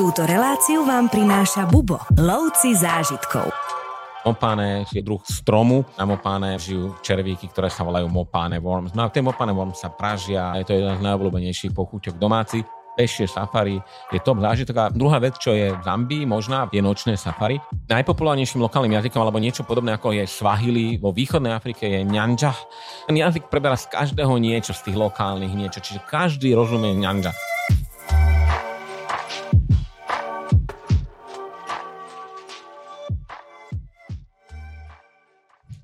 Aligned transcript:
Túto 0.00 0.24
reláciu 0.24 0.80
vám 0.88 1.12
prináša 1.12 1.68
Bubo, 1.68 2.00
lovci 2.16 2.72
zážitkov. 2.72 3.52
Mopáne 4.24 4.88
je 4.88 5.04
druh 5.04 5.20
stromu. 5.28 5.84
Na 6.00 6.08
mopáne 6.08 6.56
žijú 6.56 6.96
červíky, 7.04 7.52
ktoré 7.52 7.68
sa 7.68 7.84
volajú 7.84 8.08
mopáne 8.08 8.56
worms. 8.64 8.96
No 8.96 9.04
a 9.04 9.12
tie 9.12 9.20
mopáne 9.20 9.52
worms 9.52 9.84
sa 9.84 9.92
pražia. 9.92 10.56
Je 10.56 10.64
to 10.64 10.72
jeden 10.72 10.96
z 10.96 11.04
najobľúbenejších 11.04 11.76
pochúťok 11.76 12.16
domáci 12.16 12.64
pešie 12.96 13.28
safari 13.28 13.76
je 14.08 14.20
top 14.24 14.40
zážitok. 14.40 14.76
A 14.80 14.84
druhá 14.88 15.20
vec, 15.20 15.36
čo 15.36 15.52
je 15.52 15.68
v 15.68 15.80
Zambii 15.84 16.24
možná, 16.24 16.68
je 16.72 16.80
nočné 16.80 17.20
safari. 17.20 17.60
Najpopulárnejším 17.88 18.64
lokálnym 18.64 18.96
jazykom 18.96 19.20
alebo 19.20 19.36
niečo 19.36 19.68
podobné 19.68 20.00
ako 20.00 20.16
je 20.16 20.24
Swahili 20.24 20.96
vo 20.96 21.12
východnej 21.12 21.52
Afrike 21.52 21.84
je 21.84 22.00
Nyanja. 22.08 22.56
Ten 23.04 23.20
jazyk 23.20 23.52
preberá 23.52 23.76
z 23.76 23.84
každého 23.92 24.32
niečo 24.40 24.72
z 24.72 24.80
tých 24.88 24.96
lokálnych 24.96 25.52
niečo, 25.52 25.84
čiže 25.84 26.04
každý 26.08 26.56
rozumie 26.56 26.96
Nyanja. 26.96 27.32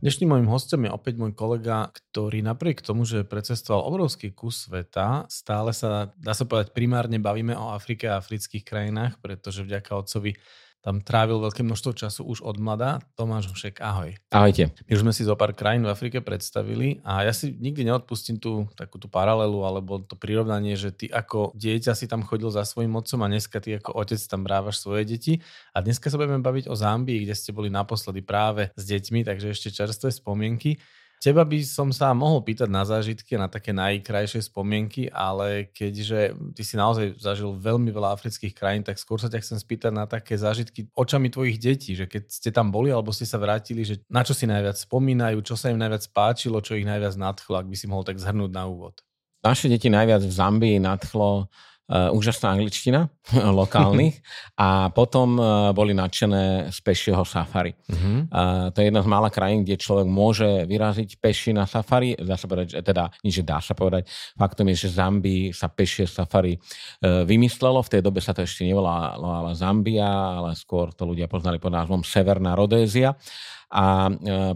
Dnešným 0.06 0.38
mojim 0.38 0.46
hostom 0.46 0.86
je 0.86 0.94
opäť 0.94 1.18
môj 1.18 1.34
kolega, 1.34 1.90
ktorý 1.90 2.38
napriek 2.38 2.78
tomu, 2.78 3.02
že 3.02 3.26
precestoval 3.26 3.90
obrovský 3.90 4.30
kus 4.30 4.70
sveta, 4.70 5.26
stále 5.26 5.74
sa, 5.74 6.14
dá 6.14 6.30
sa 6.30 6.46
povedať, 6.46 6.70
primárne 6.70 7.18
bavíme 7.18 7.58
o 7.58 7.74
Afrike 7.74 8.06
a 8.06 8.22
afrických 8.22 8.62
krajinách, 8.62 9.18
pretože 9.18 9.66
vďaka 9.66 9.90
otcovi 9.98 10.38
tam 10.84 11.02
trávil 11.02 11.42
veľké 11.42 11.66
množstvo 11.66 11.98
času 11.98 12.22
už 12.22 12.46
od 12.46 12.62
mladá. 12.62 13.02
Tomáš 13.18 13.50
Hošek, 13.50 13.82
ahoj. 13.82 14.14
Ahojte. 14.30 14.70
My 14.86 14.90
už 14.94 15.02
sme 15.02 15.12
si 15.12 15.26
zo 15.26 15.34
pár 15.34 15.50
krajín 15.50 15.82
v 15.82 15.90
Afrike 15.90 16.22
predstavili 16.22 17.02
a 17.02 17.26
ja 17.26 17.34
si 17.34 17.50
nikdy 17.50 17.90
neodpustím 17.90 18.38
tú 18.38 18.70
takú 18.78 19.02
tú 19.02 19.10
paralelu 19.10 19.66
alebo 19.66 19.98
to 19.98 20.14
prirovnanie, 20.14 20.78
že 20.78 20.94
ty 20.94 21.10
ako 21.10 21.50
dieťa 21.58 21.90
si 21.98 22.06
tam 22.06 22.22
chodil 22.22 22.54
za 22.54 22.62
svojim 22.62 22.94
otcom 22.94 23.18
a 23.26 23.30
dneska 23.30 23.58
ty 23.58 23.82
ako 23.82 23.98
otec 23.98 24.20
tam 24.30 24.46
brávaš 24.46 24.78
svoje 24.78 25.02
deti. 25.06 25.42
A 25.74 25.82
dneska 25.82 26.06
sa 26.06 26.22
budeme 26.22 26.38
baviť 26.38 26.70
o 26.70 26.74
Zambii, 26.78 27.26
kde 27.26 27.34
ste 27.34 27.50
boli 27.50 27.66
naposledy 27.66 28.22
práve 28.22 28.70
s 28.78 28.82
deťmi, 28.86 29.26
takže 29.26 29.52
ešte 29.52 29.74
čerstvé 29.74 30.14
spomienky. 30.14 30.78
Teba 31.16 31.48
by 31.48 31.58
som 31.64 31.88
sa 31.90 32.12
mohol 32.12 32.44
pýtať 32.44 32.68
na 32.68 32.84
zážitky, 32.84 33.40
na 33.40 33.48
také 33.48 33.72
najkrajšie 33.72 34.46
spomienky, 34.46 35.08
ale 35.08 35.72
keďže 35.72 36.36
ty 36.52 36.62
si 36.62 36.76
naozaj 36.76 37.16
zažil 37.16 37.56
veľmi 37.56 37.88
veľa 37.88 38.12
afrických 38.14 38.52
krajín, 38.52 38.84
tak 38.84 39.00
skôr 39.00 39.16
sa 39.16 39.32
ťa 39.32 39.40
chcem 39.40 39.58
spýtať 39.58 39.92
na 39.96 40.04
také 40.04 40.36
zážitky 40.36 40.92
očami 40.92 41.32
tvojich 41.32 41.56
detí, 41.56 41.96
že 41.96 42.04
keď 42.04 42.22
ste 42.28 42.50
tam 42.52 42.68
boli 42.68 42.92
alebo 42.92 43.16
ste 43.16 43.24
sa 43.24 43.40
vrátili, 43.40 43.82
že 43.82 44.04
na 44.12 44.20
čo 44.22 44.36
si 44.36 44.44
najviac 44.44 44.76
spomínajú, 44.76 45.40
čo 45.40 45.56
sa 45.56 45.72
im 45.72 45.80
najviac 45.80 46.04
páčilo, 46.12 46.60
čo 46.60 46.76
ich 46.76 46.84
najviac 46.84 47.16
nadchlo, 47.16 47.64
ak 47.64 47.66
by 47.66 47.76
si 47.76 47.88
mohol 47.88 48.04
tak 48.04 48.20
zhrnúť 48.20 48.52
na 48.52 48.68
úvod. 48.68 49.00
Naše 49.40 49.72
deti 49.72 49.88
najviac 49.88 50.20
v 50.20 50.32
Zambii 50.32 50.76
nadchlo 50.84 51.48
uh, 51.90 52.10
úžasná 52.14 52.54
angličtina 52.54 53.10
lokálnych 53.60 54.18
a 54.66 54.90
potom 54.90 55.38
uh, 55.38 55.70
boli 55.70 55.94
nadšené 55.94 56.70
z 56.70 56.78
pešieho 56.82 57.22
safari. 57.22 57.74
Uh-huh. 57.86 58.26
Uh, 58.30 58.68
to 58.74 58.82
je 58.82 58.90
jedna 58.90 59.02
z 59.02 59.08
mála 59.08 59.30
krajín, 59.30 59.62
kde 59.62 59.78
človek 59.78 60.06
môže 60.06 60.66
vyraziť 60.66 61.18
peši 61.22 61.50
na 61.54 61.64
safari. 61.66 62.18
Dá 62.18 62.34
sa 62.34 62.46
povedať, 62.50 62.78
že, 62.78 62.80
teda 62.82 63.10
nie, 63.22 63.32
že 63.34 63.46
dá 63.46 63.62
sa 63.62 63.74
povedať. 63.74 64.10
Faktom 64.34 64.66
je, 64.74 64.86
že 64.86 64.98
Zambii 64.98 65.54
sa 65.54 65.70
pešie 65.70 66.10
safari 66.10 66.58
uh, 66.58 67.22
vymyslelo. 67.22 67.82
V 67.86 67.92
tej 67.98 68.02
dobe 68.02 68.18
sa 68.18 68.34
to 68.34 68.42
ešte 68.42 68.66
nevolala 68.66 69.54
Zambia, 69.54 70.42
ale 70.42 70.58
skôr 70.58 70.90
to 70.90 71.06
ľudia 71.06 71.30
poznali 71.30 71.62
pod 71.62 71.70
názvom 71.74 72.02
Severná 72.02 72.58
Rodézia 72.58 73.14
a 73.66 74.06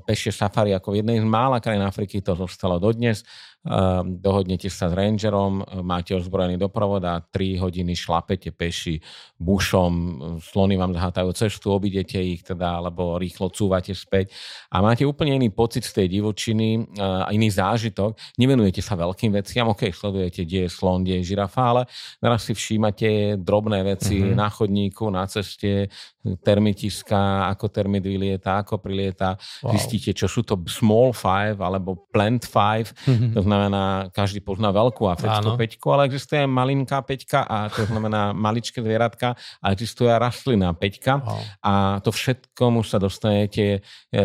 pešie 0.07 0.31
safari 0.31 0.71
ako 0.71 0.95
v 0.95 1.03
jednej 1.03 1.19
z 1.19 1.27
mála 1.27 1.59
krajín 1.59 1.83
Afriky 1.83 2.23
to 2.23 2.39
zostalo 2.39 2.79
dodnes. 2.79 3.27
Ehm, 3.61 4.25
dohodnete 4.25 4.73
sa 4.73 4.89
s 4.89 4.97
rangerom, 4.97 5.61
ehm, 5.61 5.85
máte 5.85 6.17
ozbrojený 6.17 6.57
doprovod 6.57 7.05
a 7.05 7.21
3 7.21 7.61
hodiny 7.61 7.93
šlapete 7.93 8.57
peši 8.57 8.97
bušom, 9.37 9.93
slony 10.41 10.81
vám 10.81 10.97
zahátajú 10.97 11.29
cestu, 11.37 11.69
obidete 11.69 12.17
ich 12.17 12.41
teda, 12.41 12.81
alebo 12.81 13.21
rýchlo 13.21 13.53
cúvate 13.53 13.93
späť 13.93 14.33
a 14.73 14.81
máte 14.81 15.05
úplne 15.05 15.37
iný 15.37 15.53
pocit 15.53 15.85
z 15.85 15.93
tej 15.93 16.07
divočiny 16.09 16.89
ehm, 16.89 17.29
a 17.29 17.29
iný 17.37 17.53
zážitok. 17.53 18.17
Nevenujete 18.41 18.81
sa 18.81 18.97
veľkým 18.97 19.37
veciam, 19.37 19.69
ok, 19.69 19.93
sledujete, 19.93 20.49
kde 20.49 20.65
je 20.65 20.71
slon, 20.73 21.05
kde 21.05 21.21
je 21.21 21.37
žirafa, 21.37 21.61
ale 21.61 21.83
naraz 22.25 22.49
si 22.49 22.57
všímate 22.57 23.37
drobné 23.45 23.85
veci 23.85 24.25
mm-hmm. 24.25 24.41
na 24.41 24.49
chodníku, 24.49 25.05
na 25.13 25.29
ceste, 25.29 25.93
termitiska, 26.41 27.53
ako 27.53 27.69
termit 27.69 28.09
vylieta, 28.09 28.65
ako 28.65 28.81
prilieta, 28.81 29.37
wow. 29.61 29.77
zistíte, 29.77 30.17
čo 30.17 30.29
sú 30.33 30.49
to 30.49 30.57
small 30.65 31.13
five 31.13 31.61
alebo 31.61 32.09
plant 32.09 32.49
five, 32.49 32.89
mm-hmm 33.05 33.50
znamená, 33.51 34.15
každý 34.15 34.39
pozná 34.39 34.71
veľkú 34.71 35.11
africkú 35.11 35.59
peťku, 35.59 35.87
ale 35.91 36.07
existuje 36.07 36.47
malinká 36.47 37.03
peťka 37.03 37.43
a 37.43 37.67
to 37.67 37.83
znamená 37.91 38.31
maličké 38.47 38.79
zvieratka 38.79 39.35
a 39.59 39.67
existuje 39.75 40.07
rastlina 40.07 40.71
peťka. 40.71 41.19
A 41.59 41.99
to 42.07 42.15
všetkomu 42.15 42.87
sa 42.87 43.03
dostanete, 43.03 43.83
e, 44.15 44.21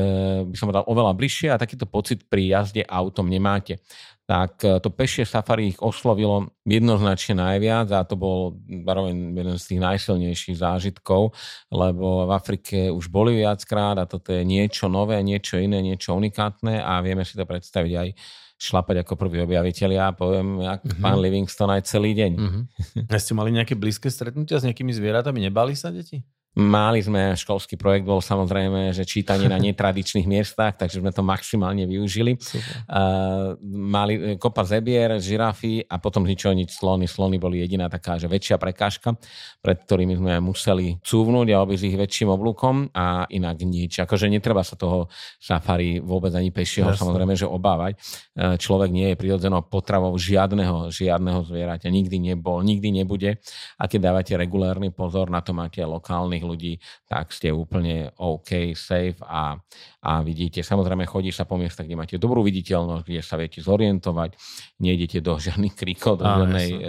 by 0.46 0.54
som 0.54 0.70
povedal, 0.70 0.86
oveľa 0.86 1.18
bližšie 1.18 1.50
a 1.50 1.58
takýto 1.58 1.90
pocit 1.90 2.30
pri 2.30 2.54
jazde 2.54 2.86
autom 2.86 3.26
nemáte. 3.26 3.82
Tak 4.30 4.62
e, 4.62 4.78
to 4.82 4.90
pešie 4.94 5.26
safari 5.26 5.74
ich 5.74 5.80
oslovilo 5.82 6.54
jednoznačne 6.66 7.42
najviac 7.42 7.90
a 7.94 8.06
to 8.06 8.14
bol 8.18 8.58
zároveň 8.66 9.34
jeden 9.34 9.58
z 9.58 9.66
tých 9.70 9.82
najsilnejších 9.82 10.58
zážitkov, 10.62 11.34
lebo 11.74 12.30
v 12.30 12.32
Afrike 12.34 12.78
už 12.94 13.10
boli 13.10 13.42
viackrát 13.42 13.98
a 13.98 14.10
toto 14.10 14.34
je 14.34 14.46
niečo 14.46 14.90
nové, 14.90 15.18
niečo 15.26 15.58
iné, 15.58 15.82
niečo 15.82 16.14
unikátne 16.14 16.82
a 16.82 17.02
vieme 17.06 17.26
si 17.26 17.38
to 17.38 17.46
predstaviť 17.46 17.94
aj 17.94 18.10
šlapať 18.56 19.04
ako 19.04 19.20
prvý 19.20 19.44
objaviteľia 19.44 20.12
a 20.12 20.16
poviem, 20.16 20.64
jak 20.64 20.82
mm-hmm. 20.82 21.04
pán 21.04 21.18
Livingston 21.20 21.70
aj 21.72 21.82
celý 21.88 22.16
deň. 22.16 22.32
Mm-hmm. 22.40 22.64
A 23.12 23.20
ste 23.20 23.36
mali 23.36 23.52
nejaké 23.52 23.76
blízke 23.76 24.08
stretnutia 24.08 24.60
s 24.60 24.66
nejakými 24.66 24.96
zvieratami? 24.96 25.44
Nebali 25.44 25.76
sa 25.76 25.92
deti? 25.92 26.24
Mali 26.56 27.04
sme, 27.04 27.36
školský 27.36 27.76
projekt 27.76 28.08
bol 28.08 28.24
samozrejme, 28.24 28.96
že 28.96 29.04
čítanie 29.04 29.52
na 29.52 29.60
netradičných 29.60 30.24
miestach, 30.24 30.80
takže 30.80 31.04
sme 31.04 31.12
to 31.12 31.20
maximálne 31.20 31.84
využili. 31.84 32.40
Uh, 32.88 33.60
mali 33.76 34.40
kopa 34.40 34.64
zebier, 34.64 35.20
žirafy 35.20 35.84
a 35.84 36.00
potom 36.00 36.24
ničo 36.24 36.56
nič 36.56 36.72
slony. 36.80 37.12
Slony 37.12 37.36
boli 37.36 37.60
jediná 37.60 37.92
taká, 37.92 38.16
že 38.16 38.32
väčšia 38.32 38.56
prekážka, 38.56 39.20
pred 39.60 39.84
ktorými 39.84 40.16
sme 40.16 40.34
museli 40.40 40.96
cúvnuť 41.04 41.48
a 41.52 41.60
obísť 41.60 41.92
ich 41.92 42.00
väčším 42.00 42.32
oblúkom 42.32 42.88
a 42.96 43.28
inak 43.36 43.60
nič. 43.60 44.00
Akože 44.00 44.32
netreba 44.32 44.64
sa 44.64 44.80
toho 44.80 45.12
safari 45.44 46.00
vôbec 46.00 46.32
ani 46.40 46.56
pešieho 46.56 46.88
Jasne. 46.88 47.04
samozrejme, 47.04 47.36
že 47.36 47.52
obávať. 47.52 48.00
Uh, 48.32 48.56
človek 48.56 48.96
nie 48.96 49.12
je 49.12 49.20
prirodzenou 49.20 49.60
potravou 49.68 50.16
žiadneho, 50.16 50.88
žiadneho 50.88 51.44
zvieraťa. 51.44 51.92
Nikdy 51.92 52.32
nebol, 52.32 52.64
nikdy 52.64 52.96
nebude. 52.96 53.44
A 53.76 53.92
keď 53.92 54.00
dávate 54.08 54.40
regulárny 54.40 54.96
pozor, 54.96 55.28
na 55.28 55.44
to 55.44 55.52
máte 55.52 55.84
lokálnych 55.84 56.45
ľudí, 56.46 56.78
tak 57.10 57.34
ste 57.34 57.50
úplne 57.50 58.14
OK, 58.22 58.78
safe 58.78 59.18
a, 59.26 59.58
a 60.06 60.22
vidíte. 60.22 60.62
Samozrejme, 60.62 61.10
chodí 61.10 61.34
sa 61.34 61.50
po 61.50 61.58
miestach, 61.58 61.90
kde 61.90 61.98
máte 61.98 62.16
dobrú 62.22 62.46
viditeľnosť, 62.46 63.04
kde 63.10 63.22
sa 63.26 63.42
viete 63.42 63.58
zorientovať, 63.66 64.38
nejdete 64.78 65.26
do 65.26 65.42
žiadnych 65.42 65.74
kríkov, 65.74 66.22
do 66.22 66.30
žiadnej 66.30 66.70
e, 66.70 66.80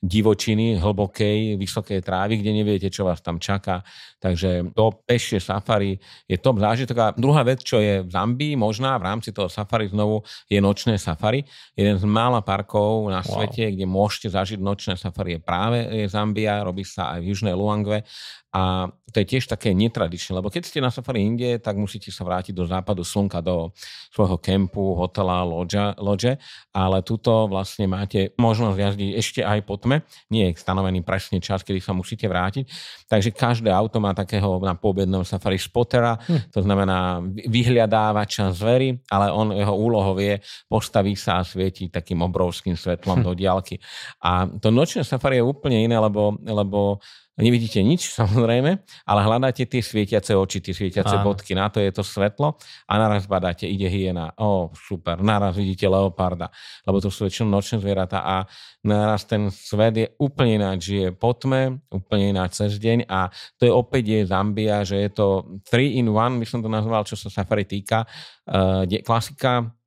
divočiny, 0.00 0.80
hlbokej, 0.80 1.60
vysokej 1.60 2.00
trávy, 2.00 2.40
kde 2.40 2.64
neviete, 2.64 2.88
čo 2.88 3.04
vás 3.04 3.20
tam 3.20 3.36
čaká. 3.36 3.84
Takže 4.16 4.72
to 4.72 5.04
pešie 5.04 5.44
safari 5.44 6.00
je 6.24 6.40
top 6.40 6.56
zážitok. 6.56 6.96
A 6.96 7.06
druhá 7.12 7.44
vec, 7.44 7.60
čo 7.60 7.84
je 7.84 8.00
v 8.00 8.08
Zambii 8.08 8.56
možná 8.56 8.96
v 8.96 9.12
rámci 9.12 9.36
toho 9.36 9.52
safari 9.52 9.92
znovu, 9.92 10.24
je 10.48 10.56
nočné 10.56 10.96
safari. 10.96 11.44
Jeden 11.76 12.00
z 12.00 12.04
mála 12.08 12.40
parkov 12.40 13.12
na 13.12 13.20
wow. 13.20 13.44
svete, 13.44 13.76
kde 13.76 13.84
môžete 13.84 14.32
zažiť 14.32 14.56
nočné 14.56 14.96
safari 14.96 15.36
je 15.36 15.40
práve 15.44 15.78
je 15.84 16.06
Zambia, 16.08 16.64
robí 16.64 16.86
sa 16.86 17.18
aj 17.18 17.20
v 17.20 17.28
Južnej 17.34 17.52
Luangve 17.52 18.06
a 18.48 18.88
to 19.12 19.20
je 19.20 19.26
tiež 19.36 19.44
také 19.44 19.76
netradičné, 19.76 20.40
lebo 20.40 20.48
keď 20.48 20.62
ste 20.64 20.80
na 20.80 20.88
safari 20.88 21.20
inde, 21.20 21.60
tak 21.60 21.76
musíte 21.76 22.08
sa 22.08 22.24
vrátiť 22.24 22.37
do 22.54 22.64
západu 22.64 23.02
slnka, 23.02 23.42
do 23.42 23.74
svojho 24.14 24.38
kempu, 24.38 24.94
hotela, 24.94 25.44
loďa, 25.44 25.94
loďe, 25.98 26.38
ale 26.72 27.02
tuto 27.02 27.46
vlastne 27.50 27.86
máte 27.90 28.32
možnosť 28.38 28.76
jazdiť 28.78 29.10
ešte 29.14 29.40
aj 29.42 29.58
po 29.66 29.76
tme. 29.76 30.02
Nie 30.30 30.50
je 30.50 30.58
stanovený 30.62 31.02
presne 31.02 31.42
čas, 31.42 31.62
kedy 31.62 31.82
sa 31.82 31.92
musíte 31.92 32.26
vrátiť. 32.26 32.64
Takže 33.06 33.30
každé 33.34 33.70
auto 33.70 33.98
má 33.98 34.14
takého 34.14 34.58
na 34.62 34.74
poobednom 34.78 35.22
safari 35.22 35.58
spotera, 35.58 36.16
hm. 36.18 36.52
to 36.54 36.60
znamená 36.64 37.22
vyhľadávača 37.46 38.54
zvery, 38.54 38.98
ale 39.10 39.30
on 39.30 39.52
jeho 39.52 39.74
úlohou 39.74 40.16
je 40.18 40.40
postaví 40.66 41.14
sa 41.18 41.40
a 41.40 41.46
svieti 41.46 41.90
takým 41.90 42.22
obrovským 42.24 42.74
svetlom 42.78 43.22
hm. 43.22 43.24
do 43.28 43.32
diálky. 43.34 43.76
A 44.22 44.46
to 44.48 44.70
nočné 44.70 45.02
safari 45.02 45.40
je 45.40 45.44
úplne 45.46 45.84
iné, 45.84 45.96
lebo, 45.98 46.36
lebo 46.42 47.02
Nevidíte 47.38 47.78
nič, 47.86 48.10
samozrejme, 48.18 48.70
ale 49.06 49.20
hľadáte 49.22 49.62
tie 49.64 49.78
svietiace 49.78 50.34
oči, 50.34 50.58
tie 50.58 50.74
svietiace 50.74 51.22
Áno. 51.22 51.30
bodky, 51.30 51.54
na 51.54 51.70
to 51.70 51.78
je 51.78 51.94
to 51.94 52.02
svetlo 52.02 52.58
a 52.90 52.92
naraz 52.98 53.30
badáte, 53.30 53.70
ide 53.70 53.86
hyena, 53.86 54.34
o, 54.34 54.42
oh, 54.42 54.62
super, 54.74 55.22
naraz 55.22 55.54
vidíte 55.54 55.86
leoparda, 55.86 56.50
lebo 56.82 56.98
to 56.98 57.08
sú 57.08 57.30
väčšinou 57.30 57.48
nočné 57.54 57.78
zvieratá 57.78 58.26
a 58.26 58.36
naraz 58.82 59.22
ten 59.24 59.54
svet 59.54 59.94
je 59.94 60.06
úplne 60.18 60.58
ináč, 60.58 60.90
žije 60.90 61.14
po 61.14 61.30
tme, 61.38 61.78
úplne 61.94 62.34
ináč 62.34 62.58
cez 62.58 62.76
deň 62.82 63.06
a 63.06 63.30
to 63.54 63.70
je 63.70 63.72
opäť 63.72 64.04
je 64.10 64.20
Zambia, 64.26 64.82
že 64.82 64.98
je 65.06 65.10
to 65.14 65.26
3 65.70 66.02
in 66.02 66.10
1, 66.10 66.42
by 66.42 66.46
som 66.46 66.60
to 66.60 66.68
nazval, 66.68 67.06
čo 67.06 67.14
sa 67.14 67.30
safari 67.30 67.62
týka, 67.62 68.02
uh, 68.50 68.82
klasika, 69.06 69.78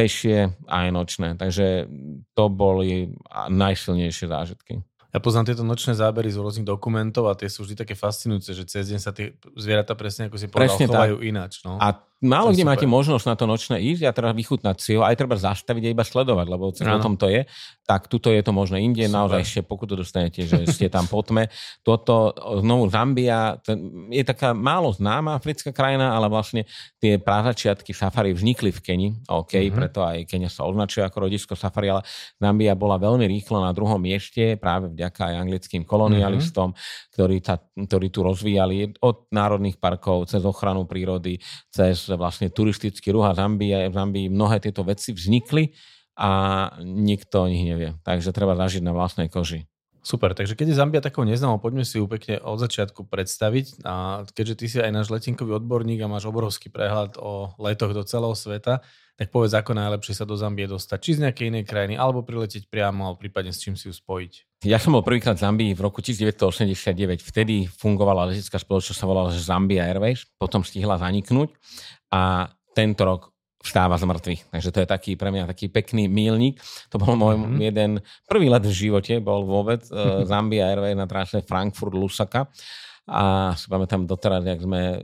pešie 0.00 0.56
a 0.64 0.88
aj 0.88 0.90
nočné. 0.96 1.28
Takže 1.36 1.84
to 2.32 2.44
boli 2.48 3.12
najsilnejšie 3.52 4.32
zážitky. 4.32 4.80
Ja 5.10 5.18
poznám 5.18 5.50
tieto 5.50 5.66
nočné 5.66 5.98
zábery 5.98 6.30
z 6.30 6.38
rôznych 6.38 6.66
dokumentov 6.66 7.26
a 7.26 7.34
tie 7.34 7.50
sú 7.50 7.66
vždy 7.66 7.82
také 7.82 7.94
fascinujúce, 7.98 8.54
že 8.54 8.64
cez 8.66 8.94
deň 8.94 9.00
sa 9.02 9.10
tie 9.10 9.34
zvieratá 9.58 9.98
presne, 9.98 10.30
ako 10.30 10.36
si 10.38 10.46
povedal, 10.46 10.70
presne 10.70 10.86
chovajú 10.86 11.16
tak. 11.18 11.26
ináč. 11.26 11.52
No. 11.66 11.78
A 11.82 12.09
málo 12.20 12.52
kde 12.52 12.68
super. 12.68 12.76
máte 12.76 12.86
možnosť 12.86 13.24
na 13.24 13.34
to 13.36 13.44
nočné 13.48 13.76
ísť 13.80 14.04
a 14.04 14.12
teraz 14.12 14.32
vychutnať 14.36 14.76
si 14.76 14.92
ho, 14.92 15.00
aj 15.00 15.16
treba 15.16 15.40
zastaviť 15.40 15.88
a 15.88 15.92
iba 15.96 16.04
sledovať, 16.04 16.46
lebo 16.52 16.68
o 16.68 17.00
tom 17.00 17.16
to 17.16 17.32
je. 17.32 17.48
Tak 17.88 18.12
tuto 18.12 18.28
je 18.28 18.44
to 18.44 18.52
možno 18.52 18.76
inde, 18.76 19.08
super. 19.08 19.16
naozaj 19.16 19.40
ešte 19.40 19.60
pokutu 19.64 19.96
dostanete, 19.96 20.44
že 20.44 20.68
ste 20.68 20.92
tam 20.92 21.08
po 21.08 21.24
tme. 21.24 21.48
Toto, 21.80 22.36
znovu 22.60 22.92
Zambia, 22.92 23.56
je 24.12 24.20
taká 24.20 24.52
málo 24.52 24.92
známa 24.92 25.40
africká 25.40 25.72
krajina, 25.72 26.12
ale 26.12 26.28
vlastne 26.28 26.68
tie 27.00 27.16
prázačiatky 27.16 27.96
safari 27.96 28.36
vznikli 28.36 28.68
v 28.68 28.80
Keni, 28.84 29.08
OK, 29.24 29.56
mm-hmm. 29.56 29.72
preto 29.72 30.04
aj 30.04 30.28
Kenia 30.28 30.52
sa 30.52 30.68
označuje 30.68 31.00
ako 31.08 31.24
rodisko 31.24 31.56
safari, 31.56 31.88
ale 31.88 32.04
Zambia 32.36 32.76
bola 32.76 33.00
veľmi 33.00 33.24
rýchlo 33.24 33.64
na 33.64 33.72
druhom 33.72 33.96
mieste 33.96 34.60
práve 34.60 34.92
vďaka 34.92 35.32
aj 35.32 35.34
anglickým 35.40 35.82
kolonialistom, 35.88 36.76
mm-hmm. 36.76 37.12
ktorí, 37.16 37.36
ta, 37.40 37.56
ktorí 37.64 38.12
tu 38.12 38.20
rozvíjali 38.20 39.00
od 39.00 39.32
národných 39.32 39.80
parkov, 39.80 40.28
cez 40.28 40.44
ochranu 40.44 40.84
prírody, 40.84 41.40
cez 41.72 42.09
vlastne 42.16 42.50
turistický 42.50 43.10
ruch 43.14 43.26
a 43.28 43.36
Zambia, 43.36 43.90
v 43.90 43.94
Zambii 43.94 44.26
mnohé 44.32 44.62
tieto 44.62 44.86
veci 44.86 45.14
vznikli 45.14 45.74
a 46.18 46.30
nikto 46.82 47.46
o 47.46 47.50
nich 47.50 47.64
nevie. 47.66 47.98
Takže 48.02 48.34
treba 48.34 48.58
zažiť 48.58 48.82
na 48.82 48.94
vlastnej 48.94 49.30
koži. 49.30 49.70
Super, 50.00 50.32
takže 50.32 50.56
keď 50.56 50.72
je 50.72 50.80
Zambia 50.80 51.04
takou 51.04 51.28
neznámou, 51.28 51.60
poďme 51.60 51.84
si 51.84 52.00
ju 52.00 52.08
pekne 52.08 52.40
od 52.40 52.56
začiatku 52.56 53.04
predstaviť. 53.04 53.84
A 53.84 54.24
keďže 54.32 54.54
ty 54.56 54.64
si 54.66 54.76
aj 54.80 54.88
náš 54.88 55.12
letinkový 55.12 55.60
odborník 55.60 56.00
a 56.00 56.08
máš 56.08 56.24
obrovský 56.24 56.72
prehľad 56.72 57.20
o 57.20 57.52
letoch 57.60 57.92
do 57.92 58.00
celého 58.00 58.32
sveta, 58.32 58.80
tak 59.20 59.28
povedz, 59.28 59.52
ako 59.52 59.76
najlepšie 59.76 60.16
sa 60.16 60.24
do 60.24 60.32
Zambie 60.40 60.64
dostať. 60.64 60.98
Či 61.04 61.10
z 61.20 61.22
nejakej 61.28 61.46
inej 61.52 61.64
krajiny, 61.68 62.00
alebo 62.00 62.24
priletieť 62.24 62.72
priamo, 62.72 63.04
alebo 63.04 63.20
prípadne 63.20 63.52
s 63.52 63.60
čím 63.60 63.76
si 63.76 63.92
ju 63.92 63.94
spojiť. 63.94 64.64
Ja 64.64 64.80
som 64.80 64.96
bol 64.96 65.04
prvýkrát 65.04 65.36
v 65.36 65.44
Zambii 65.44 65.72
v 65.76 65.80
roku 65.84 66.00
1989. 66.00 67.20
Vtedy 67.20 67.68
fungovala 67.68 68.32
letecká 68.32 68.56
spoločnosť, 68.56 68.96
sa 68.96 69.04
volala 69.04 69.28
Zambia 69.36 69.84
Airways, 69.84 70.24
potom 70.40 70.64
stihla 70.64 70.96
zaniknúť 70.96 71.52
a 72.08 72.48
tento 72.72 73.04
rok 73.04 73.28
vstáva 73.60 74.00
z 74.00 74.08
mŕtvych. 74.08 74.42
Takže 74.50 74.68
to 74.72 74.78
je 74.80 74.88
taký 74.88 75.12
pre 75.20 75.28
mňa 75.28 75.44
taký 75.52 75.68
pekný 75.68 76.08
mílnik. 76.08 76.56
To 76.88 76.96
bol 76.96 77.12
môj 77.12 77.36
mm-hmm. 77.36 77.60
jeden 77.60 77.90
prvý 78.24 78.48
let 78.48 78.64
v 78.64 78.72
živote, 78.72 79.20
bol 79.20 79.44
vôbec 79.44 79.84
uh, 79.92 80.24
Zambia 80.30 80.72
Airways 80.72 80.96
na 80.96 81.04
tráse 81.04 81.44
Frankfurt 81.44 81.92
Lusaka 81.92 82.48
a 83.10 83.50
si 83.58 83.66
pamätám 83.66 84.06
doteraz, 84.06 84.46
jak 84.46 84.62
sme 84.62 85.02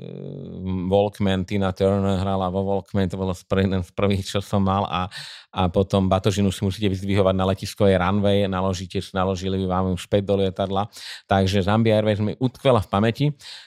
Walkman, 0.87 1.43
Tina 1.43 1.75
Turner 1.75 2.23
hrala 2.23 2.47
vo 2.55 2.63
Walkman, 2.63 3.11
to 3.11 3.19
bolo 3.19 3.35
jeden 3.35 3.83
z 3.83 3.91
prvých, 3.91 4.23
čo 4.23 4.39
som 4.39 4.63
mal 4.63 4.87
a, 4.87 5.11
a 5.51 5.67
potom 5.67 6.07
batožinu 6.07 6.55
si 6.55 6.63
musíte 6.63 6.87
vyzdvihovať 6.87 7.35
na 7.35 7.51
letisko 7.51 7.91
je 7.91 7.99
runway, 7.99 8.47
naložíte, 8.47 9.03
naložili 9.11 9.59
vám 9.67 9.91
ju 9.91 9.99
späť 9.99 10.23
do 10.23 10.39
lietadla. 10.39 10.87
Takže 11.27 11.67
Zambia 11.67 11.99
Airways 11.99 12.23
mi 12.23 12.39
utkvela 12.39 12.79
v 12.79 12.89
pamäti. 12.89 13.27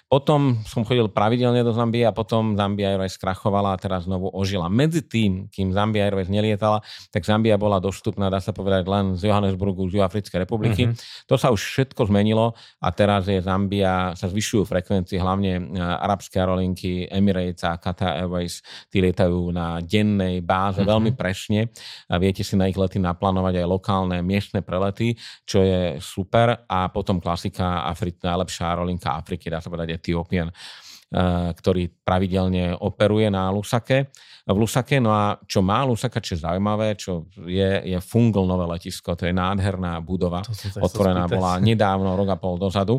Potom 0.10 0.58
som 0.66 0.82
chodil 0.82 1.06
pravidelne 1.06 1.62
do 1.62 1.70
Zambie 1.70 2.02
a 2.02 2.10
potom 2.10 2.58
Zambia 2.58 2.98
Airways 2.98 3.14
skrachovala 3.14 3.78
a 3.78 3.78
teraz 3.78 4.10
znovu 4.10 4.34
ožila. 4.34 4.66
Medzi 4.66 5.06
tým, 5.06 5.46
kým 5.54 5.70
Zambia 5.70 6.10
Airways 6.10 6.34
nelietala, 6.34 6.82
tak 7.14 7.30
Zambia 7.30 7.62
bola 7.62 7.78
dostupná, 7.78 8.26
dá 8.26 8.42
sa 8.42 8.50
povedať, 8.50 8.90
len 8.90 9.14
z 9.14 9.30
Johannesburgu, 9.30 9.86
z 9.86 10.02
Juafrickej 10.02 10.50
republiky. 10.50 10.90
Mm-hmm. 10.90 11.30
To 11.30 11.38
sa 11.38 11.54
už 11.54 11.62
všetko 11.62 12.10
zmenilo 12.10 12.58
a 12.82 12.90
teraz 12.90 13.30
je 13.30 13.38
Zambia, 13.38 14.18
sa 14.18 14.26
zvyšujú 14.26 14.66
frekvencie, 14.66 15.22
hlavne 15.22 15.78
e, 15.78 15.78
arabské 15.78 16.42
aerolinky, 16.42 17.06
Emirates 17.06 17.62
a 17.70 17.78
Qatar 17.78 18.18
Airways, 18.18 18.66
tí 18.90 19.06
lietajú 19.06 19.54
na 19.54 19.78
dennej 19.78 20.42
báze 20.42 20.82
mm-hmm. 20.82 20.90
veľmi 20.90 21.12
presne 21.14 21.70
a 22.10 22.18
viete 22.18 22.42
si 22.42 22.58
na 22.58 22.66
ich 22.66 22.82
lety 22.82 22.98
naplánovať 22.98 23.62
aj 23.62 23.68
lokálne 23.70 24.18
miestne 24.26 24.66
prelety, 24.66 25.14
čo 25.46 25.62
je 25.62 26.02
super 26.02 26.66
a 26.66 26.90
potom 26.90 27.22
klasika 27.22 27.86
Afri- 27.86 28.18
najlepšia 28.18 28.74
aerolinka 28.74 29.14
Afriky, 29.14 29.54
dá 29.54 29.62
sa 29.62 29.70
povedať 29.70 29.99
Ethiopian, 30.00 30.48
eh, 30.50 31.50
ktorý 31.52 31.92
pravidelne 32.02 32.80
operuje 32.80 33.28
na 33.28 33.52
Lusake. 33.52 34.10
V 34.48 34.58
Lusake, 34.58 34.98
no 34.98 35.12
a 35.12 35.38
čo 35.46 35.60
má 35.62 35.84
Lusaka, 35.86 36.24
čo 36.24 36.34
je 36.34 36.42
zaujímavé, 36.42 36.98
čo 36.98 37.30
je, 37.46 37.86
je 37.86 37.98
Fungal 38.02 38.48
nové 38.48 38.66
letisko, 38.66 39.14
to 39.14 39.30
je 39.30 39.36
nádherná 39.36 40.00
budova, 40.02 40.42
otvorená 40.82 41.30
bola 41.30 41.62
nedávno, 41.62 42.18
rok 42.18 42.34
a 42.34 42.38
pol 42.40 42.58
dozadu. 42.58 42.98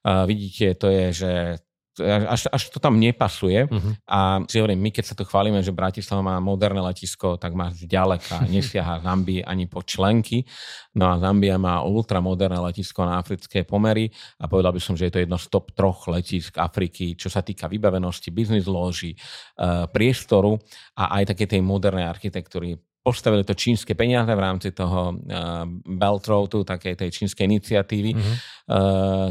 Uh, 0.00 0.24
vidíte, 0.28 0.76
to 0.80 0.88
je, 0.88 1.04
že 1.12 1.32
až, 2.04 2.48
až 2.50 2.62
to 2.72 2.80
tam 2.80 2.96
nepasuje. 2.96 3.68
Uh-huh. 3.68 3.92
A 4.08 4.42
si 4.48 4.58
hovorím, 4.58 4.80
my 4.82 4.90
keď 4.90 5.04
sa 5.12 5.14
tu 5.14 5.22
chválime, 5.22 5.60
že 5.62 5.70
Bratislava 5.70 6.24
má 6.24 6.36
moderné 6.40 6.80
letisko, 6.82 7.36
tak 7.36 7.54
má 7.54 7.70
zďaleka, 7.70 8.44
nesiaha 8.52 9.04
Zambii 9.04 9.44
ani 9.44 9.70
po 9.70 9.84
členky. 9.84 10.42
No 10.96 11.06
a 11.06 11.22
Zambia 11.22 11.54
má 11.60 11.86
ultramoderné 11.86 12.58
letisko 12.58 13.06
na 13.06 13.22
africké 13.22 13.62
pomery 13.62 14.10
a 14.42 14.50
povedal 14.50 14.74
by 14.74 14.82
som, 14.82 14.98
že 14.98 15.06
je 15.06 15.12
to 15.14 15.22
jedno 15.22 15.38
z 15.38 15.46
top 15.46 15.70
troch 15.70 16.10
letisk 16.10 16.58
Afriky, 16.58 17.14
čo 17.14 17.30
sa 17.30 17.46
týka 17.46 17.70
vybavenosti, 17.70 18.34
biznis 18.34 18.66
loži, 18.66 19.14
eh, 19.14 19.86
priestoru 19.86 20.58
a 20.98 21.22
aj 21.22 21.34
také 21.36 21.46
tej 21.46 21.62
modernej 21.62 22.10
architektúry 22.10 22.74
postavili 23.10 23.42
to 23.42 23.58
čínske 23.58 23.98
peniaze 23.98 24.30
v 24.30 24.38
rámci 24.38 24.70
toho 24.70 25.18
uh, 25.18 25.66
Belt 25.82 26.22
Roadu, 26.30 26.62
takej 26.62 26.94
tej 26.94 27.10
čínskej 27.10 27.50
iniciatívy, 27.50 28.14
mm-hmm. 28.14 28.36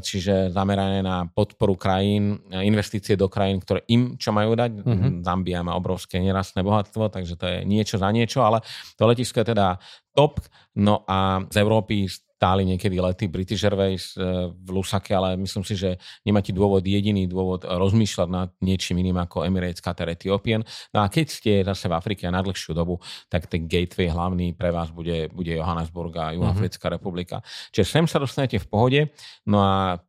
čiže 0.03 0.51
zamerané 0.51 0.99
na 0.99 1.23
podporu 1.23 1.79
krajín, 1.79 2.43
investície 2.51 3.15
do 3.15 3.31
krajín, 3.31 3.63
ktoré 3.63 3.87
im 3.87 4.19
čo 4.19 4.35
majú 4.35 4.51
dať. 4.51 4.83
Mm-hmm. 4.83 5.13
Zambia 5.23 5.63
má 5.63 5.79
obrovské 5.79 6.19
nerastné 6.19 6.59
bohatstvo, 6.59 7.07
takže 7.07 7.39
to 7.39 7.45
je 7.47 7.57
niečo 7.63 7.95
za 7.95 8.11
niečo, 8.11 8.43
ale 8.43 8.59
to 8.99 9.07
letisko 9.07 9.39
je 9.39 9.55
teda 9.55 9.79
top. 10.11 10.43
No 10.75 11.07
a 11.07 11.47
z 11.47 11.55
Európy 11.63 12.11
stáli 12.39 12.63
niekedy 12.63 12.95
lety 13.03 13.27
British 13.27 13.68
Airways 13.68 14.15
e, 14.15 14.47
v 14.47 14.69
Lusake, 14.71 15.12
ale 15.12 15.36
myslím 15.36 15.68
si, 15.68 15.75
že 15.75 16.00
nemáte 16.24 16.56
dôvod, 16.56 16.80
jediný 16.88 17.27
dôvod 17.27 17.68
rozmýšľať 17.68 18.30
nad 18.31 18.47
niečím 18.63 19.03
iným 19.03 19.19
ako 19.19 19.44
Emirates, 19.44 19.83
Qatar, 19.83 20.07
Ethiopian. 20.07 20.63
No 20.95 21.03
a 21.03 21.12
keď 21.12 21.27
ste 21.27 21.51
zase 21.68 21.91
v 21.91 22.00
Afrike 22.00 22.24
na 22.31 22.39
dlhšiu 22.39 22.71
dobu, 22.71 23.03
tak 23.27 23.51
ten 23.51 23.68
gateway 23.68 24.07
hlavný 24.07 24.56
pre 24.56 24.71
vás 24.71 24.88
bude, 24.95 25.27
bude 25.36 25.51
Johannesburg 25.51 26.15
a 26.15 26.31
Juhoafrická 26.31 26.88
mm-hmm. 26.88 26.95
republika. 26.95 27.44
Čiže 27.75 28.00
sem 28.00 28.06
sa 28.07 28.24
dostanete 28.24 28.56
v 28.56 28.68
pohode, 28.71 29.01
no 29.44 29.59
a 29.59 30.00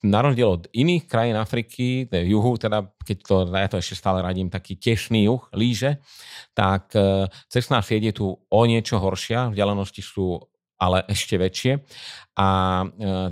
na 0.00 0.24
rozdiel 0.24 0.48
od 0.48 0.64
iných 0.72 1.04
krajín 1.04 1.36
Afriky, 1.36 2.08
juhu, 2.08 2.56
teda 2.56 2.88
keď 3.04 3.16
to, 3.20 3.36
ja 3.52 3.68
to 3.68 3.76
ešte 3.76 4.00
stále 4.00 4.24
radím, 4.24 4.48
taký 4.48 4.80
tešný 4.80 5.28
juh, 5.28 5.44
líže, 5.52 6.00
tak 6.56 6.96
e, 6.96 7.28
cestná 7.52 7.84
sieť 7.84 8.02
je 8.08 8.14
tu 8.16 8.26
o 8.32 8.60
niečo 8.64 8.96
horšia, 8.96 9.52
vzdialenosti 9.52 10.00
sú 10.00 10.40
ale 10.80 11.04
ešte 11.12 11.36
väčšie. 11.36 11.84
A 12.40 12.48
e, 12.80 12.86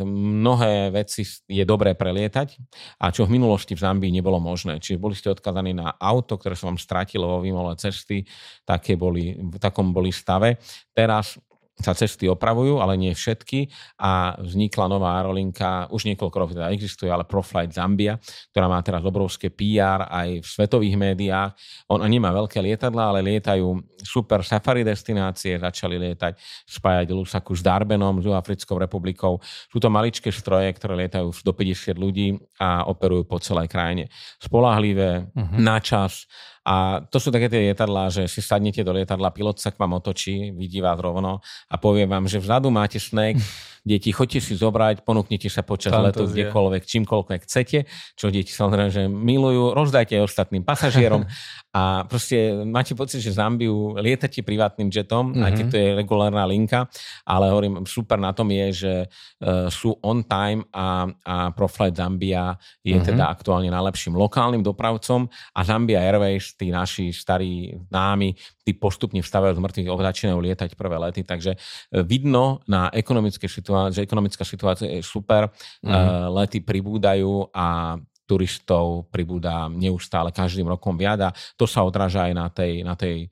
mnohé 0.04 0.92
veci 0.92 1.24
je 1.48 1.64
dobré 1.64 1.96
prelietať 1.96 2.60
a 3.00 3.08
čo 3.08 3.24
v 3.24 3.40
minulosti 3.40 3.72
v 3.72 3.80
Zambii 3.80 4.12
nebolo 4.12 4.36
možné. 4.36 4.84
Čiže 4.84 5.00
boli 5.00 5.16
ste 5.16 5.32
odkazaní 5.32 5.72
na 5.72 5.96
auto, 5.96 6.36
ktoré 6.36 6.52
sa 6.52 6.68
vám 6.68 6.76
stratilo 6.76 7.24
vo 7.24 7.38
výmole 7.40 7.72
cesty, 7.80 8.28
také 8.68 9.00
boli, 9.00 9.32
v 9.32 9.56
takom 9.56 9.96
boli 9.96 10.12
stave. 10.12 10.60
Teraz 10.92 11.40
sa 11.78 11.94
cesty 11.94 12.26
opravujú, 12.26 12.82
ale 12.82 12.98
nie 12.98 13.14
všetky 13.14 13.70
a 14.02 14.34
vznikla 14.42 14.90
nová 14.90 15.22
aerolinka, 15.22 15.86
už 15.94 16.10
niekoľko 16.10 16.36
rokov 16.36 16.54
teda 16.58 16.74
existuje, 16.74 17.06
ale 17.06 17.22
Proflight 17.22 17.70
Zambia, 17.70 18.18
ktorá 18.50 18.66
má 18.66 18.82
teraz 18.82 19.06
obrovské 19.06 19.48
PR 19.54 20.10
aj 20.10 20.42
v 20.42 20.46
svetových 20.46 20.98
médiách. 20.98 21.54
Ona 21.94 22.10
nemá 22.10 22.34
veľké 22.34 22.58
lietadla, 22.58 23.14
ale 23.14 23.22
lietajú 23.22 23.78
super 24.02 24.42
safari 24.42 24.82
destinácie, 24.82 25.54
začali 25.58 25.96
lietať, 26.02 26.34
spájať 26.66 27.08
Lusaku 27.14 27.54
s 27.54 27.62
Darbenom, 27.62 28.18
s 28.18 28.26
Africkou 28.26 28.74
republikou. 28.78 29.38
Sú 29.70 29.78
to 29.78 29.86
maličké 29.86 30.34
stroje, 30.34 30.74
ktoré 30.74 31.06
lietajú 31.06 31.30
do 31.30 31.52
50 31.54 31.94
ľudí 31.94 32.34
a 32.58 32.90
operujú 32.90 33.22
po 33.22 33.38
celej 33.38 33.70
krajine. 33.70 34.10
Spolahlivé, 34.42 35.30
uh-huh. 35.30 35.58
na 35.62 35.78
čas, 35.78 36.26
a 36.68 37.00
to 37.00 37.16
sú 37.16 37.32
také 37.32 37.48
tie 37.48 37.72
lietadlá, 37.72 38.12
že 38.12 38.28
si 38.28 38.44
sadnete 38.44 38.84
do 38.84 38.92
lietadla, 38.92 39.32
pilot 39.32 39.56
sa 39.56 39.72
k 39.72 39.80
vám 39.80 39.96
otočí, 39.96 40.52
vidí 40.52 40.84
vás 40.84 41.00
rovno 41.00 41.40
a 41.64 41.74
povie 41.80 42.04
vám, 42.04 42.28
že 42.28 42.36
vzadu 42.36 42.68
máte 42.68 43.00
snake, 43.00 43.40
deti, 43.88 44.12
choďte 44.12 44.44
si 44.44 44.52
zobrať, 44.52 45.00
ponúknite 45.00 45.48
sa 45.48 45.64
počas 45.64 45.96
letu 45.96 46.28
kdekoľvek, 46.28 46.84
čímkoľvek 46.84 47.40
chcete, 47.48 47.88
čo 48.12 48.28
deti 48.28 48.52
samozrejme, 48.52 48.90
že 48.92 49.08
milujú, 49.08 49.72
rozdajte 49.72 50.20
ostatným 50.20 50.60
pasažierom 50.60 51.24
a 51.78 52.04
proste 52.04 52.52
máte 52.68 52.92
pocit, 52.92 53.24
že 53.24 53.32
Zambiu 53.32 53.96
lietate 53.96 54.44
privátnym 54.44 54.92
jetom, 54.92 55.32
mm-hmm. 55.32 55.44
aj 55.48 55.52
keď 55.56 55.64
mhm. 55.64 55.72
to 55.72 55.76
je 55.80 55.88
regulárna 55.96 56.44
linka, 56.44 56.84
ale 57.24 57.48
hovorím, 57.48 57.88
super 57.88 58.20
na 58.20 58.36
tom 58.36 58.52
je, 58.52 58.66
že 58.76 58.94
uh, 59.08 59.72
sú 59.72 59.96
on 60.04 60.20
time 60.20 60.68
a, 60.68 61.08
a 61.24 61.34
Proflight 61.56 61.96
Zambia 61.96 62.60
je 62.84 62.92
mm-hmm. 62.92 63.08
teda 63.08 63.24
aktuálne 63.32 63.72
najlepším 63.72 64.20
lokálnym 64.20 64.60
dopravcom 64.60 65.32
a 65.56 65.60
Zambia 65.64 66.04
Airways, 66.04 66.57
tí 66.58 66.74
naši 66.74 67.14
starí 67.14 67.70
námi, 67.86 68.34
tí 68.66 68.74
postupne 68.74 69.22
vstávajú 69.22 69.54
z 69.54 69.62
mŕtvych, 69.62 69.88
začínajú 69.94 70.38
lietať 70.42 70.74
prvé 70.74 70.98
lety, 70.98 71.22
takže 71.22 71.54
e, 71.54 71.58
vidno 72.02 72.58
na 72.66 72.90
ekonomické 72.90 73.46
situácie, 73.46 74.02
že 74.02 74.04
ekonomická 74.04 74.42
situácia 74.42 74.90
je 74.90 75.06
super, 75.06 75.46
mm-hmm. 75.86 76.34
lety 76.34 76.58
pribúdajú 76.66 77.54
a 77.54 77.96
turistov 78.28 79.08
pribúda 79.08 79.72
neustále 79.72 80.28
každým 80.28 80.68
rokom 80.68 81.00
viac 81.00 81.20
a 81.24 81.30
to 81.56 81.64
sa 81.64 81.80
odráža 81.80 82.28
aj 82.28 82.32
na 82.36 82.46
tej, 82.52 82.72
na 82.84 82.92
tej 82.92 83.16
e, 83.24 83.28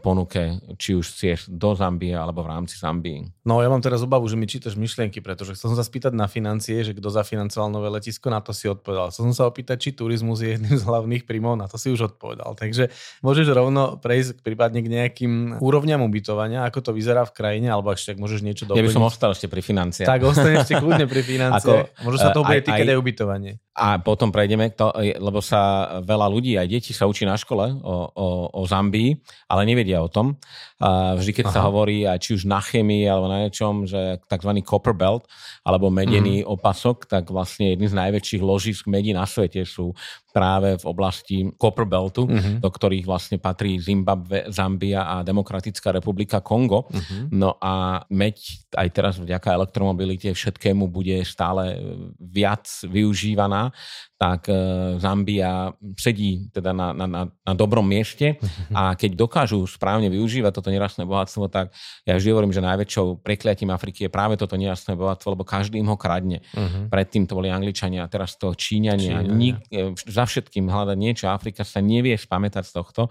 ponuke, 0.00 0.56
či 0.80 0.96
už 0.96 1.12
ciest 1.12 1.52
do 1.52 1.76
Zambie 1.76 2.16
alebo 2.16 2.40
v 2.40 2.56
rámci 2.56 2.80
Zambii. 2.80 3.44
No 3.44 3.60
ja 3.60 3.68
mám 3.68 3.84
teraz 3.84 4.00
obavu, 4.00 4.24
že 4.28 4.40
mi 4.40 4.48
čítaš 4.48 4.80
myšlienky, 4.80 5.20
pretože 5.20 5.52
chcel 5.52 5.70
som 5.70 5.78
sa 5.78 5.84
spýtať 5.84 6.16
na 6.16 6.26
financie, 6.26 6.80
že 6.82 6.96
kto 6.96 7.12
zafinancoval 7.12 7.70
nové 7.70 7.92
letisko, 7.92 8.32
na 8.32 8.42
to 8.42 8.50
si 8.50 8.66
odpovedal. 8.66 9.14
Chcel 9.14 9.30
som 9.30 9.34
sa 9.36 9.44
opýtať, 9.46 9.76
či 9.78 9.90
turizmus 9.94 10.42
je 10.42 10.58
jedným 10.58 10.74
z 10.74 10.82
hlavných 10.82 11.28
príjmov, 11.28 11.54
na 11.54 11.70
to 11.70 11.78
si 11.78 11.92
už 11.92 12.16
odpovedal. 12.16 12.56
Takže 12.58 12.90
môžeš 13.22 13.46
rovno 13.54 14.00
prejsť 14.02 14.42
prípadne 14.42 14.82
k 14.82 14.88
nejakým 14.90 15.62
úrovňam 15.62 16.02
ubytovania, 16.02 16.66
ako 16.66 16.90
to 16.90 16.90
vyzerá 16.96 17.22
v 17.22 17.32
krajine, 17.36 17.68
alebo 17.70 17.94
ešte 17.94 18.16
ak 18.16 18.18
môžeš 18.18 18.40
niečo 18.42 18.64
doplniť. 18.66 18.82
Ja 18.82 18.86
by 18.88 18.96
som 18.96 19.06
ostal 19.06 19.30
ešte 19.30 19.46
pri 19.46 19.62
financiách. 19.62 20.08
Tak 20.08 20.20
ostaneš 20.24 20.58
ešte 20.66 20.74
kľudne 20.82 21.06
pri 21.06 21.22
financiách. 21.38 21.86
Ako, 21.92 22.02
Možno 22.02 22.18
sa 22.18 22.30
to 22.34 22.42
bude 22.42 22.62
týkať 22.66 22.86
aj, 22.86 22.94
aj 22.94 22.98
ubytovanie. 22.98 23.52
A 23.70 24.02
potom 24.02 24.34
prejdeme, 24.34 24.74
to, 24.74 24.90
lebo 24.98 25.38
sa 25.38 25.94
veľa 26.02 26.26
ľudí, 26.26 26.58
aj 26.58 26.66
deti 26.66 26.90
sa 26.90 27.06
učí 27.06 27.22
na 27.22 27.38
škole 27.38 27.70
o, 27.70 27.96
o, 28.10 28.26
o 28.50 28.60
Zambii, 28.66 29.14
ale 29.46 29.62
nevedia 29.62 30.02
o 30.02 30.10
tom. 30.10 30.34
A 30.82 31.14
vždy, 31.14 31.30
keď 31.38 31.46
Aha. 31.48 31.54
sa 31.54 31.60
hovorí, 31.70 32.02
aj 32.02 32.18
či 32.18 32.30
už 32.34 32.50
na 32.50 32.58
chemii 32.58 33.06
alebo 33.06 33.30
na 33.30 33.46
niečom, 33.46 33.86
že 33.86 34.18
tzv. 34.26 34.50
copper 34.66 34.90
belt, 34.90 35.30
alebo 35.62 35.86
medený 35.86 36.42
mm. 36.42 36.50
opasok, 36.50 37.06
tak 37.06 37.30
vlastne 37.30 37.70
jedný 37.72 37.86
z 37.86 37.94
najväčších 37.94 38.42
ložisk 38.42 38.90
medí 38.90 39.14
na 39.14 39.22
svete 39.22 39.62
sú 39.62 39.94
práve 40.30 40.78
v 40.78 40.84
oblasti 40.86 41.36
Copper 41.58 41.86
Beltu, 41.86 42.26
mm-hmm. 42.26 42.62
do 42.62 42.70
ktorých 42.70 43.04
vlastne 43.06 43.38
patrí 43.38 43.78
Zimbabwe, 43.82 44.46
Zambia 44.50 45.06
a 45.06 45.26
Demokratická 45.26 45.90
republika 45.94 46.40
Kongo. 46.40 46.86
Mm-hmm. 46.90 47.22
No 47.34 47.58
a 47.58 48.02
meď 48.10 48.66
aj 48.74 48.88
teraz 48.94 49.14
vďaka 49.18 49.54
elektromobilite 49.54 50.30
všetkému 50.30 50.86
bude 50.90 51.22
stále 51.26 51.76
viac 52.18 52.66
využívaná 52.86 53.74
tak 54.20 54.52
e, 54.52 54.56
Zambia 55.00 55.72
sedí 55.96 56.52
teda 56.52 56.76
na, 56.76 56.92
na, 56.92 57.06
na, 57.08 57.22
na 57.32 57.52
dobrom 57.56 57.88
mieste 57.88 58.36
a 58.76 58.92
keď 58.92 59.16
dokážu 59.16 59.64
správne 59.64 60.12
využívať 60.12 60.52
toto 60.52 60.68
nerastné 60.68 61.08
bohatstvo, 61.08 61.48
tak 61.48 61.72
ja 62.04 62.20
vždy 62.20 62.28
hovorím, 62.28 62.52
že 62.52 62.60
najväčšou 62.60 63.24
prekliatím 63.24 63.72
Afriky 63.72 64.04
je 64.06 64.10
práve 64.12 64.36
toto 64.36 64.60
nerastné 64.60 64.92
bohatstvo, 64.92 65.32
lebo 65.32 65.48
každý 65.48 65.80
im 65.80 65.88
ho 65.88 65.96
kradne. 65.96 66.44
Uh-huh. 66.52 66.92
Predtým 66.92 67.24
to 67.24 67.32
boli 67.32 67.48
Angličania, 67.48 68.04
teraz 68.12 68.36
to 68.36 68.52
Číňania. 68.52 69.24
Číňania. 69.24 69.32
Nik, 69.32 69.56
e, 69.72 69.96
za 69.96 70.28
všetkým 70.28 70.68
hľadať 70.68 70.98
niečo. 71.00 71.32
Afrika 71.32 71.64
sa 71.64 71.80
nevie 71.80 72.12
spamätať 72.20 72.68
z 72.68 72.72
tohto 72.76 73.08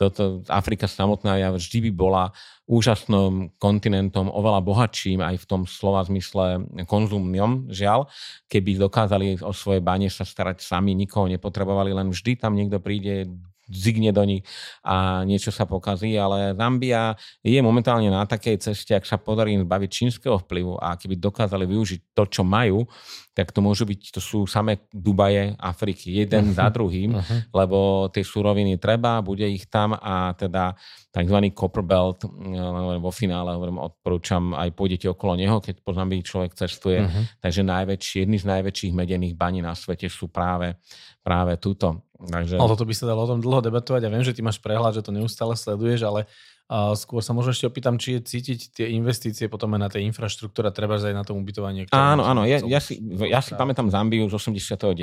toto, 0.00 0.40
Afrika 0.48 0.88
samotná 0.88 1.36
ja 1.36 1.52
vždy 1.52 1.84
by 1.84 1.90
bola 1.92 2.32
úžasným 2.70 3.58
kontinentom, 3.58 4.30
oveľa 4.30 4.62
bohatším 4.62 5.18
aj 5.18 5.42
v 5.42 5.48
tom 5.50 5.62
slova 5.66 6.06
zmysle 6.06 6.70
konzumnom, 6.86 7.66
žiaľ, 7.66 8.06
keby 8.46 8.78
dokázali 8.78 9.42
o 9.42 9.50
svoje 9.50 9.82
bane 9.82 10.06
sa 10.06 10.22
starať 10.22 10.62
sami, 10.62 10.94
nikoho 10.94 11.26
nepotrebovali, 11.26 11.90
len 11.90 12.14
vždy 12.14 12.38
tam 12.38 12.54
niekto 12.54 12.78
príde, 12.78 13.26
zigne 13.70 14.10
do 14.10 14.26
nich 14.26 14.42
a 14.82 15.22
niečo 15.22 15.54
sa 15.54 15.64
pokazí, 15.64 16.18
ale 16.18 16.58
Zambia 16.58 17.14
je 17.40 17.62
momentálne 17.62 18.10
na 18.10 18.26
takej 18.26 18.58
ceste, 18.58 18.92
ak 18.92 19.06
sa 19.06 19.16
podarí 19.16 19.54
im 19.54 19.62
zbaviť 19.62 19.90
čínskeho 19.90 20.42
vplyvu 20.42 20.74
a 20.82 20.98
keby 20.98 21.14
dokázali 21.16 21.64
využiť 21.70 22.00
to, 22.12 22.26
čo 22.26 22.42
majú, 22.42 22.82
tak 23.30 23.54
to 23.54 23.62
môžu 23.62 23.86
byť, 23.86 24.10
to 24.10 24.20
sú 24.20 24.44
samé 24.44 24.90
Dubaje 24.90 25.54
Afriky, 25.56 26.12
jeden 26.26 26.50
za 26.50 26.66
druhým, 26.68 27.14
uh-huh. 27.14 27.38
lebo 27.54 28.10
tie 28.10 28.26
suroviny 28.26 28.76
treba, 28.82 29.22
bude 29.22 29.46
ich 29.46 29.70
tam 29.70 29.94
a 29.94 30.34
teda 30.34 30.74
tzv. 31.10 31.36
Copper 31.50 31.82
Belt, 31.82 32.24
eh, 32.24 32.98
vo 32.98 33.10
finále 33.10 33.54
hovorím, 33.58 33.82
odporúčam 33.82 34.54
aj 34.54 34.70
pôjdete 34.74 35.10
okolo 35.10 35.34
neho, 35.34 35.58
keď 35.58 35.82
po 35.82 35.90
Zambii 35.90 36.22
človek 36.22 36.54
cestuje, 36.54 37.02
uh-huh. 37.02 37.42
takže 37.42 37.66
najväčší, 37.66 38.26
jedny 38.26 38.38
z 38.38 38.46
najväčších 38.46 38.92
medených 38.94 39.34
baní 39.34 39.60
na 39.60 39.74
svete 39.74 40.06
sú 40.06 40.30
práve, 40.30 40.78
práve 41.20 41.58
túto. 41.58 42.06
Takže... 42.20 42.60
No 42.60 42.70
toto 42.70 42.86
by 42.86 42.94
sa 42.94 43.10
dalo 43.10 43.24
o 43.26 43.30
tom 43.30 43.40
dlho 43.40 43.64
debatovať. 43.64 44.06
Ja 44.06 44.12
viem, 44.12 44.24
že 44.24 44.36
ty 44.36 44.44
máš 44.44 44.60
prehľad, 44.60 45.00
že 45.00 45.04
to 45.04 45.10
neustále 45.10 45.56
sleduješ, 45.56 46.04
ale 46.04 46.28
a 46.70 46.94
skôr 46.94 47.18
sa 47.18 47.34
možno 47.34 47.50
ešte 47.50 47.66
opýtam, 47.66 47.98
či 47.98 48.14
je 48.14 48.20
cítiť 48.22 48.60
tie 48.70 48.86
investície 48.94 49.50
potom 49.50 49.74
aj 49.74 49.80
na 49.82 49.90
tej 49.90 50.06
infraštruktúre, 50.06 50.70
treba 50.70 51.02
aj 51.02 51.10
na 51.10 51.26
tom 51.26 51.42
ubytovanie. 51.42 51.90
Áno, 51.90 52.22
áno, 52.22 52.46
ja, 52.46 52.62
ja, 52.62 52.78
si, 52.78 53.02
ja 53.26 53.42
si 53.42 53.58
pamätám 53.58 53.90
Zambiu 53.90 54.30
z 54.30 54.38
89. 54.38 54.94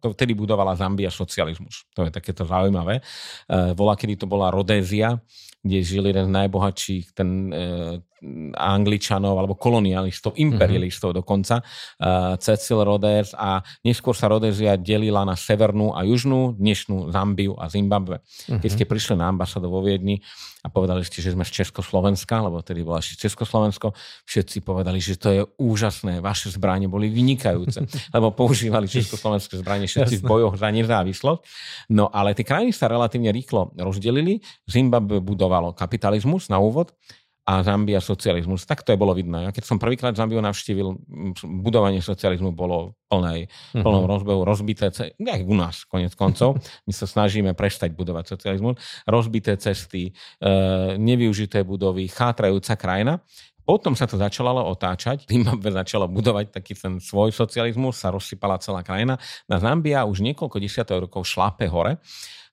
To 0.00 0.06
vtedy 0.16 0.32
budovala 0.32 0.72
Zambia 0.80 1.12
socializmus. 1.12 1.84
To 1.92 2.08
je 2.08 2.10
takéto 2.10 2.48
zaujímavé. 2.48 3.04
E, 3.04 3.76
volá, 3.76 4.00
kedy 4.00 4.24
to 4.24 4.24
bola 4.24 4.48
Rodézia, 4.48 5.20
kde 5.60 5.84
žil 5.84 6.08
jeden 6.08 6.24
z 6.24 6.32
najbohatších, 6.40 7.12
ten 7.12 7.52
e, 7.52 8.00
Angličanov 8.54 9.36
alebo 9.36 9.54
kolonialistov, 9.58 10.34
imperialistov 10.36 11.12
mm-hmm. 11.12 11.20
dokonca, 11.20 11.56
uh, 11.60 12.34
Cecil 12.40 12.80
Rhodes 12.82 13.36
a 13.36 13.60
neskôr 13.84 14.16
sa 14.16 14.32
Rhodésia 14.32 14.80
delila 14.80 15.22
na 15.22 15.36
severnú 15.36 15.92
a 15.92 16.02
južnú, 16.02 16.56
dnešnú 16.56 17.12
Zambiu 17.12 17.54
a 17.60 17.68
Zimbabwe. 17.68 18.20
Mm-hmm. 18.24 18.60
Keď 18.64 18.70
ste 18.70 18.84
prišli 18.88 19.14
na 19.20 19.28
ambasádu 19.28 19.68
vo 19.68 19.84
Viedni 19.84 20.24
a 20.64 20.72
povedali 20.72 21.04
ste, 21.04 21.20
že 21.20 21.36
sme 21.36 21.44
z 21.44 21.60
Československa, 21.60 22.40
lebo 22.40 22.64
tedy 22.64 22.80
bola 22.80 23.04
ešte 23.04 23.28
Československo, 23.28 23.92
všetci 24.24 24.64
povedali, 24.64 24.96
že 24.96 25.20
to 25.20 25.28
je 25.28 25.42
úžasné, 25.60 26.24
vaše 26.24 26.48
zbranie 26.48 26.88
boli 26.88 27.12
vynikajúce, 27.12 27.84
lebo 28.16 28.32
používali 28.32 28.88
československé 28.88 29.60
zbranie 29.60 29.84
všetci 29.84 30.24
v 30.24 30.24
bojoch 30.24 30.56
za 30.56 30.72
nezávislosť. 30.72 31.40
No 31.92 32.08
ale 32.08 32.32
tie 32.32 32.48
krajiny 32.48 32.72
sa 32.72 32.88
relatívne 32.88 33.28
rýchlo 33.28 33.76
rozdelili. 33.76 34.40
Zimbabwe 34.64 35.20
budovalo 35.20 35.76
kapitalizmus 35.76 36.48
na 36.48 36.56
úvod, 36.56 36.96
a 37.44 37.60
Zambia 37.60 38.00
socializmus. 38.00 38.64
Tak 38.64 38.80
to 38.80 38.96
je 38.96 38.98
bolo 38.98 39.12
vidno. 39.12 39.36
Ja 39.36 39.52
keď 39.52 39.64
som 39.68 39.76
prvýkrát 39.76 40.16
Zambiu 40.16 40.40
navštívil, 40.40 40.96
budovanie 41.44 42.00
socializmu 42.00 42.56
bolo 42.56 42.96
plnej, 43.12 43.46
mm-hmm. 43.46 43.84
plnom 43.84 44.08
rozbehu, 44.08 44.48
rozbité 44.48 44.88
cesty, 44.88 45.12
jak 45.20 45.44
u 45.44 45.52
nás 45.52 45.84
konec 45.84 46.16
koncov, 46.16 46.56
my 46.88 46.92
sa 46.96 47.04
snažíme 47.04 47.52
prestať 47.52 47.92
budovať 47.92 48.32
socializmus, 48.32 48.80
rozbité 49.04 49.60
cesty, 49.60 50.08
e, 50.08 50.12
nevyužité 50.96 51.60
budovy, 51.68 52.08
chátrajúca 52.08 52.80
krajina. 52.80 53.20
Potom 53.64 53.96
sa 53.96 54.04
to 54.04 54.20
začalo 54.20 54.60
otáčať, 54.60 55.24
Zimbabwe 55.32 55.72
začalo 55.72 56.08
budovať 56.08 56.52
taký 56.52 56.76
ten 56.76 56.96
svoj 57.00 57.32
socializmus, 57.32 58.00
sa 58.00 58.12
rozsypala 58.12 58.60
celá 58.60 58.80
krajina. 58.80 59.20
Na 59.48 59.60
Zambia 59.60 60.04
už 60.08 60.24
niekoľko 60.24 60.56
desiatok 60.60 61.08
rokov 61.08 61.28
šlape 61.28 61.68
hore 61.68 62.00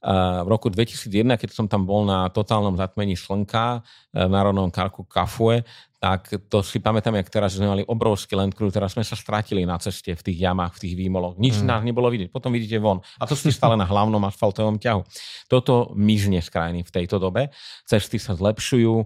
v 0.02 0.48
roku 0.50 0.74
2001, 0.74 1.38
keď 1.38 1.50
som 1.54 1.70
tam 1.70 1.86
bol 1.86 2.02
na 2.02 2.26
totálnom 2.34 2.74
zatmení 2.74 3.14
slnka 3.14 3.86
e, 4.10 4.26
v 4.26 4.32
Národnom 4.34 4.74
karku 4.74 5.06
Kafue, 5.06 5.62
tak 6.02 6.34
to 6.50 6.66
si 6.66 6.82
pamätám, 6.82 7.14
jak 7.14 7.30
teraz, 7.30 7.54
sme 7.54 7.70
mali 7.70 7.84
obrovský 7.86 8.34
Land 8.34 8.58
Cruiser, 8.58 8.82
teraz 8.82 8.98
sme 8.98 9.06
sa 9.06 9.14
stratili 9.14 9.70
na 9.70 9.78
ceste 9.78 10.18
v 10.18 10.22
tých 10.26 10.42
jamách, 10.50 10.74
v 10.74 10.90
tých 10.90 10.96
výmoloch. 10.98 11.38
Nič 11.38 11.62
mm. 11.62 11.70
nás 11.70 11.86
nebolo 11.86 12.10
vidieť. 12.10 12.34
Potom 12.34 12.50
vidíte 12.50 12.82
von. 12.82 13.06
A 13.22 13.30
to 13.30 13.38
ste 13.38 13.54
stále 13.54 13.78
na 13.78 13.86
hlavnom 13.86 14.18
asfaltovom 14.26 14.82
ťahu. 14.82 15.06
Toto 15.46 15.94
mizne 15.94 16.42
z 16.42 16.50
krajiny 16.50 16.82
v 16.82 16.90
tejto 16.90 17.22
dobe. 17.22 17.54
Cesty 17.86 18.18
sa 18.18 18.34
zlepšujú. 18.34 18.94
E, 18.98 19.04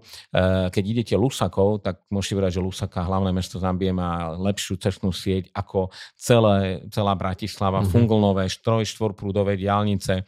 keď 0.72 0.84
idete 0.88 1.14
Lusakou, 1.20 1.84
tak 1.84 2.00
môžete 2.08 2.40
vedať, 2.40 2.52
že 2.56 2.62
Lusaka, 2.64 3.04
hlavné 3.04 3.36
mesto 3.36 3.60
Zambie, 3.60 3.92
má 3.92 4.32
lepšiu 4.32 4.80
cestnú 4.80 5.12
sieť 5.12 5.52
ako 5.52 5.92
celé, 6.16 6.80
celá 6.96 7.12
Bratislava. 7.12 7.84
Mm-hmm. 7.84 7.92
Funglnové, 7.92 8.48
troj, 8.64 8.88
štvorprúdové 8.88 9.60
diálnice, 9.60 10.24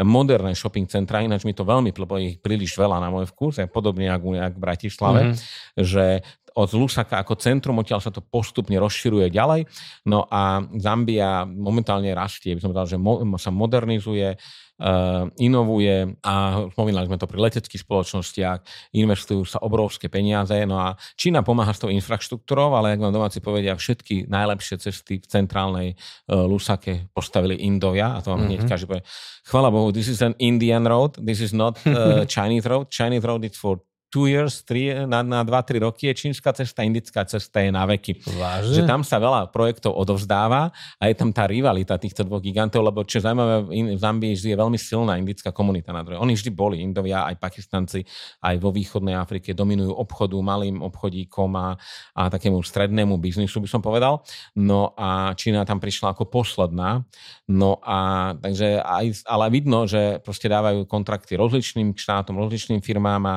moderné 0.00 0.56
shopping 0.56 0.88
centra, 0.88 1.20
ináč 1.20 1.44
mi 1.44 1.52
to 1.52 1.68
veľmi, 1.68 1.92
lebo 1.92 2.16
ich 2.16 2.40
príliš 2.40 2.72
veľa 2.80 2.96
na 2.96 3.12
môj 3.12 3.28
vkus, 3.28 3.60
podobne 3.68 4.08
ako 4.08 4.32
v 4.32 4.56
Bratislave, 4.56 5.20
mm-hmm. 5.28 5.84
že 5.84 6.24
od 6.54 6.70
Lusaka 6.76 7.20
ako 7.20 7.38
centrum, 7.40 7.80
odtiaľ 7.80 8.00
sa 8.04 8.12
to 8.12 8.20
postupne 8.20 8.74
rozširuje 8.76 9.32
ďalej. 9.32 9.64
No 10.08 10.28
a 10.28 10.64
Zambia 10.76 11.48
momentálne 11.48 12.12
rastie, 12.12 12.56
by 12.56 12.60
som 12.60 12.70
povedal, 12.72 12.88
že 12.94 12.98
mo- 13.00 13.20
sa 13.40 13.50
modernizuje, 13.50 14.36
uh, 14.82 15.28
inovuje 15.38 16.18
a 16.22 16.66
spomínali 16.74 17.06
sme 17.06 17.18
to 17.20 17.30
pri 17.30 17.38
leteckých 17.38 17.82
spoločnostiach, 17.86 18.58
investujú 18.98 19.46
sa 19.46 19.62
obrovské 19.62 20.10
peniaze. 20.10 20.54
No 20.66 20.82
a 20.82 20.98
Čína 21.14 21.46
pomáha 21.46 21.72
s 21.72 21.80
tou 21.80 21.88
infraštruktúrou, 21.88 22.74
ale 22.74 22.98
ak 22.98 23.02
vám 23.02 23.14
domáci 23.14 23.38
povedia, 23.38 23.78
všetky 23.78 24.26
najlepšie 24.26 24.76
cesty 24.82 25.22
v 25.22 25.26
centrálnej 25.26 25.88
uh, 25.94 26.44
Lusake 26.44 27.08
postavili 27.14 27.62
Indovia 27.62 28.16
a 28.16 28.20
to 28.20 28.34
vám 28.34 28.44
mm-hmm. 28.44 28.48
hneď 28.50 28.60
mhm. 28.66 28.68
každý 28.68 28.86
povie, 28.90 29.04
chvala 29.46 29.68
Bohu, 29.70 29.88
this 29.94 30.10
is 30.10 30.20
an 30.20 30.34
Indian 30.42 30.84
road, 30.84 31.16
this 31.22 31.38
is 31.38 31.54
not 31.54 31.78
uh, 31.86 32.26
Chinese 32.34 32.66
road. 32.66 32.90
Chinese 32.90 33.24
road 33.24 33.46
is 33.46 33.54
for 33.54 33.80
two 34.12 34.28
years, 34.28 34.60
three, 34.60 34.92
na, 35.08 35.24
na 35.24 35.40
2-3 35.40 35.80
roky 35.88 36.12
je 36.12 36.28
čínska 36.28 36.52
cesta, 36.52 36.84
indická 36.84 37.24
cesta 37.24 37.64
je 37.64 37.72
na 37.72 37.88
veky. 37.88 38.20
Vážne? 38.36 38.76
Že 38.76 38.82
tam 38.84 39.00
sa 39.00 39.16
veľa 39.16 39.48
projektov 39.48 39.96
odovzdáva 39.96 40.68
a 41.00 41.02
je 41.08 41.16
tam 41.16 41.32
tá 41.32 41.48
rivalita 41.48 41.96
týchto 41.96 42.28
dvoch 42.28 42.44
gigantov, 42.44 42.84
lebo 42.84 43.08
čo 43.08 43.24
zaujímavé, 43.24 43.72
v 43.72 43.96
Zambii 43.96 44.36
je 44.36 44.52
veľmi 44.52 44.76
silná 44.76 45.16
indická 45.16 45.48
komunita 45.48 45.96
na 45.96 46.04
druhej. 46.04 46.20
Oni 46.20 46.36
vždy 46.36 46.52
boli, 46.52 46.84
Indovia, 46.84 47.24
aj 47.24 47.40
Pakistanci, 47.40 48.04
aj 48.44 48.60
vo 48.60 48.68
východnej 48.68 49.16
Afrike 49.16 49.56
dominujú 49.56 49.96
obchodu, 49.96 50.36
malým 50.44 50.84
obchodíkom 50.84 51.50
a, 51.56 51.80
a 52.12 52.22
takému 52.28 52.60
strednému 52.60 53.16
biznisu, 53.16 53.64
by 53.64 53.68
som 53.72 53.80
povedal. 53.80 54.20
No 54.60 54.92
a 54.92 55.32
Čína 55.32 55.64
tam 55.64 55.80
prišla 55.80 56.12
ako 56.12 56.28
posledná. 56.28 57.00
No 57.48 57.80
a 57.80 58.32
takže 58.36 58.76
aj, 58.84 59.24
ale 59.24 59.44
vidno, 59.48 59.88
že 59.88 60.20
proste 60.20 60.52
dávajú 60.52 60.84
kontrakty 60.84 61.40
rozličným 61.40 61.96
štátom, 61.96 62.36
rozličným 62.36 62.84
firmám 62.84 63.22
a, 63.24 63.36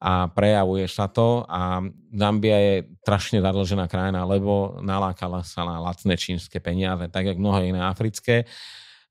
a 0.00 0.13
a 0.14 0.30
prejavuje 0.30 0.86
sa 0.86 1.10
to 1.10 1.42
a 1.50 1.82
Zambia 2.14 2.58
je 2.62 2.74
strašne 3.02 3.42
zadlžená 3.42 3.90
krajina, 3.90 4.22
lebo 4.22 4.78
nalákala 4.78 5.42
sa 5.42 5.66
na 5.66 5.82
lacné 5.82 6.14
čínske 6.14 6.62
peniaze, 6.62 7.10
tak 7.10 7.26
jak 7.26 7.38
mnohé 7.38 7.74
iné 7.74 7.82
africké 7.82 8.46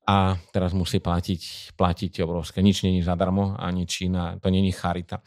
a 0.08 0.36
teraz 0.52 0.72
musí 0.72 1.00
platiť, 1.00 1.72
platiť 1.76 2.20
obrovské. 2.24 2.60
Nič 2.60 2.84
není 2.84 3.00
zadarmo, 3.00 3.56
ani 3.56 3.88
Čína, 3.88 4.36
to 4.40 4.52
není 4.52 4.72
charita. 4.72 5.20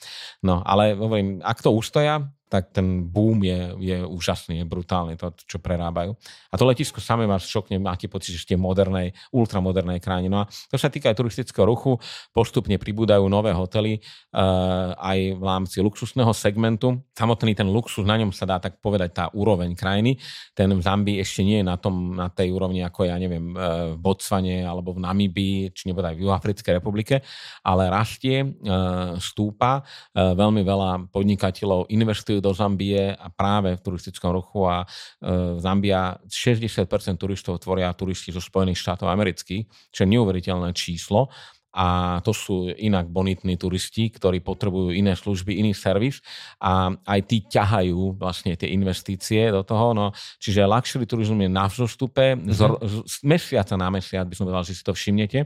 No, 0.46 0.62
ale 0.66 0.94
hovorím, 0.94 1.42
ak 1.42 1.62
to 1.62 1.74
ustoja, 1.74 2.30
tak 2.48 2.72
ten 2.72 3.04
boom 3.04 3.44
je, 3.44 3.76
je 3.84 3.98
úžasný, 4.08 4.64
je 4.64 4.66
brutálny, 4.66 5.20
to, 5.20 5.36
čo 5.44 5.60
prerábajú. 5.60 6.16
A 6.52 6.56
to 6.56 6.64
letisko 6.64 7.04
samé 7.04 7.28
vás 7.28 7.44
šokne, 7.44 7.76
máte 7.76 8.08
pocit, 8.08 8.40
že 8.40 8.48
ste 8.48 8.56
modernej, 8.56 9.12
ultramodernej 9.36 10.00
krajine. 10.00 10.32
No 10.32 10.44
a 10.44 10.50
to 10.72 10.80
sa 10.80 10.88
týka 10.88 11.12
aj 11.12 11.20
turistického 11.20 11.68
ruchu, 11.68 12.00
postupne 12.32 12.80
pribúdajú 12.80 13.28
nové 13.28 13.52
hotely 13.52 14.00
uh, 14.00 14.96
aj 14.96 15.20
v 15.36 15.44
rámci 15.44 15.78
luxusného 15.84 16.32
segmentu. 16.32 17.04
Samotný 17.12 17.52
ten 17.52 17.68
luxus, 17.68 18.08
na 18.08 18.16
ňom 18.16 18.32
sa 18.32 18.48
dá 18.48 18.64
tak 18.64 18.80
povedať 18.80 19.10
tá 19.12 19.26
úroveň 19.36 19.76
krajiny. 19.76 20.16
Ten 20.56 20.72
v 20.72 20.80
Zambii 20.80 21.20
ešte 21.20 21.44
nie 21.44 21.60
je 21.60 21.66
na, 21.68 21.76
tom, 21.76 22.16
na 22.16 22.32
tej 22.32 22.56
úrovni 22.56 22.80
ako 22.80 23.12
ja 23.12 23.20
neviem 23.20 23.52
uh, 23.52 23.92
v 23.92 24.00
Botsvane 24.00 24.64
alebo 24.64 24.96
v 24.96 25.04
Namibii, 25.04 25.76
či 25.76 25.92
nebude 25.92 26.08
aj 26.08 26.16
v 26.16 26.24
Juhoafrickej 26.24 26.74
republike, 26.80 27.20
ale 27.68 27.92
rastie, 27.92 28.40
uh, 28.40 29.20
stúpa, 29.20 29.84
uh, 29.84 30.32
veľmi 30.32 30.64
veľa 30.64 31.12
podnikateľov 31.12 31.92
investujú 31.92 32.37
cestujú 32.38 32.42
do 32.42 32.54
Zambie 32.54 33.18
a 33.18 33.28
práve 33.34 33.74
v 33.74 33.82
turistickom 33.82 34.30
ruchu 34.30 34.70
a 34.70 34.86
e, 34.86 35.58
Zambia 35.58 36.16
60% 36.30 36.86
turistov 37.18 37.58
tvoria 37.60 37.90
turisti 37.98 38.30
zo 38.30 38.40
Spojených 38.40 38.78
štátov 38.78 39.10
amerických, 39.10 39.66
čo 39.90 40.00
je 40.06 40.12
neuveriteľné 40.14 40.70
číslo 40.78 41.34
a 41.78 42.18
to 42.26 42.34
sú 42.34 42.74
inak 42.74 43.06
bonitní 43.06 43.54
turisti, 43.54 44.10
ktorí 44.10 44.42
potrebujú 44.42 44.90
iné 44.98 45.14
služby, 45.14 45.62
iný 45.62 45.78
servis 45.78 46.26
a 46.58 46.90
aj 47.06 47.20
tí 47.30 47.46
ťahajú 47.46 48.18
vlastne 48.18 48.58
tie 48.58 48.74
investície 48.74 49.54
do 49.54 49.62
toho. 49.62 49.94
No, 49.94 50.10
čiže 50.42 50.66
luxury 50.66 51.06
turizm 51.06 51.38
je 51.38 51.46
na 51.46 51.70
vzostupe, 51.70 52.34
mm-hmm. 52.34 52.82
z, 52.82 52.98
z 53.06 53.16
mesiaca 53.22 53.78
na 53.78 53.94
mesiac 53.94 54.26
by 54.26 54.34
som 54.34 54.50
povedal, 54.50 54.66
že 54.66 54.74
si 54.74 54.82
to 54.82 54.98
všimnete. 54.98 55.46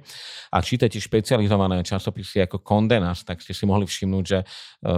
A 0.56 0.58
čítate 0.64 1.04
špecializované 1.04 1.84
časopisy 1.84 2.48
ako 2.48 2.64
Condenas, 2.64 3.28
tak 3.28 3.44
ste 3.44 3.52
si 3.52 3.68
mohli 3.68 3.84
všimnúť, 3.84 4.24
že 4.24 4.40
e, 4.40 4.46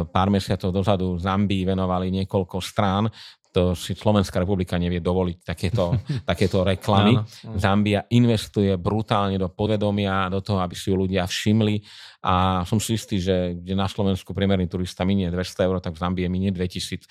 pár 0.06 0.30
mesiacov 0.30 0.70
dozadu 0.70 1.18
Zambii 1.18 1.66
venovali 1.66 2.14
niekoľko 2.14 2.62
strán 2.62 3.10
to 3.54 3.78
si 3.78 3.94
Slovenská 3.94 4.42
republika 4.42 4.82
nevie 4.82 4.98
dovoliť 4.98 5.38
takéto, 5.46 5.94
takéto 6.30 6.66
reklamy. 6.66 7.14
Áno, 7.14 7.30
áno. 7.30 7.58
Zambia 7.62 8.02
investuje 8.10 8.74
brutálne 8.82 9.38
do 9.38 9.48
povedomia, 9.54 10.34
do 10.34 10.42
toho, 10.42 10.58
aby 10.58 10.74
si 10.74 10.90
ju 10.90 10.98
ľudia 10.98 11.30
všimli 11.30 11.86
a 12.26 12.66
som 12.66 12.82
si 12.82 12.98
istý, 12.98 13.22
že 13.22 13.54
kde 13.54 13.78
na 13.78 13.86
Slovensku 13.86 14.34
priemerný 14.34 14.66
turista 14.66 15.06
minie 15.06 15.30
200 15.30 15.68
eur, 15.70 15.78
tak 15.78 15.94
v 15.94 16.02
Zambie 16.02 16.28
minie 16.28 16.50
2000. 16.50 17.06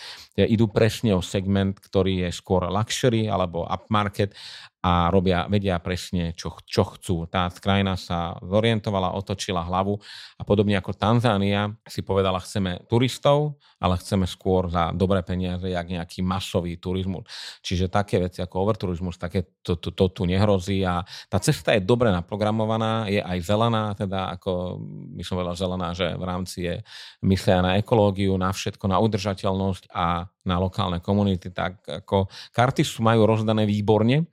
Idú 0.51 0.67
presne 0.67 1.15
o 1.15 1.23
segment, 1.23 1.79
ktorý 1.79 2.27
je 2.27 2.31
skôr 2.35 2.67
luxury 2.67 3.31
alebo 3.31 3.63
upmarket 3.63 4.35
a 4.83 5.15
robia, 5.15 5.47
vedia 5.47 5.79
presne, 5.79 6.35
čo, 6.35 6.59
čo 6.67 6.83
chcú. 6.83 7.31
Tá 7.31 7.47
krajina 7.55 7.95
sa 7.95 8.35
zorientovala, 8.43 9.15
otočila 9.15 9.63
hlavu 9.63 9.95
a 10.39 10.43
podobne 10.43 10.75
ako 10.75 10.99
Tanzánia 10.99 11.71
si 11.87 12.03
povedala, 12.03 12.43
chceme 12.43 12.83
turistov, 12.91 13.63
ale 13.79 13.95
chceme 14.03 14.27
skôr 14.27 14.67
za 14.67 14.91
dobré 14.91 15.23
peniaze, 15.23 15.71
jak 15.71 15.87
nejaký 15.87 16.27
masový 16.27 16.83
turizmus. 16.83 17.31
Čiže 17.63 17.95
také 17.95 18.19
veci 18.19 18.43
ako 18.43 18.67
overturizmus, 18.67 19.23
také 19.23 19.55
to, 19.63 19.79
to, 19.79 19.95
to 19.95 20.11
tu 20.11 20.23
nehrozí 20.27 20.83
a 20.83 21.07
tá 21.31 21.39
cesta 21.39 21.79
je 21.79 21.87
dobre 21.87 22.11
naprogramovaná, 22.11 23.07
je 23.07 23.23
aj 23.23 23.39
zelená, 23.39 23.95
teda 23.95 24.35
ako 24.35 24.83
by 25.15 25.23
som 25.23 25.39
povedal 25.39 25.55
zelená, 25.55 25.95
že 25.95 26.11
v 26.11 26.25
rámci 26.27 26.59
je 26.67 26.75
myslia 27.23 27.63
na 27.63 27.79
ekológiu, 27.79 28.35
na 28.35 28.51
všetko, 28.51 28.91
na 28.91 28.99
udržateľnosť 28.99 29.95
a 29.95 30.27
na 30.43 30.57
lokálne 30.59 30.99
komunity, 30.99 31.55
tak 31.55 31.79
ako 31.87 32.27
karty 32.51 32.83
sú 32.83 33.07
majú 33.07 33.31
rozdané 33.31 33.63
výborne, 33.63 34.27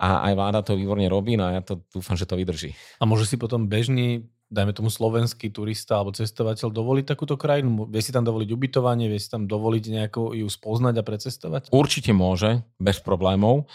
a 0.00 0.24
aj 0.26 0.32
vláda 0.32 0.60
to 0.64 0.80
výborne 0.80 1.04
robí, 1.12 1.36
no 1.36 1.44
a 1.44 1.60
ja 1.60 1.62
to 1.62 1.84
dúfam, 1.92 2.16
že 2.16 2.24
to 2.24 2.40
vydrží. 2.40 2.72
A 2.98 3.04
môže 3.04 3.28
si 3.28 3.36
potom 3.36 3.68
bežný 3.68 4.24
dajme 4.50 4.74
tomu 4.74 4.90
slovenský 4.90 5.54
turista 5.54 6.02
alebo 6.02 6.10
cestovateľ 6.10 6.74
dovoliť 6.74 7.06
takúto 7.06 7.38
krajinu? 7.38 7.86
Vie 7.86 8.02
si 8.02 8.10
tam 8.10 8.26
dovoliť 8.26 8.50
ubytovanie, 8.50 9.06
vie 9.06 9.22
si 9.22 9.30
tam 9.30 9.46
dovoliť 9.46 9.84
nejako 9.94 10.34
ju 10.34 10.46
spoznať 10.50 10.94
a 10.98 11.06
precestovať? 11.06 11.62
Určite 11.70 12.10
môže, 12.10 12.66
bez 12.82 12.98
problémov. 12.98 13.70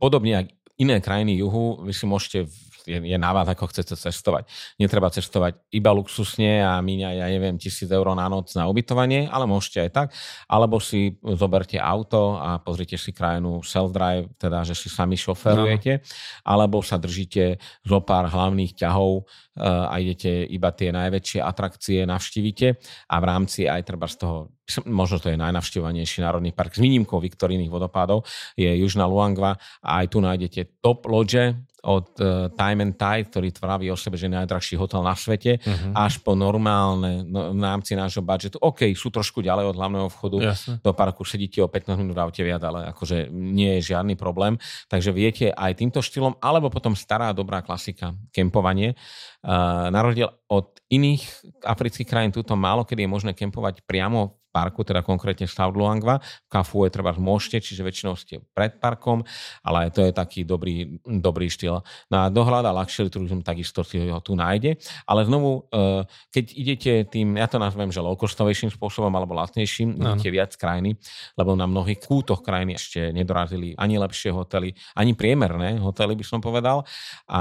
Podobne 0.00 0.48
ako 0.48 0.52
iné 0.80 1.04
krajiny 1.04 1.36
juhu, 1.36 1.84
vy 1.84 1.92
si 1.92 2.08
môžete 2.08 2.38
je, 2.86 2.98
je 2.98 3.18
na 3.18 3.30
vás, 3.30 3.46
ako 3.48 3.70
chcete 3.70 3.94
cestovať. 3.94 4.48
Netreba 4.78 5.08
cestovať 5.08 5.58
iba 5.70 5.90
luxusne 5.94 6.62
a 6.62 6.78
míňať, 6.82 7.14
ja 7.18 7.26
neviem, 7.30 7.56
tisíc 7.58 7.88
eur 7.88 8.06
na 8.12 8.26
noc 8.26 8.52
na 8.58 8.66
ubytovanie, 8.66 9.30
ale 9.30 9.46
môžete 9.46 9.88
aj 9.88 9.90
tak. 9.90 10.08
Alebo 10.50 10.82
si 10.82 11.18
zoberte 11.22 11.78
auto 11.78 12.38
a 12.38 12.58
pozrite 12.58 12.98
si 12.98 13.14
krajinu 13.14 13.62
self-drive, 13.62 14.34
teda, 14.36 14.66
že 14.66 14.74
si 14.74 14.88
sami 14.90 15.14
šoferujete, 15.14 15.92
no. 15.98 16.02
alebo 16.46 16.82
sa 16.82 16.98
držíte 16.98 17.62
zo 17.86 17.98
pár 18.02 18.30
hlavných 18.30 18.74
ťahov 18.74 19.22
eh, 19.22 19.66
a 19.66 19.94
idete 20.02 20.46
iba 20.50 20.74
tie 20.74 20.90
najväčšie 20.90 21.40
atrakcie, 21.42 22.04
navštívite 22.06 22.66
a 23.08 23.16
v 23.20 23.24
rámci 23.24 23.70
aj 23.70 23.82
treba 23.86 24.06
z 24.10 24.16
toho 24.22 24.38
možno 24.86 25.18
to 25.18 25.28
je 25.28 25.36
najnavštevovanejší 25.36 26.22
národný 26.22 26.54
park 26.54 26.78
s 26.78 26.80
výnimkou 26.80 27.18
Viktorínych 27.18 27.68
vodopádov, 27.68 28.24
je 28.54 28.70
Južná 28.70 29.04
Luangva 29.04 29.58
a 29.82 29.90
aj 30.00 30.06
tu 30.14 30.18
nájdete 30.22 30.80
top 30.80 31.04
lodge, 31.10 31.52
od 31.82 32.06
uh, 32.22 32.46
Time 32.54 32.86
and 32.86 32.94
Tide, 32.94 33.26
ktorý 33.26 33.48
tvári 33.50 33.90
o 33.90 33.98
sebe, 33.98 34.14
že 34.14 34.30
je 34.30 34.38
najdrahší 34.38 34.78
hotel 34.78 35.02
na 35.02 35.18
svete, 35.18 35.58
uh-huh. 35.58 35.98
až 35.98 36.22
po 36.22 36.38
normálne 36.38 37.26
no, 37.26 37.50
v 37.50 37.58
rámci 37.58 37.98
nášho 37.98 38.22
budžetu. 38.22 38.62
OK, 38.62 38.94
sú 38.94 39.10
trošku 39.10 39.42
ďalej 39.42 39.74
od 39.74 39.76
hlavného 39.76 40.06
vchodu. 40.06 40.38
Jasne. 40.54 40.78
Do 40.78 40.94
parku 40.94 41.26
sedíte 41.26 41.58
o 41.58 41.66
15 41.66 41.98
minút 41.98 42.14
v 42.14 42.22
aute 42.22 42.42
viac, 42.46 42.62
ale 42.62 42.94
akože 42.94 43.34
nie 43.34 43.82
je 43.82 43.94
žiadny 43.94 44.14
problém. 44.14 44.62
Takže 44.86 45.10
viete 45.10 45.50
aj 45.50 45.82
týmto 45.82 45.98
štýlom, 45.98 46.38
alebo 46.38 46.70
potom 46.70 46.94
stará 46.94 47.34
dobrá 47.34 47.66
klasika, 47.66 48.14
kempovanie. 48.30 48.94
Uh, 49.42 49.90
na 49.90 50.06
rozdiel 50.06 50.30
od 50.46 50.78
iných 50.86 51.26
afrických 51.66 52.06
krajín, 52.06 52.30
túto 52.30 52.54
málo 52.54 52.86
kedy 52.86 53.04
je 53.04 53.10
možné 53.10 53.32
kempovať 53.34 53.82
priamo 53.82 54.41
parku, 54.52 54.84
teda 54.84 55.00
konkrétne 55.00 55.48
South 55.48 55.74
Luangwa. 55.74 56.20
Kafu 56.52 56.84
je 56.84 56.90
treba 56.92 57.16
môžete, 57.16 57.64
čiže 57.64 57.80
väčšinou 57.80 58.14
ste 58.14 58.44
pred 58.52 58.76
parkom, 58.76 59.24
ale 59.64 59.88
to 59.88 60.04
je 60.04 60.12
taký 60.12 60.44
dobrý, 60.44 61.00
dobrý 61.02 61.48
štýl. 61.48 61.80
No 62.12 62.16
a 62.20 62.28
dohľada 62.28 62.68
luxury 62.70 63.08
turizm 63.08 63.40
takisto 63.40 63.80
si 63.80 63.96
ho 64.04 64.20
tu 64.20 64.36
nájde. 64.36 64.76
Ale 65.08 65.24
znovu, 65.24 65.64
e, 65.72 66.04
keď 66.28 66.44
idete 66.52 66.92
tým, 67.08 67.40
ja 67.40 67.48
to 67.48 67.56
nazvem, 67.56 67.88
že 67.88 68.04
low-costovejším 68.04 68.68
spôsobom 68.68 69.10
alebo 69.10 69.32
lacnejším, 69.32 69.96
no. 69.96 70.14
idete 70.14 70.28
viac 70.28 70.52
krajiny, 70.54 71.00
lebo 71.40 71.56
na 71.56 71.64
mnohých 71.64 72.04
kútoch 72.04 72.44
krajiny 72.44 72.76
ešte 72.76 73.10
nedorazili 73.10 73.72
ani 73.80 73.96
lepšie 73.96 74.28
hotely, 74.30 74.76
ani 74.92 75.16
priemerné 75.16 75.80
hotely 75.80 76.12
by 76.12 76.24
som 76.28 76.44
povedal 76.44 76.84
a 77.30 77.40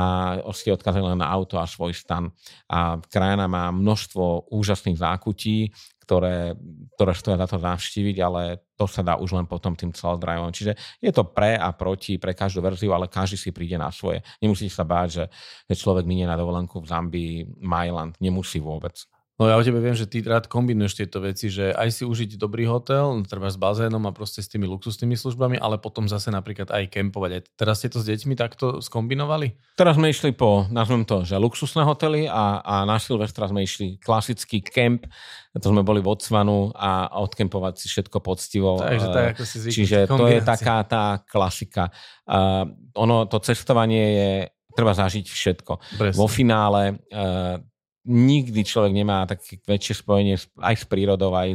ste 0.56 0.72
odkazali 0.72 1.04
len 1.04 1.20
na 1.20 1.28
auto 1.28 1.58
a 1.58 1.66
svoj 1.66 1.92
stan. 1.92 2.30
A 2.70 3.02
krajina 3.02 3.50
má 3.50 3.74
množstvo 3.74 4.54
úžasných 4.54 5.02
zákutí, 5.02 5.74
ktoré, 6.12 6.60
ktoré 7.00 7.16
stoja 7.16 7.40
za 7.40 7.48
to 7.48 7.56
navštíviť, 7.56 8.18
ale 8.20 8.68
to 8.76 8.84
sa 8.84 9.00
dá 9.00 9.16
už 9.16 9.32
len 9.32 9.48
potom 9.48 9.72
tým 9.80 9.96
driveom. 9.96 10.52
Čiže 10.52 10.76
je 11.00 11.12
to 11.16 11.24
pre 11.24 11.56
a 11.56 11.72
proti 11.72 12.20
pre 12.20 12.36
každú 12.36 12.60
verziu, 12.60 12.92
ale 12.92 13.08
každý 13.08 13.40
si 13.40 13.56
príde 13.56 13.80
na 13.80 13.88
svoje. 13.96 14.20
Nemusíte 14.44 14.76
sa 14.76 14.84
báť, 14.84 15.08
že, 15.08 15.26
že 15.72 15.80
človek 15.80 16.04
minie 16.04 16.28
na 16.28 16.36
dovolenku 16.36 16.84
v 16.84 16.90
Zambii, 16.92 17.64
Mailand. 17.64 18.20
Nemusí 18.20 18.60
vôbec. 18.60 19.08
No 19.42 19.50
ja 19.50 19.58
o 19.58 19.66
tebe 19.66 19.82
viem, 19.82 19.98
že 19.98 20.06
ty 20.06 20.22
rád 20.22 20.46
kombinuješ 20.46 21.02
tieto 21.02 21.18
veci, 21.18 21.50
že 21.50 21.74
aj 21.74 21.90
si 21.90 22.04
užiť 22.06 22.38
dobrý 22.38 22.70
hotel, 22.70 23.26
treba 23.26 23.50
s 23.50 23.58
bazénom 23.58 24.06
a 24.06 24.14
proste 24.14 24.38
s 24.38 24.46
tými 24.46 24.70
luxusnými 24.70 25.18
službami, 25.18 25.58
ale 25.58 25.82
potom 25.82 26.06
zase 26.06 26.30
napríklad 26.30 26.70
aj 26.70 26.94
kempovať. 26.94 27.32
Aj 27.34 27.42
teraz 27.58 27.82
ste 27.82 27.90
to 27.90 27.98
s 27.98 28.06
deťmi 28.06 28.38
takto 28.38 28.86
skombinovali? 28.86 29.58
Teraz 29.82 29.98
sme 29.98 30.14
išli 30.14 30.38
po, 30.38 30.70
nazvem 30.70 31.10
to, 31.10 31.26
že 31.26 31.42
luxusné 31.42 31.82
hotely 31.82 32.30
a, 32.30 32.62
a 32.62 32.86
na 32.86 33.02
Silvestra 33.02 33.50
sme 33.50 33.66
išli 33.66 33.98
klasický 33.98 34.62
kemp, 34.62 35.10
to 35.58 35.68
sme 35.74 35.82
boli 35.82 36.06
v 36.06 36.14
Odsvanu 36.14 36.70
a 36.78 37.10
odkempovať 37.26 37.82
si 37.82 37.90
všetko 37.90 38.22
poctivo. 38.22 38.78
Takže 38.78 39.08
tak, 39.10 39.26
ako 39.34 39.44
si 39.50 39.58
zvykli, 39.58 39.74
Čiže 39.74 39.98
to 40.06 40.26
je 40.30 40.40
taká 40.46 40.86
tá 40.86 41.18
klasika. 41.26 41.90
Uh, 42.30 42.70
ono, 42.94 43.26
to 43.26 43.42
cestovanie 43.42 44.06
je 44.06 44.32
treba 44.78 44.94
zažiť 44.94 45.26
všetko. 45.26 45.74
Presne. 45.98 46.20
Vo 46.22 46.30
finále 46.30 47.02
uh, 47.10 47.60
nikdy 48.02 48.66
človek 48.66 48.94
nemá 48.98 49.30
také 49.30 49.62
väčšie 49.62 50.02
spojenie 50.02 50.34
aj 50.58 50.76
s 50.82 50.86
prírodou, 50.90 51.38
aj 51.38 51.54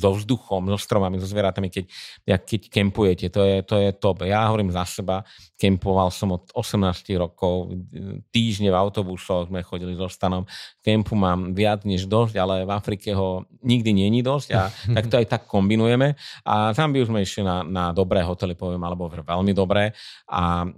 so 0.00 0.16
vzduchom, 0.16 0.72
so 0.72 0.80
stromami, 0.80 1.20
so 1.20 1.28
zvieratami, 1.28 1.68
keď, 1.68 1.84
keď 2.24 2.60
kempujete. 2.72 3.26
To 3.28 3.44
je, 3.44 3.60
to 3.60 3.76
je 3.76 3.92
top. 3.92 4.24
Ja 4.24 4.48
hovorím 4.48 4.72
za 4.72 4.88
seba, 4.88 5.20
kempoval 5.60 6.08
som 6.08 6.32
od 6.32 6.48
18 6.56 7.04
rokov, 7.20 7.76
týždne 8.32 8.72
v 8.72 8.80
autobusoch 8.80 9.52
sme 9.52 9.60
chodili 9.60 9.92
so 9.92 10.08
stanom. 10.08 10.48
Kempu 10.80 11.12
mám 11.12 11.52
viac 11.52 11.84
než 11.84 12.08
dosť, 12.08 12.34
ale 12.40 12.64
v 12.64 12.72
Afrike 12.72 13.12
ho 13.12 13.44
nikdy 13.60 13.92
není 13.92 14.24
dosť 14.24 14.48
a 14.56 14.72
tak 14.96 15.04
to 15.12 15.20
aj 15.20 15.26
tak 15.28 15.42
kombinujeme. 15.44 16.16
A 16.48 16.72
Zambiu 16.72 17.04
sme 17.04 17.20
išli 17.20 17.44
na, 17.44 17.60
na 17.60 17.84
dobré 17.92 18.24
hotely, 18.24 18.56
poviem, 18.56 18.80
alebo 18.80 19.12
veľmi 19.12 19.52
dobré 19.52 19.92
a 20.32 20.64
e, 20.64 20.68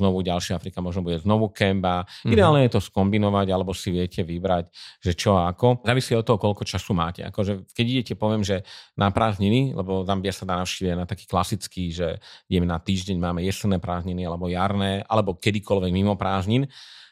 znovu 0.00 0.24
ďalšia 0.24 0.56
Afrika 0.56 0.80
možno 0.80 1.04
bude 1.04 1.20
znovu 1.20 1.52
kemp 1.52 1.84
a 1.84 1.96
mm-hmm. 2.08 2.32
ideálne 2.32 2.64
je 2.64 2.72
to 2.72 2.80
skombinovať, 2.80 3.46
alebo 3.52 3.76
si 3.76 3.92
viete 3.92 4.29
vybrať, 4.30 4.70
že 5.02 5.12
čo 5.18 5.34
a 5.34 5.50
ako. 5.50 5.82
Závisí 5.82 6.14
od 6.14 6.22
toho, 6.22 6.38
koľko 6.38 6.62
času 6.62 6.94
máte. 6.94 7.26
Akože 7.26 7.66
keď 7.74 7.86
idete, 7.86 8.12
poviem, 8.14 8.46
že 8.46 8.62
na 8.94 9.10
prázdniny, 9.10 9.74
lebo 9.74 10.06
Zambia 10.06 10.30
sa 10.30 10.46
dá 10.46 10.54
navštíviť 10.62 10.94
na 10.94 11.06
taký 11.10 11.26
klasický, 11.26 11.90
že 11.90 12.22
ideme 12.46 12.70
na 12.70 12.78
týždeň, 12.78 13.18
máme 13.18 13.42
jesenné 13.42 13.82
prázdniny 13.82 14.24
alebo 14.24 14.46
jarné, 14.46 15.02
alebo 15.04 15.36
kedykoľvek 15.36 15.92
mimo 15.92 16.14
prázdnin, 16.16 16.70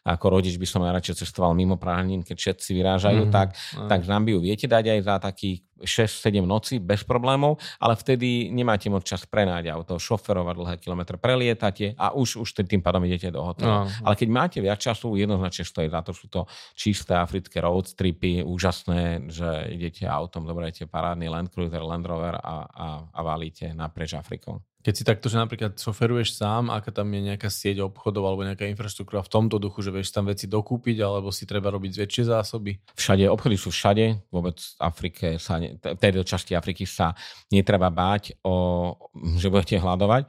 ako 0.08 0.40
rodič 0.40 0.56
by 0.56 0.64
som 0.64 0.80
najradšej 0.80 1.26
cestoval 1.26 1.52
mimo 1.52 1.76
prázdnin, 1.76 2.24
keď 2.24 2.36
všetci 2.40 2.70
vyrážajú, 2.72 3.28
mm, 3.28 3.32
tak, 3.32 3.52
mm. 3.52 3.88
tak 3.92 4.00
Zambiu 4.08 4.40
viete 4.40 4.64
dať 4.64 4.96
aj 4.96 5.00
za 5.04 5.16
takých 5.20 5.67
6-7 5.82 6.42
noci 6.42 6.78
bez 6.82 7.04
problémov, 7.04 7.58
ale 7.78 7.94
vtedy 7.94 8.50
nemáte 8.50 8.90
moc 8.90 9.06
čas 9.06 9.24
prenáť 9.24 9.70
auto, 9.70 9.98
šoferovať 9.98 10.54
dlhé 10.56 10.74
kilometre, 10.82 11.16
prelietate 11.18 11.94
a 11.94 12.14
už, 12.14 12.42
už 12.42 12.48
tým 12.66 12.82
pádom 12.82 13.04
idete 13.06 13.30
do 13.30 13.42
hotela. 13.42 13.86
No. 13.86 14.06
Ale 14.06 14.14
keď 14.18 14.28
máte 14.28 14.58
viac 14.58 14.78
času, 14.82 15.14
jednoznačne 15.14 15.64
stojí 15.64 15.88
za 15.88 16.00
to, 16.02 16.10
sú 16.14 16.26
to 16.26 16.44
čisté 16.74 17.14
africké 17.14 17.62
road 17.62 17.90
tripy, 17.94 18.42
úžasné, 18.42 19.30
že 19.30 19.48
idete 19.74 20.06
autom, 20.06 20.46
doberete 20.46 20.86
parádny 20.86 21.30
Land 21.30 21.54
Cruiser, 21.54 21.82
Land 21.82 22.06
Rover 22.06 22.38
a, 22.38 22.66
a, 22.66 22.86
a 23.12 23.20
valíte 23.22 23.70
naprieč 23.74 24.14
Afrikou. 24.14 24.62
Keď 24.88 24.96
si 24.96 25.04
takto, 25.04 25.28
že 25.28 25.36
napríklad 25.36 25.76
šoferuješ 25.76 26.40
sám, 26.40 26.72
aká 26.72 26.88
tam 26.88 27.12
je 27.12 27.20
nejaká 27.20 27.52
sieť 27.52 27.84
obchodov 27.84 28.24
alebo 28.24 28.40
nejaká 28.40 28.64
infraštruktúra 28.72 29.20
v 29.20 29.28
tomto 29.28 29.60
duchu, 29.60 29.84
že 29.84 29.92
vieš 29.92 30.16
tam 30.16 30.24
veci 30.24 30.48
dokúpiť 30.48 31.04
alebo 31.04 31.28
si 31.28 31.44
treba 31.44 31.68
robiť 31.68 32.08
väčšie 32.08 32.32
zásoby? 32.32 32.80
Všade, 32.96 33.28
obchody 33.28 33.60
sú 33.60 33.68
všade, 33.68 34.32
vôbec 34.32 34.56
v 34.56 34.80
Afrike 34.80 35.36
sa, 35.36 35.60
v 35.60 36.00
tejto 36.00 36.24
časti 36.24 36.56
Afriky 36.56 36.88
sa 36.88 37.12
netreba 37.52 37.92
báť, 37.92 38.40
o, 38.40 38.96
že 39.36 39.52
budete 39.52 39.76
hľadovať. 39.76 40.24
E, 40.24 40.28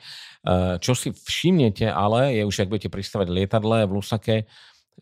čo 0.84 0.92
si 0.92 1.16
všimnete 1.16 1.88
ale, 1.88 2.36
je 2.36 2.44
už, 2.44 2.68
ak 2.68 2.68
budete 2.68 2.92
pristavať 2.92 3.32
lietadle 3.32 3.88
v 3.88 3.96
Lusake, 3.96 4.44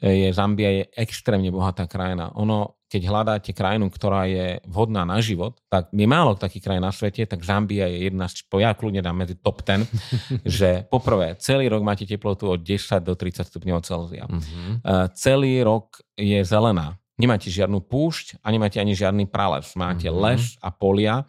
je 0.02 0.30
Zambia 0.30 0.70
je 0.70 0.84
extrémne 0.94 1.50
bohatá 1.50 1.90
krajina. 1.90 2.30
Ono, 2.38 2.78
keď 2.86 3.02
hľadáte 3.10 3.52
krajinu, 3.52 3.90
ktorá 3.90 4.30
je 4.30 4.62
vhodná 4.70 5.04
na 5.04 5.18
život, 5.20 5.58
tak 5.68 5.90
je 5.90 6.08
málo 6.08 6.38
takých 6.38 6.70
krajín 6.70 6.86
na 6.86 6.94
svete, 6.94 7.26
tak 7.26 7.42
Zambia 7.42 7.90
je 7.90 8.08
jedna 8.08 8.30
z, 8.30 8.46
ja 8.62 8.72
kľudne 8.78 9.02
dám 9.02 9.18
medzi 9.18 9.36
top 9.36 9.66
10, 9.66 9.90
že 10.58 10.86
poprvé, 10.88 11.36
celý 11.42 11.68
rok 11.68 11.82
máte 11.82 12.06
teplotu 12.06 12.54
od 12.54 12.62
10 12.62 13.02
do 13.02 13.18
30 13.18 13.50
stupňov 13.50 13.80
Celzia. 13.82 14.26
Mm-hmm. 14.30 14.72
Uh, 14.86 15.10
celý 15.18 15.66
rok 15.66 15.98
je 16.14 16.40
zelená. 16.46 16.96
Nemáte 17.18 17.50
žiadnu 17.50 17.82
púšť 17.82 18.38
a 18.46 18.54
nemáte 18.54 18.78
ani 18.78 18.94
žiadny 18.94 19.26
prales. 19.26 19.74
Máte 19.74 20.06
mm-hmm. 20.06 20.22
les 20.22 20.42
a 20.62 20.70
polia. 20.70 21.26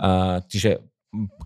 Uh, 0.00 0.40
čiže 0.48 0.80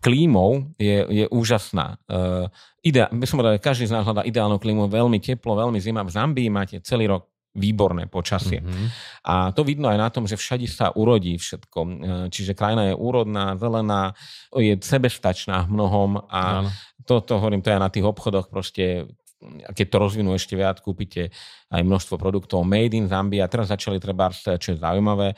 klímou 0.00 0.72
je, 0.76 1.06
je 1.08 1.24
úžasná. 1.30 1.98
Uh, 2.10 2.46
ideál, 2.82 3.10
by 3.12 3.26
som 3.26 3.38
povedal, 3.40 3.60
každý 3.60 3.88
z 3.88 3.94
nás 3.94 4.04
hľadá 4.04 4.24
ideálnu 4.24 4.56
klímu, 4.56 4.88
veľmi 4.88 5.18
teplo, 5.20 5.58
veľmi 5.58 5.78
zima. 5.78 6.06
V 6.06 6.14
Zambii 6.14 6.48
máte 6.48 6.82
celý 6.82 7.10
rok 7.10 7.30
výborné 7.50 8.06
počasie. 8.06 8.62
Mm-hmm. 8.62 8.86
A 9.26 9.50
to 9.50 9.66
vidno 9.66 9.90
aj 9.90 9.98
na 9.98 10.08
tom, 10.10 10.24
že 10.30 10.38
všade 10.38 10.70
sa 10.70 10.94
urodí 10.94 11.34
všetko. 11.34 11.78
E, 11.82 11.90
čiže 12.30 12.54
krajina 12.54 12.94
je 12.94 12.94
úrodná, 12.94 13.58
zelená, 13.58 14.14
je 14.54 14.78
sebestačná 14.78 15.66
v 15.66 15.74
mnohom 15.74 16.10
a 16.30 16.62
Áno. 16.62 16.70
toto 17.02 17.42
hovorím, 17.42 17.58
to 17.58 17.74
je 17.74 17.82
na 17.82 17.90
tých 17.90 18.06
obchodoch 18.06 18.46
proste 18.46 19.10
keď 19.72 19.86
to 19.88 19.96
rozvinú 19.96 20.36
ešte 20.36 20.52
viac, 20.52 20.84
kúpite 20.84 21.32
aj 21.72 21.80
množstvo 21.80 22.20
produktov 22.20 22.60
made 22.60 22.92
in 22.92 23.08
Zambia. 23.08 23.48
Teraz 23.48 23.72
začali 23.72 23.96
treba, 23.96 24.28
čo 24.28 24.76
je 24.76 24.76
zaujímavé, 24.76 25.32
e, 25.32 25.36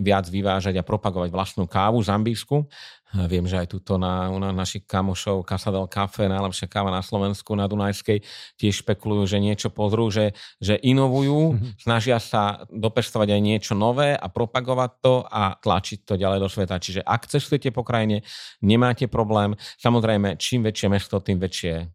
viac 0.00 0.24
vyvážať 0.24 0.80
a 0.80 0.86
propagovať 0.86 1.28
vlastnú 1.28 1.68
kávu 1.68 2.00
zambísku. 2.00 2.64
Viem, 3.10 3.50
že 3.50 3.58
aj 3.58 3.74
tuto 3.74 3.98
na, 3.98 4.30
na 4.38 4.54
našich 4.54 4.86
kamošov 4.86 5.42
Casa 5.42 5.74
del 5.74 5.90
Cafe, 5.90 6.30
najlepšia 6.30 6.70
káva 6.70 6.94
na 6.94 7.02
Slovensku, 7.02 7.58
na 7.58 7.66
Dunajskej, 7.66 8.22
tiež 8.54 8.86
špekulujú, 8.86 9.26
že 9.26 9.42
niečo 9.42 9.74
pozrú, 9.74 10.14
že, 10.14 10.30
že 10.62 10.78
inovujú, 10.78 11.58
mm-hmm. 11.58 11.70
snažia 11.82 12.22
sa 12.22 12.62
dopestovať 12.70 13.34
aj 13.34 13.40
niečo 13.42 13.74
nové 13.74 14.14
a 14.14 14.26
propagovať 14.30 14.90
to 15.02 15.14
a 15.26 15.58
tlačiť 15.58 16.06
to 16.06 16.14
ďalej 16.14 16.38
do 16.38 16.48
sveta. 16.48 16.78
Čiže 16.78 17.02
ak 17.02 17.26
cestujete 17.26 17.74
po 17.74 17.82
krajine, 17.82 18.22
nemáte 18.62 19.10
problém. 19.10 19.58
Samozrejme, 19.82 20.38
čím 20.38 20.62
väčšie 20.70 20.86
mesto, 20.86 21.18
tým 21.18 21.42
väčšie 21.42 21.90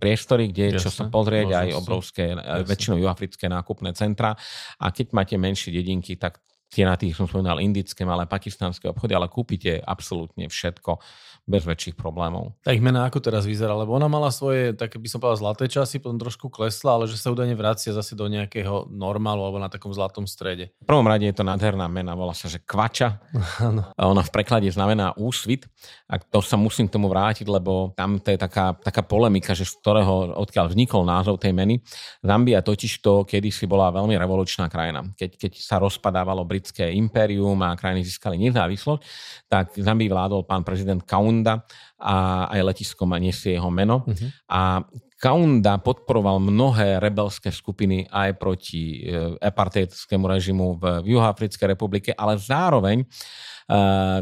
priestory, 0.00 0.48
kde 0.48 0.62
je 0.72 0.88
čo 0.88 0.90
sa 0.90 1.06
pozrieť, 1.12 1.52
aj 1.52 1.68
obrovské, 1.76 2.32
Jasne. 2.32 2.64
väčšinou 2.64 2.96
juafrické 2.96 3.46
nákupné 3.46 3.92
centra. 3.92 4.32
A 4.80 4.86
keď 4.90 5.12
máte 5.12 5.36
menšie 5.36 5.70
dedinky, 5.70 6.16
tak 6.16 6.40
tie 6.70 6.84
na 6.84 6.98
tých 6.98 7.14
som 7.14 7.30
spomínal 7.30 7.62
indické, 7.62 8.02
malé 8.02 8.26
pakistanské 8.26 8.90
obchody, 8.90 9.14
ale 9.14 9.30
kúpite 9.30 9.78
absolútne 9.80 10.50
všetko 10.50 10.98
bez 11.46 11.62
väčších 11.62 11.94
problémov. 11.94 12.58
Tá 12.66 12.74
ich 12.74 12.82
mena 12.82 13.06
ako 13.06 13.22
teraz 13.22 13.46
vyzerá? 13.46 13.70
Lebo 13.78 13.94
ona 13.94 14.10
mala 14.10 14.34
svoje, 14.34 14.74
tak 14.74 14.98
by 14.98 15.06
som 15.06 15.22
povedal, 15.22 15.38
zlaté 15.38 15.70
časy, 15.70 16.02
potom 16.02 16.18
trošku 16.18 16.50
klesla, 16.50 16.98
ale 16.98 17.06
že 17.06 17.14
sa 17.14 17.30
údajne 17.30 17.54
vracia 17.54 17.94
zase 17.94 18.18
do 18.18 18.26
nejakého 18.26 18.90
normálu 18.90 19.46
alebo 19.46 19.62
na 19.62 19.70
takom 19.70 19.94
zlatom 19.94 20.26
strede. 20.26 20.74
V 20.82 20.90
prvom 20.90 21.06
rade 21.06 21.22
je 21.22 21.36
to 21.38 21.46
nádherná 21.46 21.86
mena, 21.86 22.18
volá 22.18 22.34
sa, 22.34 22.50
že 22.50 22.58
kvača. 22.58 23.22
ona 24.10 24.22
v 24.26 24.34
preklade 24.34 24.66
znamená 24.66 25.14
úsvit. 25.14 25.70
A 26.10 26.18
to 26.18 26.42
sa 26.42 26.58
musím 26.58 26.90
k 26.90 26.98
tomu 26.98 27.06
vrátiť, 27.06 27.46
lebo 27.46 27.94
tam 27.94 28.18
to 28.18 28.34
je 28.34 28.38
taká, 28.38 28.74
taká 28.82 29.06
polemika, 29.06 29.54
že 29.54 29.62
z 29.62 29.78
ktorého, 29.78 30.34
odkiaľ 30.34 30.74
vznikol 30.74 31.06
názov 31.06 31.38
tej 31.38 31.54
meny. 31.54 31.78
Zambia 32.26 32.58
totiž 32.58 32.98
to 32.98 33.22
kedysi 33.22 33.70
bola 33.70 33.94
veľmi 33.94 34.18
revolučná 34.18 34.66
krajina. 34.66 35.06
Keď, 35.14 35.30
keď 35.38 35.52
sa 35.62 35.78
rozpadávalo 35.78 36.42
britské 36.42 36.90
impérium 36.94 37.58
a 37.62 37.78
krajiny 37.78 38.02
získali 38.02 38.34
nezávislosť, 38.50 39.02
tak 39.46 39.78
Zambii 39.78 40.10
vládol 40.10 40.42
pán 40.42 40.66
prezident 40.66 41.02
Kaun 41.06 41.35
Kaunda 41.36 41.68
a 42.00 42.46
aj 42.48 42.60
letisko 42.72 43.04
má 43.04 43.20
nesie 43.20 43.60
jeho 43.60 43.68
meno. 43.68 44.04
Uh-huh. 44.08 44.28
A 44.48 44.60
Kaunda 45.16 45.80
podporoval 45.80 46.40
mnohé 46.44 47.00
rebelské 47.00 47.48
skupiny 47.48 48.04
aj 48.12 48.36
proti 48.36 49.00
e, 49.00 49.32
apartheidskému 49.40 50.28
režimu 50.28 50.76
v 50.76 50.84
Juhoafrickej 51.08 51.72
republike, 51.72 52.12
ale 52.12 52.36
zároveň 52.36 53.00
Eh, 53.00 53.55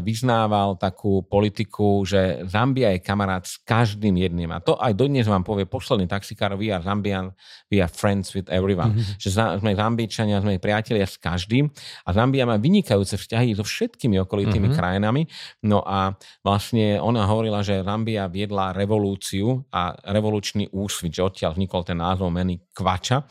vyznával 0.01 0.73
takú 0.81 1.21
politiku, 1.21 2.01
že 2.01 2.41
Zambia 2.49 2.89
je 2.97 3.05
kamarát 3.05 3.45
s 3.45 3.61
každým 3.61 4.17
jedným. 4.17 4.49
A 4.49 4.57
to 4.57 4.73
aj 4.73 4.97
dodnes 4.97 5.29
vám 5.29 5.45
povie 5.45 5.69
posledný 5.69 6.09
taxikár, 6.09 6.57
we 6.57 6.73
are 6.73 6.81
Zambian, 6.81 7.29
we 7.69 7.77
are 7.77 7.89
friends 7.89 8.33
with 8.33 8.49
everyone. 8.49 8.97
Mm-hmm. 8.97 9.21
Že 9.21 9.29
sme 9.61 9.71
Zambičania, 9.77 10.41
sme 10.41 10.57
priatelia 10.57 11.05
s 11.05 11.21
každým. 11.21 11.69
A 12.05 12.09
Zambia 12.09 12.49
má 12.49 12.57
vynikajúce 12.57 13.21
vzťahy 13.21 13.53
so 13.53 13.61
všetkými 13.61 14.17
okolitými 14.25 14.73
mm-hmm. 14.73 14.79
krajinami. 14.81 15.29
No 15.61 15.85
a 15.85 16.17
vlastne 16.41 16.97
ona 16.97 17.29
hovorila, 17.29 17.61
že 17.61 17.85
Zambia 17.85 18.25
viedla 18.25 18.73
revolúciu 18.73 19.61
a 19.69 19.93
revolučný 20.09 20.73
úsvit, 20.73 21.13
že 21.13 21.21
odtiaľ 21.21 21.53
vznikol 21.53 21.85
ten 21.85 22.01
názov 22.01 22.33
meny 22.33 22.65
Kvača. 22.73 23.21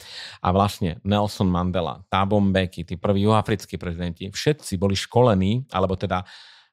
A 0.46 0.48
vlastne 0.55 1.03
Nelson 1.03 1.50
Mandela, 1.50 2.07
Thabo 2.07 2.38
Mbeki, 2.38 2.87
tí 2.87 2.94
prví 2.94 3.27
juhoafrickí 3.27 3.74
prezidenti, 3.83 4.31
všetci 4.31 4.79
boli 4.79 4.94
školení, 4.94 5.66
alebo 5.74 5.98
teda, 6.05 6.23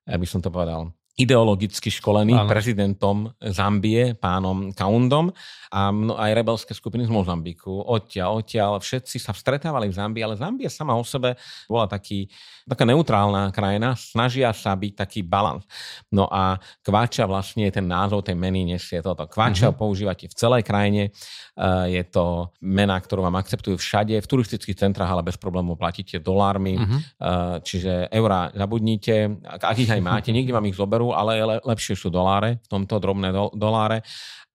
by 0.06 0.28
som 0.28 0.44
to 0.44 0.52
povedal, 0.52 0.92
ideologicky 1.20 1.92
školený 1.92 2.34
ano. 2.34 2.48
prezidentom 2.48 3.18
Zambie, 3.52 4.16
pánom 4.16 4.72
Kaundom 4.72 5.36
a 5.72 5.92
mno, 5.92 6.20
aj 6.20 6.32
rebelské 6.36 6.72
skupiny 6.76 7.08
z 7.08 7.12
Mozambiku. 7.12 7.72
Odtiaľ, 7.72 8.44
odtiaľ, 8.44 8.84
všetci 8.84 9.24
sa 9.24 9.32
stretávali 9.32 9.88
v 9.88 9.96
Zambii, 9.96 10.24
ale 10.24 10.36
Zambia 10.36 10.68
sama 10.68 10.96
o 11.00 11.04
sebe 11.04 11.40
bola 11.72 11.88
taký, 11.88 12.28
taká 12.68 12.84
neutrálna 12.84 13.52
krajina, 13.56 13.96
snažia 13.96 14.52
sa 14.52 14.76
byť 14.76 14.94
taký 15.00 15.24
balans. 15.24 15.64
No 16.12 16.28
a 16.28 16.60
kváča 16.84 17.24
vlastne 17.24 17.72
ten 17.72 17.88
názov 17.88 18.28
tej 18.28 18.36
meny 18.36 18.76
nesie 18.76 19.00
toto. 19.00 19.24
Kváča 19.28 19.72
uh-huh. 19.72 19.80
používate 19.80 20.28
v 20.28 20.36
celej 20.36 20.64
krajine, 20.68 21.12
uh, 21.56 21.88
je 21.88 22.04
to 22.04 22.52
mena, 22.60 23.00
ktorú 23.00 23.24
vám 23.24 23.40
akceptujú 23.40 23.80
všade, 23.80 24.20
v 24.20 24.28
turistických 24.28 24.76
centrách, 24.76 25.12
ale 25.12 25.24
bez 25.24 25.40
problémov 25.40 25.80
platíte 25.80 26.20
dolármi, 26.20 26.76
uh-huh. 26.76 26.92
uh, 26.92 27.56
čiže 27.64 28.12
eurá 28.12 28.52
zabudnite, 28.52 29.40
ak 29.48 29.80
ich 29.80 29.92
aj 29.92 30.04
máte, 30.04 30.36
niekde 30.36 30.52
vám 30.52 30.68
ich 30.68 30.76
zoberú, 30.76 31.11
ale 31.14 31.42
le, 31.44 31.58
lepšie 31.64 31.96
sú 31.96 32.10
doláre, 32.10 32.60
v 32.64 32.68
tomto 32.68 32.98
drobné 32.98 33.30
do, 33.32 33.52
doláre. 33.54 34.02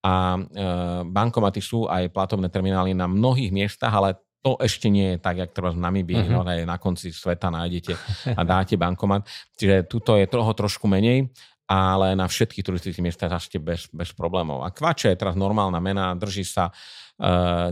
A 0.07 0.37
e, 0.37 0.41
bankomaty 1.07 1.59
sú 1.59 1.91
aj 1.91 2.13
platovné 2.15 2.47
terminály 2.47 2.95
na 2.95 3.11
mnohých 3.11 3.51
miestach, 3.51 3.91
ale 3.91 4.15
to 4.45 4.55
ešte 4.63 4.87
nie 4.87 5.17
je 5.17 5.19
tak, 5.19 5.43
jak 5.43 5.51
treba 5.51 5.75
v 5.75 5.83
Namibii, 5.83 6.23
uh-huh. 6.31 6.47
no, 6.47 6.47
na 6.47 6.79
konci 6.79 7.11
sveta 7.11 7.51
nájdete 7.51 7.99
a 8.39 8.41
dáte 8.47 8.79
bankomat. 8.79 9.27
Čiže 9.59 9.91
tuto 9.91 10.15
je 10.15 10.31
toho 10.31 10.55
trošku 10.55 10.87
menej, 10.87 11.27
ale 11.67 12.15
na 12.15 12.31
všetkých 12.31 12.63
turistických 12.63 13.03
miestach 13.03 13.35
zase 13.35 13.59
bez, 13.59 13.91
bez 13.91 14.15
problémov. 14.15 14.63
A 14.63 14.71
Kvače 14.71 15.11
je 15.11 15.19
teraz 15.19 15.35
normálna 15.35 15.83
mena, 15.83 16.15
drží 16.15 16.47
sa 16.47 16.71
Uh, 16.71 17.06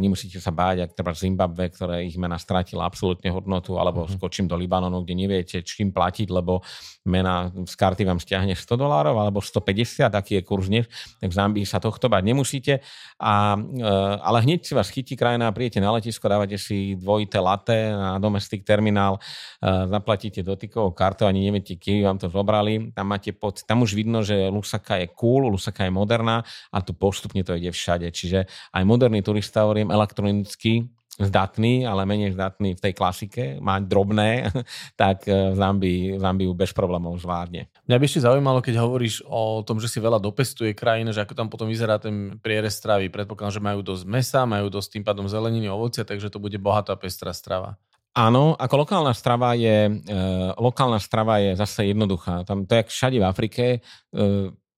nemusíte 0.01 0.41
sa 0.41 0.49
báť, 0.49 0.89
ak 0.89 0.91
treba 0.97 1.13
Zimbabwe, 1.13 1.69
ktoré 1.69 2.09
ich 2.09 2.17
mena 2.17 2.41
stratila 2.41 2.89
absolútne 2.89 3.29
hodnotu, 3.29 3.77
alebo 3.77 4.09
uh-huh. 4.09 4.17
skočím 4.17 4.49
do 4.49 4.57
Libanonu, 4.57 5.05
kde 5.05 5.15
neviete, 5.15 5.57
čím 5.61 5.93
platiť, 5.93 6.33
lebo 6.33 6.65
mena 7.05 7.53
z 7.53 7.75
karty 7.77 8.09
vám 8.09 8.17
stiahne 8.17 8.57
100 8.57 8.81
dolárov 8.81 9.21
alebo 9.21 9.45
150, 9.45 10.09
aký 10.09 10.41
je 10.41 10.43
kurz 10.49 10.73
dnes, 10.73 10.89
tak 11.21 11.29
v 11.29 11.37
Zambii 11.37 11.67
sa 11.69 11.77
tohto 11.77 12.09
bať 12.09 12.25
nemusíte. 12.25 12.81
A, 13.21 13.61
uh, 13.61 14.17
ale 14.25 14.39
hneď 14.49 14.65
si 14.65 14.73
vás 14.73 14.89
chytí 14.89 15.13
krajina, 15.13 15.53
príjete 15.53 15.77
na 15.85 15.93
letisko, 15.93 16.25
dávate 16.25 16.57
si 16.57 16.97
dvojité 16.97 17.37
latte 17.37 17.93
na 17.93 18.17
domestic 18.17 18.65
terminál, 18.65 19.21
uh, 19.21 19.85
zaplatíte 19.93 20.41
dotykovou 20.41 20.97
kartou, 20.97 21.29
ani 21.29 21.53
neviete, 21.53 21.77
kedy 21.77 22.01
vám 22.01 22.17
to 22.17 22.33
zobrali. 22.33 22.97
Tam 22.97 23.13
máte 23.13 23.37
pod, 23.37 23.61
tam 23.69 23.85
už 23.85 23.93
vidno, 23.93 24.25
že 24.25 24.49
Lusaka 24.49 25.05
je 25.05 25.13
cool, 25.13 25.53
Lusaka 25.53 25.85
je 25.85 25.93
moderná 25.93 26.41
a 26.73 26.81
tu 26.81 26.97
postupne 26.97 27.45
to 27.45 27.53
ide 27.53 27.69
všade. 27.69 28.09
Čiže 28.09 28.49
aj 28.73 28.83
moderný 28.89 29.21
turista, 29.35 29.67
hovorím, 29.67 29.91
elektronicky, 29.91 30.87
zdatný, 31.19 31.83
ale 31.83 32.07
menej 32.07 32.39
zdatný 32.39 32.79
v 32.79 32.83
tej 32.87 32.95
klasike, 32.95 33.43
má 33.59 33.83
drobné, 33.83 34.47
tak 35.03 35.27
v 35.27 35.59
Zambii, 35.59 36.23
Zambiu 36.23 36.55
bez 36.55 36.71
problémov 36.71 37.19
zvládne. 37.19 37.67
Mňa 37.91 37.99
by 37.99 38.05
ešte 38.07 38.23
zaujímalo, 38.23 38.63
keď 38.63 38.79
hovoríš 38.79 39.27
o 39.27 39.67
tom, 39.67 39.83
že 39.83 39.91
si 39.91 39.99
veľa 39.99 40.23
dopestuje 40.23 40.71
krajina, 40.71 41.11
že 41.11 41.27
ako 41.27 41.35
tam 41.35 41.51
potom 41.51 41.67
vyzerá 41.67 41.99
ten 41.99 42.39
prierez 42.39 42.79
stravy. 42.79 43.11
Predpokladám, 43.11 43.59
že 43.59 43.63
majú 43.63 43.83
dosť 43.83 44.05
mesa, 44.07 44.47
majú 44.47 44.71
dosť 44.71 44.89
tým 44.95 45.05
pádom 45.07 45.27
zeleniny, 45.27 45.67
ovocia, 45.67 46.07
takže 46.07 46.31
to 46.31 46.39
bude 46.39 46.59
bohatá 46.63 46.95
pestrá 46.95 47.35
strava. 47.35 47.75
Áno, 48.15 48.55
ako 48.55 48.87
lokálna 48.87 49.11
strava 49.11 49.59
je, 49.59 49.91
e, 49.91 50.23
lokálna 50.55 51.03
strava 51.03 51.43
je 51.43 51.59
zase 51.59 51.91
jednoduchá. 51.91 52.47
Tam 52.47 52.63
to 52.63 52.79
je 52.79 52.87
všade 52.87 53.19
v 53.19 53.27
Afrike. 53.27 53.65
E, 53.75 53.79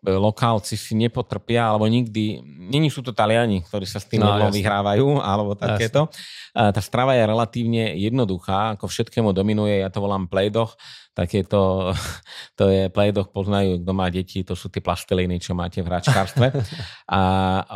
lokálci 0.07 0.79
si 0.79 0.95
nepotrpia, 0.95 1.67
alebo 1.75 1.91
nikdy, 1.91 2.39
není 2.71 2.87
sú 2.95 3.03
to 3.03 3.11
Taliani, 3.11 3.67
ktorí 3.67 3.83
sa 3.83 3.99
s 3.99 4.07
tým 4.07 4.23
no, 4.23 4.51
vyhrávajú, 4.55 5.19
alebo 5.19 5.59
takéto. 5.59 6.07
Jasne. 6.07 6.71
Tá 6.71 6.81
strava 6.81 7.19
je 7.19 7.27
relatívne 7.27 7.99
jednoduchá, 7.99 8.79
ako 8.79 8.87
všetkému 8.87 9.35
dominuje, 9.35 9.83
ja 9.83 9.91
to 9.91 9.99
volám 9.99 10.31
playdoch, 10.31 10.79
takéto, 11.17 11.91
to 12.61 12.69
je 12.69 12.93
playdoch, 12.93 13.33
poznajú, 13.33 13.81
kto 13.81 13.93
má 13.97 14.13
deti, 14.13 14.45
to 14.45 14.53
sú 14.53 14.69
tie 14.69 14.85
plasteliny, 14.85 15.41
čo 15.41 15.57
máte 15.57 15.81
v 15.81 15.89
hračkárstve. 15.89 16.53
A 17.09 17.21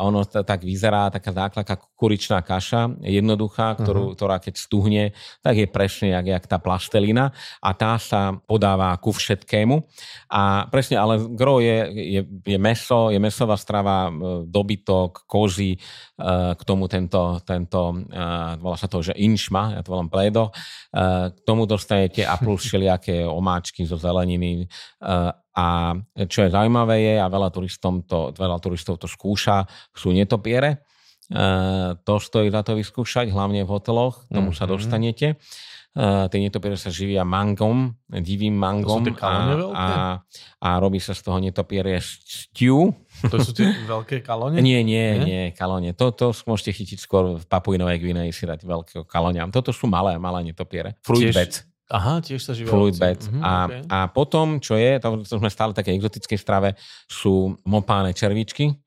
ono 0.04 0.28
to 0.28 0.44
tak 0.44 0.60
vyzerá, 0.60 1.08
taká 1.08 1.32
základka 1.32 1.80
kukuričná 1.80 2.44
kaša, 2.44 3.00
jednoduchá, 3.00 3.78
ktorú, 3.80 4.12
uh-huh. 4.12 4.16
ktorá 4.18 4.36
keď 4.42 4.54
stuhne, 4.58 5.04
tak 5.40 5.56
je 5.56 5.68
presne 5.70 6.12
jak, 6.12 6.26
jak 6.26 6.44
tá 6.50 6.58
plastelina 6.60 7.32
a 7.62 7.70
tá 7.72 7.96
sa 7.96 8.36
podáva 8.44 8.92
ku 8.98 9.14
všetkému. 9.14 9.86
A 10.28 10.66
presne, 10.68 10.98
ale 10.98 11.22
gro 11.32 11.62
je, 11.62 11.78
je, 12.18 12.20
je 12.26 12.58
meso, 12.58 13.14
je 13.14 13.22
mesová 13.22 13.54
strava, 13.54 14.10
e, 14.10 14.12
dobytok, 14.50 15.24
kozy, 15.30 15.76
e, 15.76 15.78
k 16.58 16.62
tomu 16.66 16.90
tento, 16.90 17.38
tento 17.46 17.94
e, 17.94 18.18
volá 18.58 18.76
sa 18.76 18.90
to, 18.90 19.00
že 19.00 19.14
inšma, 19.14 19.78
ja 19.78 19.80
to 19.86 19.94
volám 19.94 20.10
pledo, 20.10 20.50
k 21.30 21.38
tomu 21.46 21.70
dostanete 21.70 22.26
a 22.26 22.34
plus 22.34 22.64
všelijaké 22.66 23.29
omáčky 23.34 23.86
zo 23.86 23.96
zeleniny. 23.96 24.66
Eh, 24.66 25.30
a 25.56 25.66
čo 26.30 26.46
je 26.46 26.54
zaujímavé 26.54 26.96
je, 27.04 27.14
a 27.20 27.26
veľa, 27.26 27.50
turistom 27.52 28.06
to, 28.06 28.32
veľa 28.32 28.58
turistov 28.62 28.96
to 28.96 29.10
skúša, 29.10 29.66
sú 29.92 30.14
netopiere. 30.14 30.82
Eh, 31.30 31.94
to 32.02 32.18
stojí 32.18 32.50
za 32.50 32.66
to 32.66 32.74
vyskúšať, 32.74 33.30
hlavne 33.30 33.62
v 33.62 33.70
hoteloch, 33.70 34.26
tomu 34.30 34.50
mm-hmm. 34.50 34.58
sa 34.58 34.64
mhm. 34.66 34.72
dostanete. 34.72 35.28
Uh, 35.90 36.30
tie 36.30 36.38
netopiere 36.38 36.78
sa 36.78 36.86
živia 36.86 37.26
mangom, 37.26 37.90
divým 38.06 38.54
mangom 38.54 39.02
a, 39.18 39.58
a, 39.74 39.86
a 40.62 40.68
robí 40.78 41.02
sa 41.02 41.18
z 41.18 41.26
toho 41.26 41.42
netopierie 41.42 41.98
stew. 41.98 42.94
To 43.26 43.36
sú 43.42 43.50
tie 43.50 43.74
veľké 43.90 44.22
kalone? 44.22 44.62
Nie, 44.62 44.86
nie, 44.86 45.18
nie, 45.18 45.26
nie 45.26 45.42
kalone. 45.50 45.90
Toto 45.90 46.30
môžete 46.46 46.78
chytiť 46.78 46.98
skôr 47.02 47.42
v 47.42 47.44
Papuinovej 47.44 48.06
Gvineji 48.06 48.30
si 48.30 48.46
dať 48.46 48.62
veľkého 48.62 49.02
kaloňa. 49.02 49.50
Toto 49.50 49.74
sú 49.74 49.90
malé, 49.90 50.14
malé 50.14 50.54
netopiere. 50.54 50.94
Fruit 51.02 51.34
beds. 51.34 51.66
Aha, 51.90 52.22
tiež 52.22 52.38
sa 52.38 52.54
živia 52.54 52.70
Fluid 52.70 52.96
beds. 52.96 53.26
Uh-huh, 53.26 53.42
a, 53.42 53.54
okay. 53.66 53.82
a 53.90 53.98
potom, 54.06 54.62
čo 54.62 54.78
je, 54.78 55.02
to, 55.02 55.26
to 55.26 55.36
sme 55.42 55.50
stále 55.50 55.74
také 55.74 55.90
exotické 55.90 56.38
strave, 56.38 56.78
sú 57.10 57.58
mopáne 57.66 58.14
červičky. 58.14 58.78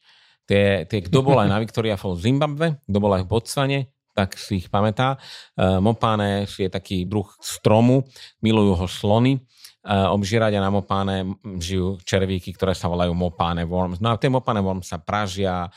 Tie, 0.47 0.87
tie, 0.87 0.99
kto 1.03 1.23
bol 1.23 1.39
aj 1.39 1.51
na 1.51 1.59
Victoria 1.59 1.99
Falls 1.99 2.23
v 2.23 2.31
Zimbabve, 2.31 2.67
kto 2.83 2.97
bol 2.99 3.11
aj 3.11 3.27
v 3.27 3.31
Botswane, 3.31 3.79
tak 4.15 4.39
si 4.39 4.63
ich 4.63 4.67
pamätá. 4.71 5.19
Uh, 5.55 5.83
mopáne 5.83 6.47
je 6.47 6.71
taký 6.71 7.03
druh 7.03 7.27
stromu, 7.43 8.07
milujú 8.39 8.73
ho 8.79 8.87
slony 8.87 9.43
obžírať 9.83 10.55
a 10.55 10.63
na 10.63 10.71
mopáne 10.71 11.35
žijú 11.59 11.99
červíky, 12.07 12.55
ktoré 12.55 12.71
sa 12.71 12.87
volajú 12.87 13.11
mopáne 13.11 13.67
worms. 13.67 13.99
No 13.99 14.15
a 14.15 14.19
tie 14.19 14.31
mopáne 14.31 14.63
worms 14.63 14.87
sa 14.87 15.03
pražia, 15.03 15.67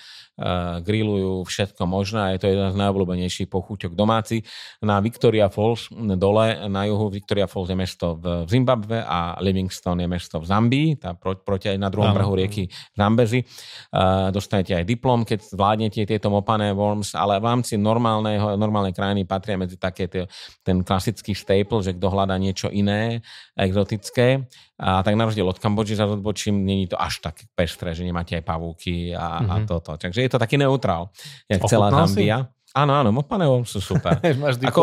grillujú 0.85 1.49
všetko 1.49 1.89
možné 1.89 2.21
a 2.21 2.29
je 2.37 2.41
to 2.45 2.53
jeden 2.53 2.69
z 2.69 2.77
najobľúbenejších 2.77 3.49
pochúťok 3.49 3.97
domáci. 3.97 4.45
Na 4.85 5.01
Victoria 5.01 5.49
Falls 5.49 5.89
dole 5.93 6.69
na 6.69 6.85
juhu 6.85 7.09
Victoria 7.09 7.49
Falls 7.49 7.73
je 7.73 7.77
mesto 7.77 8.21
v 8.21 8.45
Zimbabve 8.45 9.01
a 9.01 9.41
Livingston 9.41 9.97
je 10.05 10.09
mesto 10.09 10.37
v 10.37 10.47
Zambii, 10.47 10.89
tá 11.01 11.17
pro, 11.17 11.41
proti 11.41 11.73
aj 11.73 11.79
na 11.81 11.89
druhom 11.89 12.13
brehu 12.13 12.37
rieky 12.37 12.69
Zambezi. 12.93 13.41
Uh, 13.89 14.29
dostanete 14.29 14.77
aj 14.77 14.85
diplom, 14.85 15.25
keď 15.25 15.41
zvládnete 15.57 16.05
tieto 16.05 16.29
mopáne 16.29 16.69
worms, 16.77 17.17
ale 17.17 17.41
v 17.41 17.45
rámci 17.49 17.81
normálneho, 17.81 18.61
normálnej 18.61 18.93
krajiny 18.93 19.25
patria 19.25 19.57
medzi 19.57 19.81
také 19.81 20.05
tie, 20.05 20.29
ten 20.61 20.85
klasický 20.85 21.33
staple, 21.33 21.81
že 21.81 21.97
kto 21.97 22.13
hľadá 22.13 22.37
niečo 22.37 22.69
iné, 22.69 23.25
exotické. 23.57 24.45
A 24.77 25.01
tak 25.01 25.17
na 25.17 25.25
rozdiel 25.25 25.49
od 25.49 25.57
Kambodži 25.57 25.97
za 25.97 26.05
odbočím, 26.05 26.61
není 26.61 26.85
to 26.85 27.01
až 27.01 27.25
tak 27.25 27.41
pestré, 27.57 27.97
že 27.97 28.05
nemáte 28.05 28.37
aj 28.37 28.45
pavúky 28.45 29.17
a, 29.17 29.41
mm-hmm. 29.41 29.51
a 29.51 29.55
mhm. 29.57 29.67
toto. 29.67 29.97
Takže 29.97 30.21
je 30.21 30.31
to 30.31 30.39
taký 30.39 30.61
neutrál, 30.61 31.09
jak 31.49 31.65
Ochutnal 31.65 31.73
celá 31.73 31.89
Zambia. 32.05 32.39
Si? 32.45 32.57
Áno, 32.77 32.93
áno, 32.93 33.09
Mopane 33.09 33.49
sú 33.65 33.81
super. 33.81 34.21
Ako, 34.69 34.83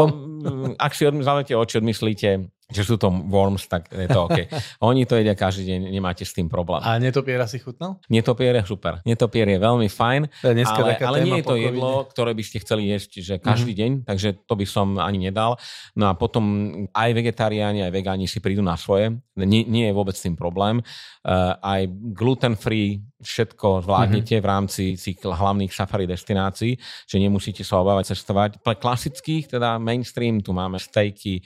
ak 0.81 0.91
si 0.97 1.05
zavete 1.05 1.53
oči, 1.53 1.77
odmyslíte, 1.77 2.41
že 2.73 2.83
sú 2.83 2.97
to 2.97 3.07
worms, 3.29 3.69
tak 3.69 3.87
je 3.93 4.09
to 4.09 4.25
OK. 4.25 4.49
Oni 4.89 5.05
to 5.05 5.15
jedia 5.15 5.37
každý 5.37 5.69
deň, 5.69 5.93
nemáte 5.93 6.25
s 6.25 6.33
tým 6.33 6.49
problém. 6.49 6.81
A 6.81 6.97
netopiera 6.97 7.45
si 7.45 7.61
chutnal? 7.61 8.01
Netopier 8.09 8.57
je 8.57 8.65
super. 8.65 8.99
Netopier 9.05 9.45
je 9.45 9.59
veľmi 9.61 9.87
fajn, 9.87 10.21
je 10.41 10.65
ale, 10.65 10.97
ale 10.97 11.17
nie 11.21 11.39
je 11.39 11.45
to 11.45 11.55
pokovine. 11.55 11.67
jedlo, 11.69 11.91
ktoré 12.09 12.31
by 12.33 12.43
ste 12.43 12.57
chceli 12.65 12.89
jesť 12.89 13.11
že 13.21 13.35
každý 13.37 13.77
mm-hmm. 13.77 14.01
deň, 14.03 14.09
takže 14.09 14.29
to 14.49 14.53
by 14.57 14.65
som 14.65 14.97
ani 14.97 15.29
nedal. 15.29 15.61
No 15.93 16.09
a 16.09 16.17
potom 16.17 16.43
aj 16.89 17.09
vegetariáni, 17.13 17.85
aj 17.85 17.93
vegáni 17.93 18.25
si 18.25 18.41
prídu 18.41 18.65
na 18.65 18.73
svoje. 18.73 19.13
Nie, 19.37 19.63
nie 19.65 19.85
je 19.89 19.93
vôbec 19.93 20.17
tým 20.17 20.33
problém. 20.33 20.81
Uh, 21.21 21.53
aj 21.61 21.87
gluten-free 22.17 23.13
všetko 23.23 23.87
zvládnete 23.87 24.35
mm-hmm. 24.35 24.45
v 24.45 24.51
rámci 24.51 24.83
tých 24.99 25.23
hlavných 25.23 25.71
safari 25.71 26.03
destinácií, 26.03 26.75
že 27.07 27.17
nemusíte 27.17 27.63
sa 27.63 27.79
obávať 27.79 28.13
cestovať. 28.13 28.59
Pre 28.59 28.75
klasických, 28.75 29.55
teda 29.57 29.79
mainstream, 29.79 30.43
tu 30.43 30.51
máme 30.51 30.77
stejky, 30.77 31.41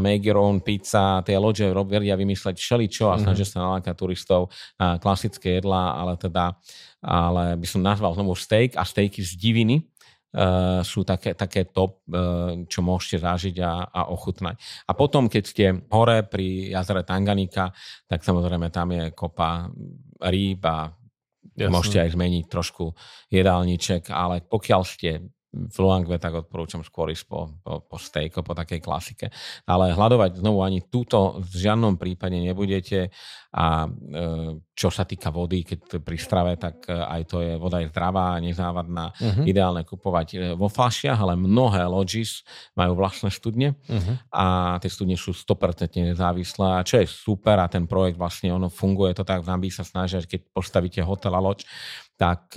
make 0.00 0.24
your 0.24 0.40
own 0.40 0.60
pizza, 0.64 1.20
tie 1.26 1.36
loďe 1.36 1.72
vedia 1.72 2.16
vymysleť 2.16 2.56
všeličo 2.56 3.10
a 3.10 3.16
mm-hmm. 3.16 3.24
snažia 3.24 3.46
sa 3.46 3.64
nalákať 3.64 3.94
turistov 3.96 4.48
na 4.80 4.96
klasické 4.96 5.60
jedlá, 5.60 5.98
ale 5.98 6.16
teda 6.16 6.56
ale 7.04 7.60
by 7.60 7.66
som 7.68 7.84
nazval 7.84 8.16
znovu 8.16 8.32
steak 8.32 8.80
a 8.80 8.82
stejky 8.82 9.20
z 9.20 9.36
diviny, 9.36 9.78
Uh, 10.34 10.82
sú 10.82 11.06
také, 11.06 11.38
také 11.38 11.70
top, 11.70 12.02
uh, 12.10 12.66
čo 12.66 12.82
môžete 12.82 13.22
zažiť 13.22 13.54
a, 13.62 13.86
a 13.86 14.10
ochutnať. 14.10 14.58
A 14.90 14.98
potom, 14.98 15.30
keď 15.30 15.42
ste 15.46 15.64
hore 15.94 16.26
pri 16.26 16.74
jazere 16.74 17.06
Tanganika, 17.06 17.70
tak 18.10 18.26
samozrejme 18.26 18.66
tam 18.74 18.90
je 18.90 19.14
kopa 19.14 19.70
rýb 20.26 20.58
a 20.66 20.90
Jasne. 21.54 21.70
Môžete 21.70 21.98
aj 22.02 22.10
zmeniť 22.18 22.44
trošku 22.50 22.84
jedálniček, 23.30 24.10
ale 24.10 24.42
pokiaľ 24.42 24.82
ste 24.82 25.33
v 25.54 25.76
Luangve, 25.78 26.18
tak 26.18 26.34
odporúčam 26.34 26.82
skôr 26.82 27.14
ísť 27.14 27.24
po, 27.30 27.46
po, 27.62 27.86
po 27.86 27.96
stejko, 27.96 28.42
po 28.42 28.58
takej 28.58 28.82
klasike. 28.82 29.30
Ale 29.70 29.94
hľadovať 29.94 30.42
znovu 30.42 30.66
ani 30.66 30.82
túto 30.90 31.38
v 31.38 31.54
žiadnom 31.54 31.94
prípade 31.94 32.34
nebudete 32.34 33.14
a 33.54 33.86
e, 33.86 33.88
čo 34.74 34.90
sa 34.90 35.06
týka 35.06 35.30
vody, 35.30 35.62
keď 35.62 36.02
pri 36.02 36.18
strave, 36.18 36.58
tak 36.58 36.90
e, 36.90 36.98
aj 36.98 37.22
to 37.30 37.38
je, 37.38 37.54
voda 37.54 37.78
je 37.78 37.86
zdravá, 37.94 38.34
nezávadná, 38.42 39.14
uh-huh. 39.14 39.46
ideálne 39.46 39.86
kupovať 39.86 40.28
e, 40.34 40.36
vo 40.58 40.66
fľašiach, 40.66 41.22
ale 41.22 41.38
mnohé 41.38 41.86
lodges 41.86 42.42
majú 42.74 42.98
vlastné 42.98 43.30
studne 43.30 43.78
uh-huh. 43.86 44.14
a 44.34 44.44
tie 44.82 44.90
studne 44.90 45.14
sú 45.14 45.30
100% 45.30 46.02
nezávislé 46.02 46.82
a 46.82 46.86
čo 46.86 46.98
je 46.98 47.06
super 47.06 47.62
a 47.62 47.70
ten 47.70 47.86
projekt 47.86 48.18
vlastne 48.18 48.50
ono 48.50 48.66
funguje 48.66 49.14
to 49.14 49.22
tak, 49.22 49.46
v 49.46 49.54
Zambii 49.54 49.70
sa 49.70 49.86
snažia, 49.86 50.18
keď 50.26 50.50
postavíte 50.50 50.98
hotel 51.06 51.38
a 51.38 51.40
loď, 51.40 51.62
tak 52.14 52.54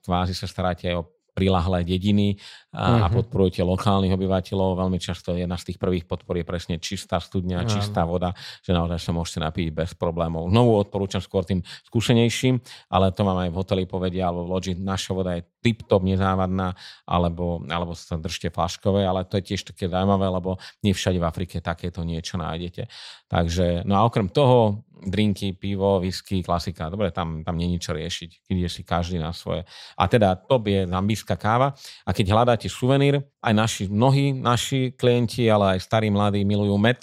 kvázi 0.00 0.32
sa 0.32 0.48
staráte 0.48 0.88
aj 0.88 0.96
o 0.96 1.17
prilahlé 1.38 1.86
dediny 1.86 2.34
a, 2.74 2.82
uh-huh. 2.82 3.04
a 3.04 3.06
mhm. 3.06 3.14
podporujete 3.14 3.62
lokálnych 3.62 4.10
obyvateľov. 4.18 4.74
Veľmi 4.74 4.98
často 4.98 5.38
jedna 5.38 5.54
z 5.54 5.70
tých 5.70 5.78
prvých 5.78 6.10
podpor 6.10 6.34
je 6.34 6.42
presne 6.42 6.82
čistá 6.82 7.22
studňa, 7.22 7.62
uh-huh. 7.62 7.70
čistá 7.78 8.02
voda, 8.02 8.34
že 8.66 8.74
naozaj 8.74 8.98
sa 8.98 9.10
môžete 9.14 9.38
napiť 9.46 9.68
bez 9.70 9.90
problémov. 9.94 10.50
Znovu 10.50 10.74
odporúčam 10.82 11.22
skôr 11.22 11.46
tým 11.46 11.62
skúsenejším, 11.86 12.58
ale 12.90 13.14
to 13.14 13.22
mám 13.22 13.38
aj 13.46 13.54
v 13.54 13.58
hoteli 13.62 13.84
povedia 13.86 14.26
alebo 14.26 14.50
v 14.50 14.52
loďi. 14.58 14.72
Naša 14.74 15.14
voda 15.14 15.38
je 15.38 15.46
tip-top 15.62 16.02
nezávadná, 16.06 16.74
alebo, 17.06 17.62
alebo 17.66 17.92
sa 17.94 18.18
držte 18.18 18.50
flaškové, 18.50 19.02
ale 19.02 19.26
to 19.26 19.38
je 19.38 19.54
tiež 19.54 19.74
také 19.74 19.90
zaujímavé, 19.90 20.26
lebo 20.30 20.58
nie 20.82 20.94
všade 20.94 21.18
v 21.18 21.26
Afrike 21.26 21.58
takéto 21.58 22.06
niečo 22.06 22.38
nájdete. 22.38 22.86
Takže, 23.28 23.82
no 23.84 23.98
a 23.98 24.06
okrem 24.06 24.30
toho, 24.30 24.87
drinky, 25.04 25.54
pivo, 25.54 26.02
whisky, 26.02 26.42
klasika. 26.42 26.90
Dobre, 26.90 27.10
tam, 27.10 27.46
tam 27.46 27.54
nie 27.54 27.78
čo 27.78 27.94
riešiť, 27.94 28.48
keď 28.48 28.56
je 28.66 28.68
si 28.70 28.82
každý 28.82 29.18
na 29.22 29.30
svoje. 29.30 29.62
A 29.94 30.04
teda 30.10 30.34
to 30.34 30.58
je 30.66 30.86
zambijská 30.88 31.38
káva. 31.38 31.74
A 32.02 32.10
keď 32.10 32.26
hľadáte 32.34 32.66
suvenír, 32.66 33.22
aj 33.38 33.54
naši, 33.54 33.82
mnohí 33.86 34.34
naši 34.34 34.92
klienti, 34.94 35.46
ale 35.46 35.78
aj 35.78 35.86
starí 35.86 36.10
mladí 36.10 36.42
milujú 36.42 36.74
med, 36.74 37.02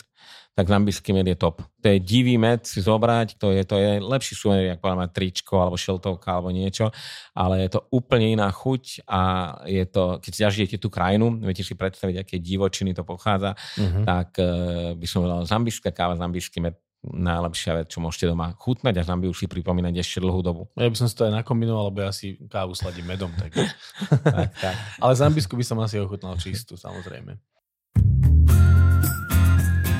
tak 0.56 0.72
zambijský 0.72 1.12
med 1.12 1.28
je 1.28 1.36
top. 1.36 1.60
To 1.84 1.92
je 1.92 2.00
divý 2.00 2.40
med 2.40 2.64
si 2.64 2.80
zobrať, 2.80 3.36
to 3.36 3.52
je, 3.52 3.68
to 3.68 3.76
je 3.76 4.00
lepší 4.00 4.40
suvenír, 4.40 4.80
ako 4.80 4.96
mať 4.96 5.12
tričko 5.12 5.60
alebo 5.60 5.76
šeltovka 5.76 6.32
alebo 6.32 6.56
niečo, 6.56 6.96
ale 7.36 7.68
je 7.68 7.76
to 7.76 7.84
úplne 7.92 8.40
iná 8.40 8.48
chuť 8.48 9.04
a 9.04 9.22
je 9.68 9.84
to, 9.84 10.24
keď 10.24 10.34
zažijete 10.48 10.80
tú 10.80 10.88
krajinu, 10.88 11.44
viete 11.44 11.60
si 11.60 11.76
predstaviť, 11.76 12.24
aké 12.24 12.36
divočiny 12.40 12.96
to 12.96 13.04
pochádza, 13.04 13.60
uh-huh. 13.60 14.08
tak 14.08 14.40
uh, 14.40 14.96
by 14.96 15.06
som 15.06 15.28
povedal 15.28 15.44
zambijská 15.44 15.92
káva, 15.92 16.16
zambijský 16.16 16.64
med 16.64 16.80
najlepšia 17.14 17.82
vec, 17.82 17.88
čo 17.94 18.02
môžete 18.02 18.32
doma 18.32 18.56
chutnať 18.58 19.02
a 19.02 19.04
Zambiu 19.06 19.34
si 19.36 19.46
pripomínať 19.46 20.02
ešte 20.02 20.24
dlhú 20.24 20.42
dobu. 20.42 20.62
Ja 20.80 20.90
by 20.90 20.98
som 20.98 21.08
si 21.10 21.14
to 21.14 21.30
aj 21.30 21.44
nakombinoval, 21.44 21.94
lebo 21.94 22.06
ja 22.06 22.12
si 22.16 22.40
kávu 22.50 22.74
sladím 22.74 23.06
medom. 23.10 23.30
Tak. 23.36 23.52
tak, 24.36 24.50
tak. 24.58 24.76
Ale 24.98 25.14
Zambisku 25.14 25.54
by 25.54 25.66
som 25.66 25.78
asi 25.84 26.02
ochutnal 26.02 26.40
čistú, 26.42 26.74
samozrejme. 26.80 27.38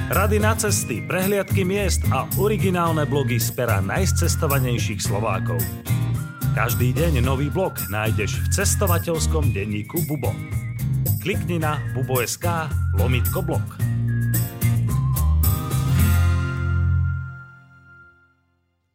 Rady 0.06 0.38
na 0.38 0.54
cesty, 0.54 1.02
prehliadky 1.02 1.66
miest 1.66 2.06
a 2.14 2.30
originálne 2.38 3.10
blogy 3.10 3.42
z 3.42 3.50
pera 3.58 3.82
najcestovanejších 3.82 5.02
Slovákov. 5.02 5.58
Každý 6.54 6.94
deň 6.94 7.26
nový 7.26 7.50
blog 7.50 7.74
nájdeš 7.90 8.38
v 8.38 8.48
cestovateľskom 8.54 9.50
denníku 9.50 10.06
Bubo. 10.06 10.30
Klikni 11.26 11.58
na 11.58 11.82
bubo.sk 11.98 12.70
lomitko 13.02 13.42
blog. 13.42 13.66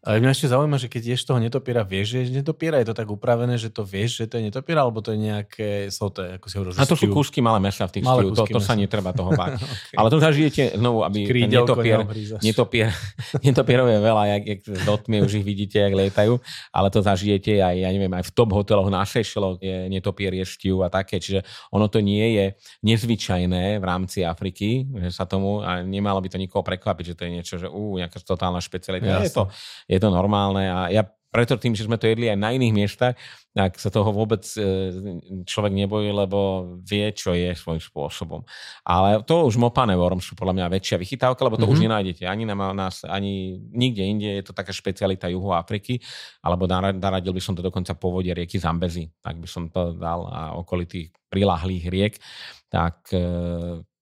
Ale 0.01 0.25
mňa 0.25 0.33
ešte 0.33 0.49
zaujíma, 0.49 0.81
že 0.81 0.89
keď 0.89 1.03
ješ 1.13 1.29
toho 1.29 1.37
netopiera, 1.37 1.85
vieš, 1.85 2.17
že 2.17 2.17
ješ 2.25 2.31
netopiera? 2.41 2.81
Je 2.81 2.89
to 2.89 2.97
tak 2.97 3.05
upravené, 3.05 3.61
že 3.61 3.69
to 3.69 3.85
vieš, 3.85 4.25
že 4.25 4.33
to 4.33 4.41
je 4.41 4.49
netopiera, 4.49 4.81
alebo 4.81 5.05
to 5.05 5.13
je 5.13 5.21
nejaké 5.21 5.69
soté, 5.93 6.41
ako 6.41 6.47
si 6.49 6.55
hovoril, 6.57 6.73
A 6.81 6.89
to 6.89 6.97
sú 6.97 7.13
kúsky 7.13 7.45
malé 7.45 7.61
mesa 7.61 7.85
v 7.85 8.01
tých 8.01 8.09
malé 8.09 8.33
to, 8.33 8.49
to 8.49 8.61
sa 8.65 8.73
netreba 8.73 9.13
toho 9.13 9.37
báť. 9.37 9.61
okay. 9.61 9.97
Ale 10.01 10.09
to 10.09 10.17
zažijete 10.17 10.63
znovu, 10.81 11.05
aby 11.05 11.29
netopier, 11.45 12.01
netopier, 12.41 12.89
netopierov 13.45 13.93
je 13.93 14.01
veľa, 14.01 14.23
jak, 14.25 14.43
jak 14.49 14.61
z 14.73 14.83
dotmie 14.89 15.19
už 15.21 15.33
ich 15.37 15.45
vidíte, 15.45 15.77
jak 15.85 15.93
lietajú, 15.93 16.41
ale 16.73 16.89
to 16.89 17.05
zažijete 17.05 17.61
aj, 17.61 17.77
ja 17.77 17.91
neviem, 17.93 18.13
aj 18.17 18.25
v 18.25 18.33
top 18.33 18.57
hoteloch 18.57 18.89
na 18.89 19.05
Seychelloch 19.05 19.61
je 19.61 19.85
netopier 19.93 20.33
je 20.33 20.49
a 20.81 20.89
také, 20.89 21.21
čiže 21.21 21.45
ono 21.69 21.93
to 21.93 22.01
nie 22.01 22.41
je 22.41 22.47
nezvyčajné 22.89 23.77
v 23.77 23.85
rámci 23.85 24.25
Afriky, 24.25 24.89
že 24.97 25.13
sa 25.13 25.29
tomu, 25.29 25.61
a 25.61 25.85
nemalo 25.85 26.25
by 26.25 26.29
to 26.33 26.41
nikoho 26.41 26.65
prekvapiť, 26.65 27.05
že 27.13 27.15
to 27.21 27.23
je 27.29 27.31
niečo, 27.31 27.55
že 27.61 27.69
ú, 27.69 28.01
nejaká 28.01 28.17
totálna 28.25 28.65
špecialita. 28.65 29.21
Je 29.21 29.33
to, 29.33 29.53
je 29.91 29.99
to 29.99 30.09
normálne 30.15 30.63
a 30.71 30.87
ja 30.95 31.03
preto 31.31 31.55
tým, 31.55 31.79
že 31.79 31.87
sme 31.87 31.95
to 31.95 32.11
jedli 32.11 32.27
aj 32.27 32.39
na 32.43 32.51
iných 32.51 32.75
miestach, 32.75 33.15
tak 33.55 33.79
sa 33.79 33.87
toho 33.87 34.11
vôbec 34.11 34.43
e, 34.59 34.63
človek 35.47 35.71
nebojí, 35.71 36.11
lebo 36.11 36.71
vie, 36.83 37.07
čo 37.15 37.39
je 37.39 37.55
svojím 37.55 37.79
spôsobom. 37.79 38.43
Ale 38.83 39.23
to 39.23 39.47
už 39.47 39.55
mopané 39.55 39.95
vorom 39.95 40.19
sú 40.19 40.35
podľa 40.35 40.59
mňa 40.59 40.75
väčšia 40.75 40.99
vychytávka, 40.99 41.47
lebo 41.47 41.55
to 41.55 41.71
mm-hmm. 41.71 41.75
už 41.75 41.79
mhm. 41.79 41.87
nenájdete 41.87 42.23
ani 42.27 42.45
na 42.51 42.55
nás, 42.75 43.07
ani 43.07 43.63
nikde 43.71 44.03
inde. 44.03 44.27
Je 44.27 44.43
to 44.43 44.55
taká 44.55 44.75
špecialita 44.75 45.31
juhu 45.31 45.55
Afriky, 45.55 46.03
alebo 46.43 46.67
naradil 46.67 47.31
by 47.31 47.43
som 47.43 47.55
to 47.55 47.63
dokonca 47.63 47.95
po 47.95 48.11
vode 48.11 48.35
rieky 48.35 48.59
Zambezi, 48.59 49.07
tak 49.23 49.39
by 49.39 49.47
som 49.47 49.71
to 49.71 49.95
dal 49.95 50.27
a 50.31 50.59
okolitých 50.59 51.15
prilahlých 51.31 51.85
riek, 51.87 52.15
tak 52.67 53.07
e, 53.15 53.23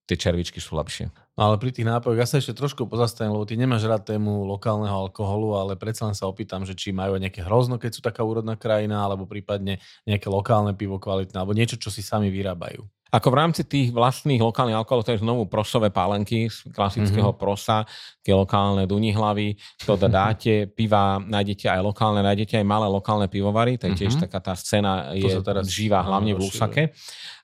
tie 0.09 0.17
červičky 0.17 0.57
sú 0.57 0.73
lepšie. 0.81 1.13
No 1.37 1.53
ale 1.53 1.61
pri 1.61 1.71
tých 1.71 1.85
nápojoch, 1.85 2.19
ja 2.19 2.25
sa 2.25 2.41
ešte 2.41 2.57
trošku 2.57 2.89
pozastavím, 2.89 3.37
lebo 3.37 3.45
ty 3.45 3.61
nemáš 3.61 3.85
rád 3.85 4.09
tému 4.09 4.49
lokálneho 4.49 5.07
alkoholu, 5.07 5.61
ale 5.61 5.77
predsa 5.77 6.09
len 6.09 6.17
sa 6.17 6.25
opýtam, 6.25 6.65
že 6.65 6.73
či 6.73 6.97
majú 6.97 7.21
nejaké 7.21 7.45
hrozno, 7.45 7.77
keď 7.77 7.91
sú 7.93 8.01
taká 8.01 8.25
úrodná 8.25 8.57
krajina, 8.57 9.05
alebo 9.05 9.29
prípadne 9.29 9.79
nejaké 10.09 10.33
lokálne 10.33 10.73
pivo 10.73 10.97
kvalitné, 10.97 11.37
alebo 11.37 11.53
niečo, 11.53 11.77
čo 11.77 11.93
si 11.93 12.01
sami 12.01 12.33
vyrábajú. 12.33 12.83
Ako 13.09 13.33
v 13.33 13.39
rámci 13.41 13.63
tých 13.65 13.89
vlastných 13.89 14.41
lokálnych 14.41 14.77
alkoholov, 14.77 15.09
to 15.09 15.17
je 15.17 15.25
znovu 15.25 15.49
prosové 15.49 15.89
pálenky 15.89 16.53
z 16.53 16.69
klasického 16.73 17.33
mm-hmm. 17.33 17.41
prosa, 17.41 17.89
tie 18.21 18.37
lokálne 18.37 18.85
dunihlavy, 18.85 19.57
to 19.81 19.97
dáte, 20.09 20.69
piva 20.69 21.17
nájdete 21.17 21.73
aj 21.73 21.81
lokálne, 21.81 22.21
nájdete 22.21 22.61
aj 22.61 22.67
malé 22.69 22.87
lokálne 22.87 23.27
pivovary, 23.33 23.81
to 23.81 23.89
je 23.89 24.05
tiež 24.05 24.17
mm-hmm. 24.17 24.25
taká 24.29 24.39
tá 24.45 24.55
scéna 24.55 25.17
je 25.17 25.41
teraz 25.41 25.73
živá 25.73 26.05
hlavne 26.05 26.37
v 26.37 26.45
Lusake 26.45 26.93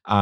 a 0.04 0.18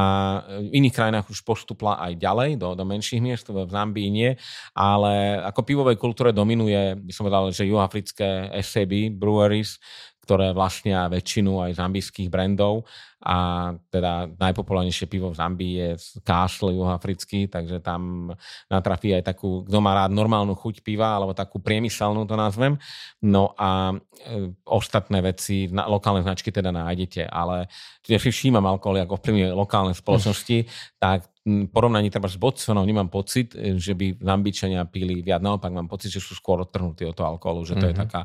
v 0.46 0.78
iných 0.78 0.94
krajinách 0.94 1.26
už 1.26 1.42
postupla 1.42 1.98
aj 1.98 2.14
ďalej, 2.14 2.50
do, 2.54 2.78
do 2.78 2.86
menších 2.86 3.18
miest, 3.18 3.50
v 3.50 3.66
Zambii 3.66 4.14
nie, 4.14 4.30
ale 4.78 5.42
ako 5.42 5.66
pivovej 5.66 5.98
kultúre 5.98 6.30
dominuje, 6.30 6.94
by 7.02 7.10
som 7.10 7.26
povedal, 7.26 7.50
že 7.50 7.66
juhoafrické 7.66 8.54
SAB 8.62 9.10
breweries, 9.10 9.82
ktoré 10.22 10.54
vlastnia 10.54 11.10
väčšinu 11.10 11.66
aj 11.66 11.82
zambijských 11.82 12.30
brandov 12.30 12.86
a 13.22 13.70
teda 13.86 14.34
najpopulárnejšie 14.34 15.06
pivo 15.06 15.30
v 15.30 15.38
Zambii 15.38 15.74
je 15.78 15.88
Castle 16.26 16.74
juhoafrický, 16.74 17.46
takže 17.46 17.78
tam 17.78 18.34
natrafí 18.66 19.14
aj 19.14 19.30
takú, 19.30 19.62
kto 19.62 19.78
má 19.78 19.94
rád 19.94 20.10
normálnu 20.10 20.58
chuť 20.58 20.82
piva, 20.82 21.14
alebo 21.14 21.30
takú 21.30 21.62
priemyselnú 21.62 22.26
to 22.26 22.34
nazvem. 22.34 22.74
No 23.22 23.54
a 23.54 23.94
e, 23.94 24.50
ostatné 24.66 25.22
veci, 25.22 25.70
na, 25.70 25.86
lokálne 25.86 26.26
značky 26.26 26.50
teda 26.50 26.74
nájdete, 26.74 27.30
ale 27.30 27.70
keď 28.02 28.18
si 28.18 28.30
všímam 28.34 28.66
alkohol, 28.66 29.06
ako 29.06 29.22
ovplyvňuje 29.22 29.54
lokálne 29.54 29.94
spoločnosti, 29.94 30.66
tak 30.98 31.30
porovnaní 31.70 32.10
treba 32.10 32.30
s 32.30 32.38
Botswanou 32.38 32.86
nemám 32.86 33.10
pocit, 33.10 33.54
e, 33.54 33.78
že 33.78 33.94
by 33.94 34.18
Zambičania 34.18 34.86
pili 34.86 35.22
viac. 35.22 35.42
Naopak 35.42 35.70
mám 35.70 35.90
pocit, 35.90 36.10
že 36.10 36.22
sú 36.22 36.34
skôr 36.34 36.62
odtrhnutí 36.62 37.06
od 37.06 37.14
toho 37.14 37.38
alkoholu, 37.38 37.62
že 37.62 37.78
to 37.78 37.86
mm-hmm. 37.86 37.90
je 37.90 37.94
mhm. 37.94 38.02
taká 38.02 38.20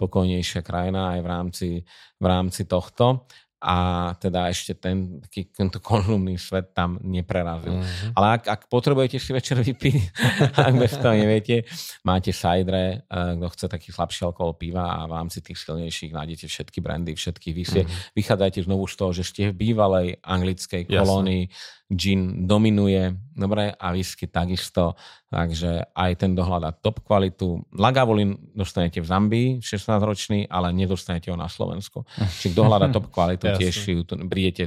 pokojnejšia 0.00 0.60
krajina 0.64 1.16
aj 1.16 1.20
v 1.20 1.28
rámci, 1.28 1.68
v 2.16 2.24
rámci 2.24 2.64
tohto 2.64 3.28
a 3.58 3.76
teda 4.14 4.46
ešte 4.46 4.78
ten 4.78 5.18
taký, 5.18 5.50
tento 5.50 5.82
kolumný 5.82 6.38
svet 6.38 6.70
tam 6.70 6.94
neprerazil. 7.02 7.82
Mm-hmm. 7.82 8.14
Ale 8.14 8.26
ak, 8.38 8.42
ak 8.46 8.60
potrebujete 8.70 9.18
si 9.18 9.34
večer 9.34 9.58
vypiť, 9.58 9.94
ak 10.68 10.74
bez 10.78 10.94
toho 10.94 11.14
neviete, 11.18 11.66
máte 12.06 12.30
sajdre, 12.30 13.02
eh, 13.02 13.32
kto 13.34 13.46
chce 13.50 13.66
taký 13.66 13.88
slabší 13.90 14.30
alkohol 14.30 14.54
piva 14.54 15.02
a 15.02 15.10
v 15.10 15.12
rámci 15.18 15.42
tých 15.42 15.58
silnejších 15.58 16.14
nájdete 16.14 16.46
všetky 16.46 16.78
brandy, 16.78 17.18
všetky 17.18 17.50
vysie. 17.50 17.82
Mm-hmm. 17.82 18.14
Vychádzajte 18.14 18.58
znovu 18.62 18.86
z 18.86 18.94
toho, 18.94 19.10
že 19.10 19.24
ste 19.26 19.42
v 19.50 19.58
bývalej 19.58 20.22
anglickej 20.22 20.86
kolónii, 20.86 21.44
Jasne 21.50 21.77
gin 21.88 22.44
dominuje, 22.44 23.16
dobre, 23.32 23.72
a 23.72 23.86
whisky 23.96 24.28
takisto, 24.28 24.92
takže 25.32 25.88
aj 25.96 26.10
ten 26.20 26.36
dohľadá 26.36 26.76
top 26.84 27.00
kvalitu. 27.00 27.64
Lagavulin 27.72 28.36
dostanete 28.52 29.00
v 29.00 29.08
Zambii, 29.08 29.48
16-ročný, 29.64 30.52
ale 30.52 30.76
nedostanete 30.76 31.32
ho 31.32 31.36
na 31.40 31.48
Slovensku. 31.48 32.04
Čiže 32.44 32.52
dohľadá 32.52 32.92
top 32.96 33.08
kvalitu, 33.08 33.48
tiež 33.56 33.72
ju 33.72 34.04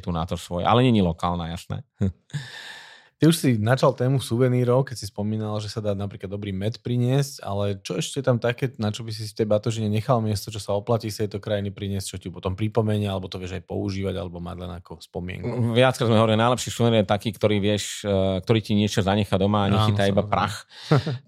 tu 0.02 0.10
na 0.10 0.26
to 0.26 0.34
svoje, 0.34 0.66
ale 0.66 0.82
není 0.82 1.06
lokálna, 1.06 1.54
jasné. 1.54 1.86
Ty 3.22 3.30
už 3.30 3.38
si 3.38 3.50
načal 3.62 3.94
tému 3.94 4.18
suvenírov, 4.18 4.82
keď 4.82 4.98
si 4.98 5.06
spomínal, 5.06 5.54
že 5.62 5.70
sa 5.70 5.78
dá 5.78 5.94
napríklad 5.94 6.26
dobrý 6.26 6.50
med 6.50 6.82
priniesť, 6.82 7.46
ale 7.46 7.78
čo 7.78 8.02
ešte 8.02 8.18
tam 8.26 8.42
také, 8.42 8.74
na 8.82 8.90
čo 8.90 9.06
by 9.06 9.14
si 9.14 9.30
z 9.30 9.46
teba 9.46 9.62
to, 9.62 9.70
že 9.70 9.86
nenechal 9.86 10.26
miesto, 10.26 10.50
čo 10.50 10.58
sa 10.58 10.74
oplatí 10.74 11.14
z 11.14 11.30
tejto 11.30 11.38
krajiny 11.38 11.70
priniesť, 11.70 12.08
čo 12.08 12.18
ti 12.18 12.34
potom 12.34 12.58
pripomenie, 12.58 13.06
alebo 13.06 13.30
to 13.30 13.38
vieš 13.38 13.62
aj 13.62 13.70
používať, 13.70 14.18
alebo 14.18 14.42
mať 14.42 14.58
len 14.66 14.72
ako 14.74 15.06
spomienku? 15.06 15.54
Viackrát 15.70 16.10
sme 16.10 16.18
hovorili, 16.18 16.42
najlepší 16.42 16.74
suvenír 16.74 17.06
je 17.06 17.14
taký, 17.14 17.30
ktorý 17.38 17.62
vieš, 17.62 18.02
eh, 18.10 18.42
ktorý 18.42 18.60
ti 18.66 18.74
niečo 18.74 19.06
zanechá 19.06 19.38
doma 19.38 19.70
a 19.70 19.72
nechytá 19.72 20.10
iba 20.10 20.26
prach. 20.26 20.66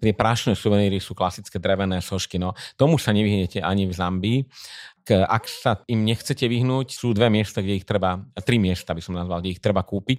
Tie 0.01 0.17
prašné 0.25 0.58
suveníry 0.58 0.97
sú 0.97 1.13
klasické 1.13 1.62
drevené 1.62 2.01
sošky. 2.01 2.41
No. 2.41 2.58
Tomu 2.73 2.97
sa 2.97 3.13
nevyhnete 3.13 3.62
ani 3.62 3.86
v 3.86 3.93
Zambii 3.93 4.39
ak 5.12 5.44
sa 5.50 5.72
im 5.92 6.08
nechcete 6.08 6.48
vyhnúť, 6.48 6.96
sú 6.96 7.12
dve 7.12 7.28
miesta, 7.28 7.60
kde 7.60 7.82
ich 7.82 7.88
treba, 7.88 8.24
tri 8.46 8.56
miesta 8.62 8.96
by 8.96 9.02
som 9.04 9.18
nazval, 9.18 9.44
kde 9.44 9.58
ich 9.58 9.63
treba 9.63 9.84
kúpiť. 9.84 10.18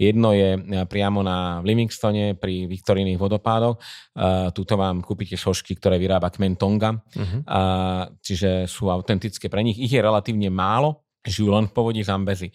Jedno 0.00 0.34
je 0.34 0.58
e, 0.58 0.60
priamo 0.90 1.22
na 1.22 1.62
Livingstone 1.62 2.34
pri 2.34 2.66
Viktorínych 2.66 3.20
vodopádoch. 3.20 3.78
Uh, 4.14 4.50
tuto 4.54 4.78
vám 4.78 5.02
kúpite 5.02 5.34
sošky, 5.34 5.74
ktoré 5.74 5.98
vyrába 5.98 6.30
kmen 6.30 6.54
Tonga, 6.54 6.94
uh-huh. 6.94 7.40
uh, 7.46 8.04
čiže 8.22 8.70
sú 8.70 8.86
autentické 8.90 9.50
pre 9.50 9.62
nich. 9.66 9.78
Ich 9.78 9.90
je 9.90 9.98
relatívne 9.98 10.50
málo, 10.50 11.02
žijú 11.26 11.50
len 11.50 11.66
v 11.66 11.74
povodí 11.74 12.02
Zambezy. 12.06 12.54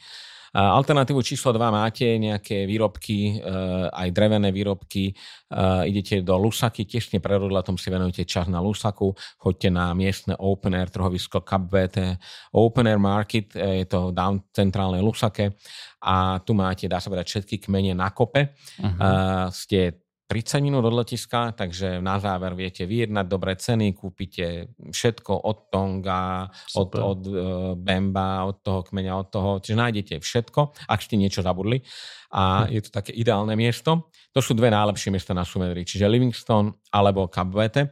Alternatívu 0.54 1.22
číslo 1.22 1.54
2 1.54 1.62
máte 1.70 2.18
nejaké 2.18 2.66
výrobky, 2.66 3.38
eh, 3.38 3.90
aj 3.90 4.10
drevené 4.10 4.50
výrobky, 4.50 5.14
eh, 5.14 5.90
idete 5.90 6.26
do 6.26 6.38
Lusaky, 6.42 6.90
tiež 6.90 7.14
tom 7.62 7.78
si 7.78 7.94
venujete 7.94 8.26
čas 8.26 8.50
na 8.50 8.58
Lusaku, 8.58 9.14
choďte 9.38 9.70
na 9.70 9.94
miestne 9.94 10.34
open 10.40 10.74
air 10.74 10.90
trhovisko 10.90 11.46
KBT 11.46 12.18
Open 12.58 12.88
Air 12.90 12.98
Market, 12.98 13.54
eh, 13.56 13.84
je 13.84 13.86
to 13.86 14.10
down 14.10 14.42
centrálnej 14.50 15.06
Lusake 15.06 15.54
a 16.02 16.42
tu 16.42 16.58
máte, 16.58 16.90
dá 16.90 16.98
sa 16.98 17.14
povedať, 17.14 17.28
všetky 17.30 17.70
kmene 17.70 17.94
na 17.94 18.10
kope. 18.10 18.56
Uh-huh. 18.80 19.52
Ste 19.52 20.09
30 20.30 20.62
minút 20.62 20.86
od 20.86 20.94
letiska, 20.94 21.58
takže 21.58 22.06
na 22.06 22.22
záver 22.22 22.54
viete 22.54 22.86
vyjednať 22.86 23.26
dobré 23.26 23.58
ceny, 23.58 23.98
kúpite 23.98 24.70
všetko 24.78 25.34
od 25.34 25.74
Tonga, 25.74 26.46
od, 26.78 26.90
od 26.94 27.22
uh, 27.26 27.36
Bemba, 27.74 28.46
od 28.46 28.62
toho 28.62 28.86
kmeňa, 28.86 29.14
od 29.18 29.28
toho, 29.34 29.52
čiže 29.58 29.82
nájdete 29.82 30.16
všetko, 30.22 30.86
ak 30.86 31.02
ste 31.02 31.18
niečo 31.18 31.42
zabudli 31.42 31.82
a 32.30 32.70
hm. 32.70 32.78
je 32.78 32.82
to 32.86 32.90
také 32.94 33.12
ideálne 33.18 33.58
miesto. 33.58 34.14
To 34.30 34.46
sú 34.46 34.54
dve 34.54 34.70
najlepšie 34.70 35.10
miesta 35.10 35.34
na 35.34 35.42
Sumedri, 35.42 35.82
čiže 35.82 36.06
Livingstone 36.06 36.86
alebo 36.94 37.26
Kabvete. 37.26 37.90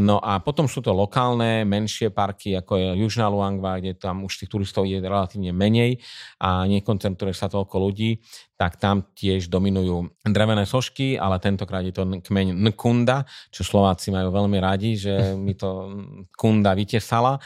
No 0.00 0.18
a 0.18 0.40
potom 0.40 0.64
sú 0.66 0.80
to 0.80 0.90
lokálne, 0.90 1.62
menšie 1.68 2.10
parky, 2.10 2.56
ako 2.56 2.72
je 2.80 2.88
Južná 3.04 3.30
Luangva, 3.30 3.78
kde 3.78 3.94
tam 3.94 4.24
už 4.24 4.42
tých 4.42 4.50
turistov 4.50 4.88
je 4.88 4.98
relatívne 4.98 5.54
menej 5.54 6.00
a 6.40 6.64
nekoncentruje 6.66 7.36
sa 7.36 7.46
toľko 7.52 7.76
ľudí 7.78 8.18
tak 8.54 8.78
tam 8.78 9.02
tiež 9.18 9.50
dominujú 9.50 10.22
drevené 10.22 10.62
sošky, 10.62 11.18
ale 11.18 11.42
tentokrát 11.42 11.82
je 11.82 11.90
to 11.90 12.06
kmeň 12.06 12.54
Nkunda, 12.54 13.26
čo 13.50 13.66
Slováci 13.66 14.14
majú 14.14 14.30
veľmi 14.30 14.58
radi, 14.62 14.94
že 14.94 15.34
mi 15.34 15.58
to 15.58 15.90
Kunda 16.38 16.70
vytesala, 16.78 17.34
e, 17.34 17.40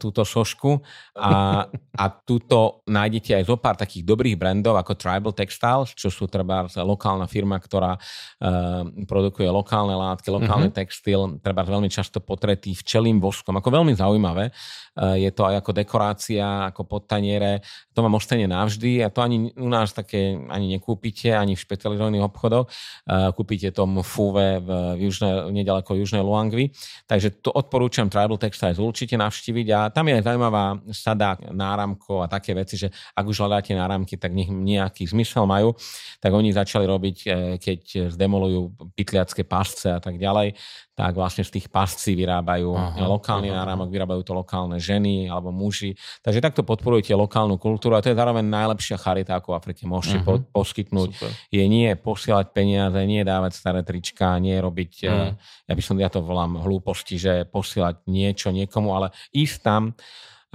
túto 0.00 0.24
sošku. 0.24 0.80
A, 1.20 1.68
a 1.92 2.04
túto 2.24 2.80
nájdete 2.88 3.36
aj 3.36 3.44
zo 3.44 3.60
pár 3.60 3.76
takých 3.76 4.02
dobrých 4.08 4.40
brandov 4.40 4.80
ako 4.80 4.96
Tribal 4.96 5.36
Textiles, 5.36 5.92
čo 5.92 6.08
sú 6.08 6.24
treba 6.24 6.64
lokálna 6.72 7.28
firma, 7.28 7.60
ktorá 7.70 7.94
uh, 7.94 8.82
produkuje 9.06 9.46
lokálne 9.46 9.94
látky, 9.94 10.26
lokálny 10.26 10.74
uh-huh. 10.74 10.80
textil, 10.82 11.38
treba 11.38 11.62
veľmi 11.62 11.86
často 11.86 12.18
potretý 12.18 12.74
včelým 12.74 13.22
voskom. 13.22 13.54
Ako 13.62 13.70
veľmi 13.70 13.94
zaujímavé. 13.94 14.50
Uh, 14.98 15.14
je 15.14 15.30
to 15.30 15.46
aj 15.46 15.62
ako 15.62 15.70
dekorácia, 15.70 16.66
ako 16.66 16.82
podtaniere. 16.90 17.62
To 17.94 18.02
mám 18.02 18.18
ostane 18.18 18.50
navždy 18.50 19.06
a 19.06 19.08
to 19.14 19.22
ani 19.22 19.54
u 19.54 19.70
nás 19.70 19.94
také 19.94 20.34
ani 20.50 20.74
nekúpite, 20.74 21.30
ani 21.30 21.54
v 21.54 21.62
špecializovaných 21.62 22.26
obchodoch. 22.26 22.66
Uh, 23.06 23.30
kúpite 23.30 23.70
to 23.70 23.86
Mfuve 23.86 24.58
v, 24.58 24.68
v 24.98 25.00
južné, 25.06 25.54
nedaleko 25.54 25.94
južnej 25.94 26.26
Luangvy. 26.26 26.74
Takže 27.06 27.38
to 27.38 27.54
odporúčam 27.54 28.10
Tribal 28.10 28.34
Textiles 28.34 28.82
určite 28.82 29.14
navštíviť 29.14 29.66
a 29.70 29.78
tam 29.94 30.10
je 30.10 30.18
aj 30.18 30.24
zaujímavá 30.26 30.64
sada 30.90 31.38
náramkov 31.52 32.24
a 32.24 32.26
také 32.26 32.56
veci, 32.56 32.80
že 32.80 32.88
ak 33.14 33.24
už 33.28 33.46
hľadáte 33.46 33.76
náramky, 33.76 34.16
tak 34.16 34.32
nech 34.32 34.48
nejaký 34.48 35.04
zmysel 35.06 35.44
majú. 35.44 35.76
Tak 36.18 36.32
oni 36.32 36.50
začali 36.56 36.88
robiť, 36.88 37.16
e, 37.28 37.28
keď 37.56 38.12
zdemolujú 38.12 38.92
pytliacké 38.94 39.42
pasce 39.48 39.90
a 39.90 39.98
tak 39.98 40.20
ďalej, 40.20 40.54
tak 40.92 41.16
vlastne 41.16 41.40
z 41.40 41.56
tých 41.56 41.66
pascí 41.72 42.12
vyrábajú 42.12 42.76
aha, 42.76 43.08
lokálny 43.08 43.48
aha. 43.48 43.64
náramok, 43.64 43.88
vyrábajú 43.88 44.20
to 44.20 44.36
lokálne 44.36 44.76
ženy 44.76 45.32
alebo 45.32 45.48
muži. 45.48 45.96
Takže 46.20 46.44
takto 46.44 46.60
podporujete 46.60 47.16
lokálnu 47.16 47.56
kultúru 47.56 47.96
a 47.96 48.04
to 48.04 48.12
je 48.12 48.20
zároveň 48.20 48.44
najlepšia 48.44 49.00
charita, 49.00 49.40
ako 49.40 49.56
v 49.56 49.58
Afrike 49.58 49.82
môžete 49.88 50.20
uh-huh. 50.20 50.44
po, 50.44 50.60
poskytnúť. 50.60 51.10
Super. 51.16 51.32
Je 51.48 51.64
nie 51.64 51.88
posielať 51.96 52.52
peniaze, 52.52 53.00
nie 53.08 53.24
dávať 53.24 53.56
staré 53.56 53.80
trička, 53.80 54.36
nie 54.36 54.60
robiť, 54.60 54.92
uh-huh. 55.08 55.32
ja 55.66 55.72
by 55.72 55.82
som, 55.82 55.96
ja 55.96 56.12
to 56.12 56.20
volám 56.20 56.60
hlúposti, 56.60 57.16
že 57.16 57.48
posielať 57.48 58.04
niečo 58.04 58.52
niekomu, 58.52 58.92
ale 58.92 59.16
ísť 59.32 59.56
tam, 59.64 59.96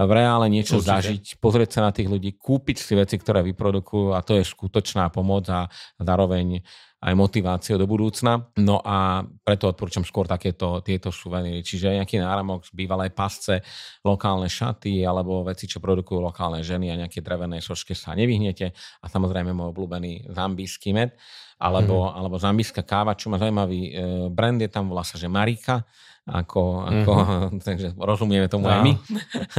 v 0.03 0.11
reále 0.11 0.51
niečo 0.51 0.83
Určite. 0.83 0.91
zažiť, 0.91 1.23
pozrieť 1.39 1.79
sa 1.79 1.81
na 1.87 1.91
tých 1.95 2.11
ľudí, 2.11 2.35
kúpiť 2.35 2.77
si 2.83 2.93
veci, 2.99 3.15
ktoré 3.15 3.39
vyprodukujú 3.47 4.11
a 4.11 4.19
to 4.19 4.35
je 4.35 4.43
skutočná 4.43 5.07
pomoc 5.07 5.47
a 5.47 5.71
zároveň 5.95 6.59
aj 7.05 7.13
motiváciu 7.13 7.77
do 7.77 7.85
budúcna. 7.85 8.49
No 8.57 8.81
a 8.81 9.21
preto 9.45 9.69
odporúčam 9.69 10.01
skôr 10.01 10.25
takéto 10.25 10.81
tieto 10.81 11.13
suveníry. 11.13 11.61
Čiže 11.61 12.01
nejaký 12.01 12.17
náramok 12.17 12.65
z 12.65 12.73
bývalej 12.73 13.13
pasce, 13.13 13.61
lokálne 14.01 14.49
šaty 14.49 15.05
alebo 15.05 15.45
veci, 15.45 15.69
čo 15.69 15.77
produkujú 15.77 16.17
lokálne 16.17 16.65
ženy 16.65 16.89
a 16.89 16.99
nejaké 17.05 17.21
drevené 17.21 17.61
soške 17.61 17.93
sa 17.93 18.17
nevyhnete. 18.17 18.73
A 18.73 19.05
samozrejme 19.05 19.53
môj 19.53 19.69
obľúbený 19.69 20.33
zambijský 20.33 20.97
med 20.97 21.13
alebo, 21.55 22.09
hmm. 22.09 22.19
alebo 22.19 22.35
zambijská 22.35 22.83
káva, 22.83 23.15
čo 23.15 23.31
má 23.31 23.39
zaujímavý 23.39 23.81
e, 23.87 23.91
brand, 24.27 24.59
je 24.59 24.67
tam 24.67 24.91
volá 24.91 25.07
sa, 25.07 25.15
že 25.15 25.31
Marika 25.31 25.87
ako, 26.25 26.89
ako 26.89 27.11
mm-hmm. 27.13 27.61
takže 27.69 27.87
rozumieme 27.93 28.49
tomu 28.49 28.65
no. 28.65 28.73
aj 28.73 28.79
my. 28.81 28.93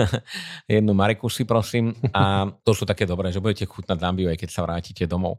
Jednu 0.79 0.93
Mariku 0.99 1.31
si 1.31 1.47
prosím. 1.47 1.95
A 2.11 2.51
to 2.67 2.75
sú 2.75 2.83
také 2.83 3.07
dobré, 3.07 3.31
že 3.31 3.39
budete 3.39 3.71
chutnať 3.71 4.03
Zambiu, 4.03 4.27
aj 4.27 4.39
keď 4.39 4.51
sa 4.51 4.67
vrátite 4.67 5.07
domov. 5.07 5.39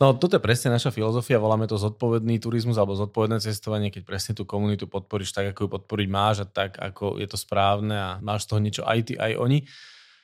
No 0.00 0.16
toto 0.16 0.34
je 0.34 0.42
presne 0.42 0.72
naša 0.72 0.88
filozofia, 0.90 1.38
voláme 1.38 1.68
to 1.68 1.76
zodpovedný 1.76 2.40
turizmus 2.40 2.80
alebo 2.80 2.96
zodpovedné 2.96 3.38
cestovanie, 3.44 3.92
keď 3.92 4.02
presne 4.02 4.32
tú 4.32 4.48
komunitu 4.48 4.88
podporíš 4.88 5.36
tak, 5.36 5.52
ako 5.52 5.68
ju 5.68 5.70
podporiť 5.78 6.08
máš 6.08 6.36
a 6.42 6.46
tak, 6.48 6.80
ako 6.80 7.20
je 7.20 7.28
to 7.28 7.36
správne 7.36 7.94
a 7.94 8.10
máš 8.24 8.48
z 8.48 8.48
toho 8.50 8.60
niečo 8.64 8.82
aj 8.82 8.98
ty, 9.04 9.14
aj 9.20 9.36
oni. 9.36 9.62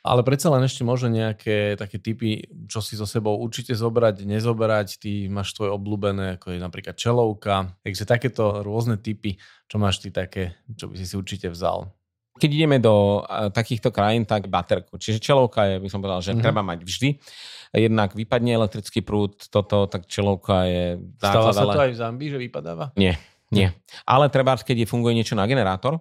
Ale 0.09 0.25
predsa 0.25 0.49
len 0.49 0.65
ešte 0.65 0.89
možno 0.89 1.13
nejaké 1.13 1.77
také 1.77 2.01
typy, 2.01 2.49
čo 2.65 2.81
si 2.81 2.97
so 2.97 3.05
sebou 3.05 3.37
určite 3.37 3.77
zobrať, 3.77 4.25
nezobrať. 4.25 4.97
Ty 4.97 5.29
máš 5.29 5.53
tvoje 5.53 5.69
obľúbené, 5.77 6.41
ako 6.41 6.57
je 6.57 6.59
napríklad 6.65 6.97
čelovka. 6.97 7.77
Takže 7.85 8.09
takéto 8.09 8.65
rôzne 8.65 8.97
typy, 8.97 9.37
čo 9.69 9.77
máš 9.77 10.01
ty 10.01 10.09
také, 10.09 10.57
čo 10.73 10.89
by 10.89 10.97
si 10.97 11.05
si 11.05 11.13
určite 11.13 11.53
vzal. 11.53 11.93
Keď 12.39 12.51
ideme 12.55 12.79
do 12.79 13.21
takýchto 13.53 13.91
krajín, 13.91 14.25
tak 14.25 14.49
baterku. 14.49 14.97
Čiže 14.97 15.21
čelovka 15.21 15.69
je, 15.69 15.83
by 15.83 15.89
som 15.91 16.01
povedal, 16.01 16.23
že 16.23 16.33
mm-hmm. 16.33 16.45
treba 16.47 16.63
mať 16.63 16.87
vždy. 16.87 17.09
Jednak 17.75 18.17
vypadne 18.17 18.55
elektrický 18.55 19.05
prúd, 19.05 19.37
toto, 19.53 19.91
tak 19.91 20.09
čelovka 20.09 20.65
je. 20.65 21.03
Stáva 21.21 21.53
sa 21.53 21.69
to 21.69 21.85
aj 21.85 21.93
v 21.93 21.99
Zambii, 21.99 22.31
že 22.33 22.39
vypadáva? 22.41 22.97
Nie, 22.97 23.21
nie. 23.53 23.69
Ale 24.09 24.33
treba, 24.33 24.57
keď 24.57 24.87
je 24.87 24.91
funguje 24.91 25.19
niečo 25.19 25.37
na 25.37 25.45
generátor, 25.45 26.01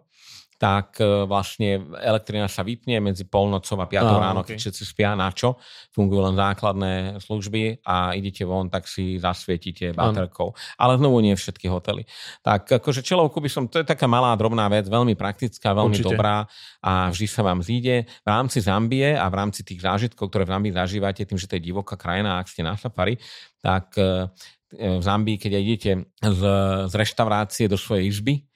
tak 0.58 0.98
e, 0.98 1.30
vlastne 1.30 1.86
elektrina 2.02 2.50
sa 2.50 2.66
vypne 2.66 2.98
medzi 2.98 3.30
polnocou 3.30 3.78
a 3.78 3.86
5 3.86 3.94
ah, 4.02 4.18
ráno, 4.18 4.42
okay. 4.42 4.58
keď 4.58 4.66
všetci 4.66 4.84
spia, 4.90 5.14
na 5.14 5.30
čo? 5.30 5.62
Fungujú 5.94 6.26
len 6.26 6.36
základné 6.36 7.22
služby 7.22 7.86
a 7.86 8.18
idete 8.18 8.42
von, 8.42 8.74
tak 8.74 8.90
si 8.90 9.22
zasvietite 9.22 9.94
baterkou. 9.94 10.58
Ale 10.82 10.98
znovu 10.98 11.22
nie 11.22 11.38
všetky 11.38 11.70
hotely. 11.70 12.10
Tak 12.42 12.82
akože 12.82 13.06
čelovku 13.06 13.38
by 13.38 13.50
som, 13.54 13.70
to 13.70 13.78
je 13.82 13.86
taká 13.86 14.10
malá 14.10 14.34
drobná 14.34 14.66
vec, 14.66 14.90
veľmi 14.90 15.14
praktická, 15.14 15.78
veľmi 15.78 15.94
Určite. 15.94 16.10
dobrá 16.10 16.50
a 16.82 17.14
vždy 17.14 17.28
sa 17.30 17.46
vám 17.46 17.62
zíde. 17.62 18.10
V 18.26 18.28
rámci 18.28 18.58
Zambie 18.58 19.14
a 19.14 19.30
v 19.30 19.36
rámci 19.38 19.62
tých 19.62 19.86
zážitkov, 19.86 20.34
ktoré 20.34 20.50
v 20.50 20.58
Zambii 20.58 20.74
zažívate, 20.74 21.22
tým, 21.22 21.38
že 21.38 21.46
to 21.46 21.62
je 21.62 21.70
divoká 21.70 21.94
krajina, 21.94 22.42
ak 22.42 22.50
ste 22.50 22.66
na 22.66 22.74
safari, 22.74 23.22
tak 23.62 23.94
e, 23.94 24.26
v 24.74 25.04
Zambii, 25.04 25.38
keď 25.38 25.52
idete 25.60 25.92
z, 26.18 26.42
z 26.90 26.94
reštaurácie 26.98 27.70
do 27.70 27.78
svojej 27.78 28.10
izby, 28.10 28.47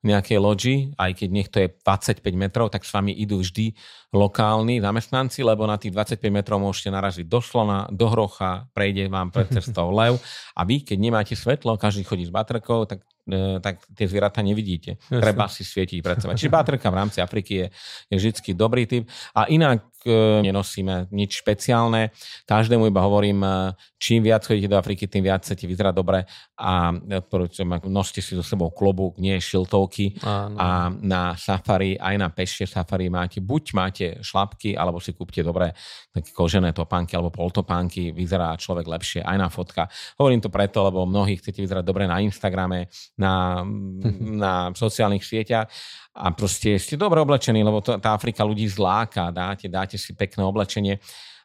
nejakej 0.00 0.38
loďi, 0.40 0.74
aj 0.96 1.10
keď 1.12 1.28
nech 1.28 1.48
to 1.52 1.60
je 1.60 1.68
25 1.84 2.24
metrov, 2.32 2.72
tak 2.72 2.88
s 2.88 2.90
vami 2.90 3.12
idú 3.12 3.44
vždy 3.44 3.76
lokálni 4.16 4.80
zamestnanci, 4.80 5.44
lebo 5.44 5.68
na 5.68 5.76
tých 5.76 5.92
25 5.92 6.20
metrov 6.32 6.56
môžete 6.56 6.88
naraziť 6.88 7.26
do 7.28 7.40
slona, 7.44 7.84
do 7.92 8.08
hrocha, 8.08 8.64
prejde 8.72 9.12
vám 9.12 9.28
pred 9.28 9.52
cestou 9.60 9.92
lev 9.92 10.16
a 10.56 10.64
vy, 10.64 10.82
keď 10.82 10.98
nemáte 10.98 11.34
svetlo, 11.36 11.76
každý 11.76 12.02
chodí 12.08 12.24
s 12.24 12.32
baterkou, 12.32 12.88
tak 12.88 13.04
E, 13.30 13.60
tak 13.62 13.84
tie 13.94 14.06
zvieratá 14.10 14.42
nevidíte. 14.42 14.98
Jasne. 15.06 15.22
Treba 15.22 15.46
si 15.46 15.62
svietiť 15.62 15.98
pred 16.02 16.18
seba. 16.18 16.34
Čiže 16.34 16.50
bátrka 16.50 16.90
v 16.90 16.98
rámci 16.98 17.18
Afriky 17.22 17.52
je, 17.52 17.66
je 18.10 18.14
vždy 18.16 18.52
dobrý 18.56 18.88
typ. 18.88 19.06
A 19.36 19.46
inak 19.46 19.86
nenosíme 20.08 21.10
nič 21.12 21.44
špeciálne. 21.44 22.12
Každému 22.48 22.88
iba 22.88 23.04
hovorím, 23.04 23.44
e, 23.44 23.50
čím 24.00 24.24
viac 24.24 24.44
chodíte 24.46 24.70
do 24.70 24.80
Afriky, 24.80 25.04
tým 25.06 25.24
viac 25.24 25.44
chcete 25.44 25.68
vyzerať 25.68 25.94
dobre 25.94 26.24
a 26.56 26.92
odporúčam, 26.92 27.68
noste 27.88 28.24
si 28.24 28.32
so 28.32 28.44
sebou 28.44 28.72
klobúk, 28.72 29.20
nie 29.20 29.36
šiltovky 29.36 30.20
Áno. 30.24 30.56
a 30.56 30.68
na 30.88 31.36
safari, 31.36 31.96
aj 32.00 32.14
na 32.16 32.28
pešie 32.32 32.64
safari 32.64 33.12
máte, 33.12 33.40
buď 33.40 33.64
máte 33.76 34.06
šlapky, 34.20 34.76
alebo 34.76 35.00
si 35.00 35.12
kúpte 35.12 35.44
dobré 35.44 35.72
také 36.10 36.30
kožené 36.32 36.72
topánky 36.72 37.16
alebo 37.16 37.32
poltopánky, 37.32 38.12
vyzerá 38.12 38.56
človek 38.56 38.86
lepšie 38.86 39.20
aj 39.24 39.36
na 39.36 39.48
fotka. 39.48 39.88
Hovorím 40.16 40.40
to 40.40 40.52
preto, 40.52 40.84
lebo 40.84 41.04
mnohí 41.04 41.36
chcete 41.38 41.60
vyzerať 41.60 41.84
dobre 41.84 42.04
na 42.08 42.20
Instagrame, 42.20 42.88
na, 43.16 43.64
na 44.44 44.72
sociálnych 44.72 45.24
sieťach 45.24 45.68
a 46.10 46.34
proste 46.34 46.74
ste 46.76 46.98
dobre 46.98 47.22
oblečení, 47.22 47.62
lebo 47.62 47.78
to, 47.78 47.94
tá 48.02 48.18
Afrika 48.18 48.42
ľudí 48.42 48.66
zláka, 48.66 49.30
dáte, 49.30 49.70
dáte 49.70 49.94
si 49.94 50.10
pekné 50.12 50.42
oblečenie 50.42 50.98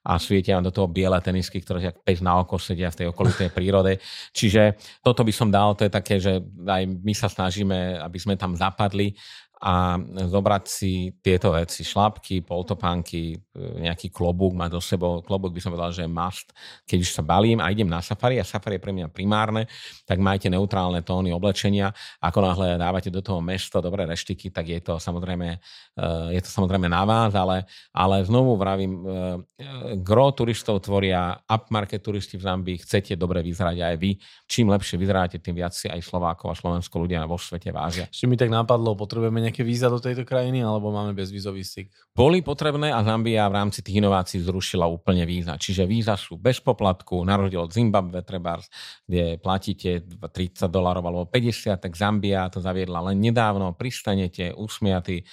a 0.05 0.21
svietia 0.21 0.61
do 0.61 0.69
toho 0.69 0.85
biele 0.85 1.17
tenisky, 1.17 1.57
ktoré 1.57 1.89
jak 1.89 1.97
pes 2.05 2.21
na 2.21 2.37
oko 2.37 2.61
sedia 2.61 2.93
v 2.93 2.97
tej 3.01 3.07
okolitej 3.09 3.49
prírode. 3.49 3.97
Čiže 4.37 4.77
toto 5.01 5.25
by 5.25 5.33
som 5.33 5.49
dal, 5.49 5.73
to 5.73 5.89
je 5.89 5.91
také, 5.93 6.21
že 6.21 6.45
aj 6.61 6.81
my 6.85 7.13
sa 7.17 7.25
snažíme, 7.25 7.97
aby 7.97 8.17
sme 8.21 8.37
tam 8.37 8.53
zapadli 8.53 9.17
a 9.65 9.97
zobrať 10.29 10.63
si 10.69 11.09
tieto 11.25 11.49
veci, 11.49 11.81
šlapky, 11.81 12.45
poltopánky, 12.45 13.33
nejaký 13.57 14.13
klobúk 14.13 14.53
mať 14.53 14.77
do 14.77 14.81
sebou. 14.83 15.25
Klobúk 15.25 15.57
by 15.57 15.61
som 15.63 15.73
povedal, 15.73 15.89
že 15.89 16.05
je 16.05 16.11
must. 16.11 16.53
Keď 16.85 16.97
už 17.01 17.09
sa 17.09 17.25
balím 17.25 17.57
a 17.57 17.73
idem 17.73 17.89
na 17.89 17.97
safari 17.97 18.37
a 18.37 18.45
safari 18.45 18.77
je 18.77 18.83
pre 18.85 18.93
mňa 18.93 19.09
primárne, 19.09 19.65
tak 20.05 20.21
majte 20.21 20.53
neutrálne 20.53 21.01
tóny 21.01 21.33
oblečenia. 21.33 21.89
Ako 22.21 22.45
náhle 22.45 22.77
dávate 22.77 23.09
do 23.09 23.25
toho 23.25 23.41
mesto 23.41 23.81
dobré 23.81 24.05
reštiky, 24.05 24.53
tak 24.53 24.69
je 24.69 24.77
to 24.85 25.01
samozrejme, 25.01 25.57
eh, 25.57 26.27
je 26.37 26.41
to 26.45 26.49
samozrejme 26.51 26.85
na 26.85 27.01
vás, 27.07 27.33
ale, 27.33 27.65
ale 27.89 28.21
znovu 28.21 28.59
vravím, 28.59 29.01
eh, 29.01 29.97
gro 29.97 30.29
turistov 30.35 30.83
tvoria 30.83 31.41
upmarket 31.47 32.05
turisti 32.05 32.35
v 32.35 32.45
Zambii, 32.45 32.77
chcete 32.83 33.15
dobre 33.15 33.39
vyzerať 33.39 33.77
aj 33.81 33.95
vy. 33.95 34.11
Čím 34.45 34.69
lepšie 34.75 34.99
vyzeráte, 34.99 35.39
tým 35.39 35.55
viac 35.55 35.71
si 35.71 35.87
aj 35.87 36.03
Slovákov 36.03 36.51
a 36.51 36.59
Slovensko 36.59 37.01
ľudia 37.01 37.23
vo 37.23 37.39
svete 37.39 37.71
vážia. 37.71 38.11
Ešte 38.11 38.27
mi 38.27 38.35
tak 38.35 38.51
napadlo, 38.51 38.99
potrebujeme 38.99 39.39
nejaké 39.39 39.54
víza 39.61 39.87
do 39.87 40.01
tejto 40.01 40.25
krajiny, 40.27 40.65
alebo 40.65 40.89
máme 40.89 41.13
bezvízový 41.13 41.61
styk? 41.61 41.93
Boli 42.11 42.41
potrebné 42.41 42.91
a 42.91 42.99
Zambia 43.05 43.47
v 43.47 43.55
rámci 43.61 43.79
tých 43.85 44.01
inovácií 44.01 44.41
zrušila 44.41 44.89
úplne 44.89 45.23
víza. 45.23 45.55
Čiže 45.55 45.85
víza 45.85 46.17
sú 46.17 46.35
bez 46.35 46.59
poplatku, 46.59 47.21
na 47.23 47.39
rozdiel 47.39 47.63
od 47.63 47.71
Zimbabwe, 47.71 48.25
trebárs, 48.25 48.67
kde 49.05 49.37
platíte 49.39 50.03
30 50.03 50.67
dolarov 50.67 51.05
alebo 51.05 51.23
50, 51.29 51.77
tak 51.77 51.93
Zambia 51.93 52.49
to 52.49 52.59
zaviedla 52.59 53.13
len 53.13 53.21
nedávno, 53.21 53.71
pristanete, 53.77 54.51
usmiatí, 54.51 55.23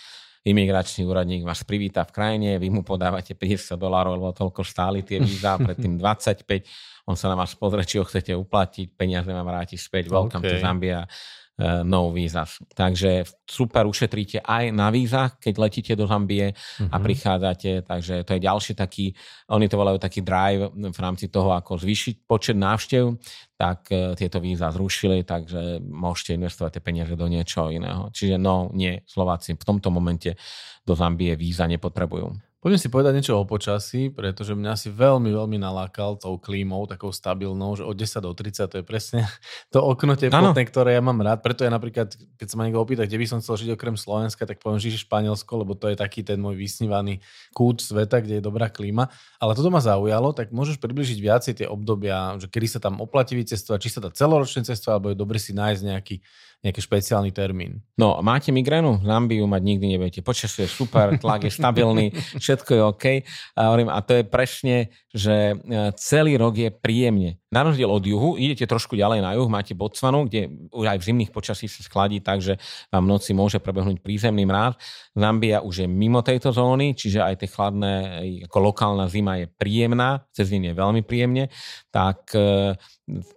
imigračný 0.43 1.07
úradník 1.07 1.47
vás 1.47 1.63
privíta 1.63 2.03
v 2.03 2.11
krajine, 2.11 2.51
vy 2.59 2.67
mu 2.67 2.83
podávate 2.83 3.39
50 3.39 3.79
dolárov, 3.79 4.19
lebo 4.19 4.35
toľko 4.35 4.67
stáli 4.67 5.07
tie 5.07 5.23
víza, 5.23 5.55
predtým 5.67 5.99
25, 5.99 7.07
on 7.07 7.15
sa 7.15 7.31
na 7.31 7.39
vás 7.39 7.55
pozrie, 7.55 7.87
či 7.87 8.03
ho 8.03 8.05
chcete 8.07 8.35
uplatiť, 8.35 8.99
peniaze 8.99 9.31
vám 9.31 9.47
vráti 9.47 9.79
späť, 9.79 10.11
welcome 10.11 10.43
okay. 10.43 10.59
to 10.59 10.63
Zambia 10.63 11.07
no 11.61 12.11
vízas. 12.11 12.57
Takže 12.73 13.29
super 13.45 13.85
ušetríte 13.85 14.41
aj 14.41 14.73
na 14.73 14.89
vízach, 14.89 15.37
keď 15.37 15.55
letíte 15.61 15.93
do 15.93 16.09
Zambie 16.09 16.57
uh-huh. 16.57 16.89
a 16.89 16.97
prichádzate, 16.97 17.85
takže 17.85 18.25
to 18.25 18.31
je 18.35 18.41
ďalší 18.41 18.73
taký, 18.73 19.13
oni 19.53 19.69
to 19.69 19.77
volajú 19.77 20.01
taký 20.01 20.25
drive 20.25 20.73
v 20.73 20.99
rámci 20.99 21.29
toho, 21.29 21.53
ako 21.53 21.77
zvýšiť 21.77 22.15
počet 22.25 22.57
návštev, 22.57 23.05
tak 23.55 23.87
uh, 23.93 24.17
tieto 24.17 24.41
víza 24.41 24.73
zrušili, 24.73 25.29
takže 25.29 25.85
môžete 25.85 26.41
investovať 26.41 26.81
tie 26.81 26.83
peniaze 26.83 27.15
do 27.15 27.29
niečoho 27.29 27.69
iného. 27.69 28.09
Čiže 28.11 28.41
no, 28.41 28.73
nie, 28.73 29.05
Slováci 29.05 29.55
v 29.55 29.67
tomto 29.67 29.93
momente 29.93 30.35
do 30.83 30.97
Zambie 30.97 31.37
víza 31.37 31.69
nepotrebujú. 31.69 32.52
Poďme 32.63 32.79
si 32.79 32.95
povedať 32.95 33.19
niečo 33.19 33.35
o 33.35 33.43
počasí, 33.43 34.07
pretože 34.15 34.55
mňa 34.55 34.79
si 34.79 34.87
veľmi, 34.87 35.35
veľmi 35.35 35.59
nalákal 35.59 36.15
tou 36.15 36.39
klímou, 36.39 36.87
takou 36.87 37.11
stabilnou, 37.11 37.75
že 37.75 37.83
od 37.83 37.99
10 37.99 38.23
do 38.23 38.31
30 38.31 38.71
to 38.71 38.77
je 38.79 38.85
presne 38.87 39.27
to 39.75 39.83
okno 39.83 40.15
teplotné, 40.15 40.63
ktoré 40.71 40.95
ja 40.95 41.03
mám 41.03 41.19
rád. 41.27 41.43
Preto 41.43 41.67
ja 41.67 41.75
napríklad, 41.75 42.15
keď 42.39 42.47
sa 42.47 42.55
ma 42.55 42.71
niekto 42.71 42.79
opýta, 42.79 43.03
kde 43.03 43.19
by 43.19 43.27
som 43.27 43.43
chcel 43.43 43.67
žiť 43.67 43.75
okrem 43.75 43.99
Slovenska, 43.99 44.47
tak 44.47 44.63
poviem, 44.63 44.79
že 44.79 44.95
Španielsko, 44.95 45.67
lebo 45.67 45.75
to 45.75 45.91
je 45.91 45.99
taký 45.99 46.23
ten 46.23 46.39
môj 46.39 46.55
vysnívaný 46.55 47.19
kút 47.51 47.83
sveta, 47.83 48.23
kde 48.23 48.39
je 48.39 48.47
dobrá 48.47 48.71
klíma. 48.71 49.11
Ale 49.43 49.59
toto 49.59 49.67
ma 49.67 49.83
zaujalo, 49.83 50.31
tak 50.31 50.55
môžeš 50.55 50.79
približiť 50.79 51.19
viacej 51.19 51.53
tie 51.59 51.67
obdobia, 51.67 52.39
že 52.39 52.47
kedy 52.47 52.79
sa 52.79 52.79
tam 52.79 53.03
oplatí 53.03 53.35
vycestovať, 53.35 53.79
či 53.83 53.91
sa 53.91 54.07
dá 54.07 54.15
celoročne 54.15 54.63
cestovať, 54.63 54.95
alebo 54.95 55.11
je 55.11 55.19
dobre 55.19 55.43
si 55.43 55.51
nájsť 55.51 55.83
nejaký 55.83 56.23
nejaký 56.63 56.79
špeciálny 56.79 57.35
termín. 57.35 57.83
No, 57.99 58.23
máte 58.23 58.55
migrénu? 58.55 59.03
Zambiu 59.03 59.51
mať 59.51 59.63
nikdy 59.67 59.87
nebudete. 59.95 60.23
Počasie 60.23 60.65
je 60.65 60.71
super, 60.71 61.19
tlak 61.19 61.51
je 61.51 61.53
stabilný, 61.53 62.15
všetko 62.39 62.71
je 62.71 62.83
OK. 62.87 63.05
A, 63.59 63.61
hovorím, 63.67 63.91
a 63.91 63.99
to 63.99 64.23
je 64.23 64.25
presne, 64.25 64.77
že 65.11 65.53
e, 65.53 65.55
celý 65.99 66.39
rok 66.39 66.55
je 66.55 66.71
príjemne. 66.71 67.43
Na 67.51 67.67
rozdiel 67.67 67.91
od 67.91 68.01
juhu, 68.01 68.39
idete 68.39 68.65
trošku 68.65 68.95
ďalej 68.95 69.21
na 69.21 69.35
juh, 69.37 69.51
máte 69.51 69.75
Botswanu, 69.75 70.25
kde 70.31 70.71
už 70.73 70.87
aj 70.89 70.99
v 71.03 71.07
zimných 71.13 71.35
počasí 71.35 71.67
sa 71.69 71.85
skladí, 71.85 72.23
takže 72.23 72.57
vám 72.89 73.05
v 73.05 73.11
noci 73.13 73.37
môže 73.37 73.59
prebehnúť 73.61 74.01
prízemný 74.01 74.47
mráz. 74.49 74.79
Zambia 75.13 75.61
už 75.61 75.85
je 75.85 75.89
mimo 75.91 76.23
tejto 76.23 76.55
zóny, 76.55 76.95
čiže 76.95 77.21
aj 77.21 77.45
tie 77.45 77.51
chladné, 77.51 77.93
ako 78.49 78.73
lokálna 78.73 79.11
zima 79.11 79.37
je 79.37 79.51
príjemná, 79.53 80.25
cez 80.33 80.49
deň 80.49 80.73
je 80.73 80.75
veľmi 80.79 81.03
príjemne, 81.05 81.53
tak 81.93 82.33
e, 82.33 82.73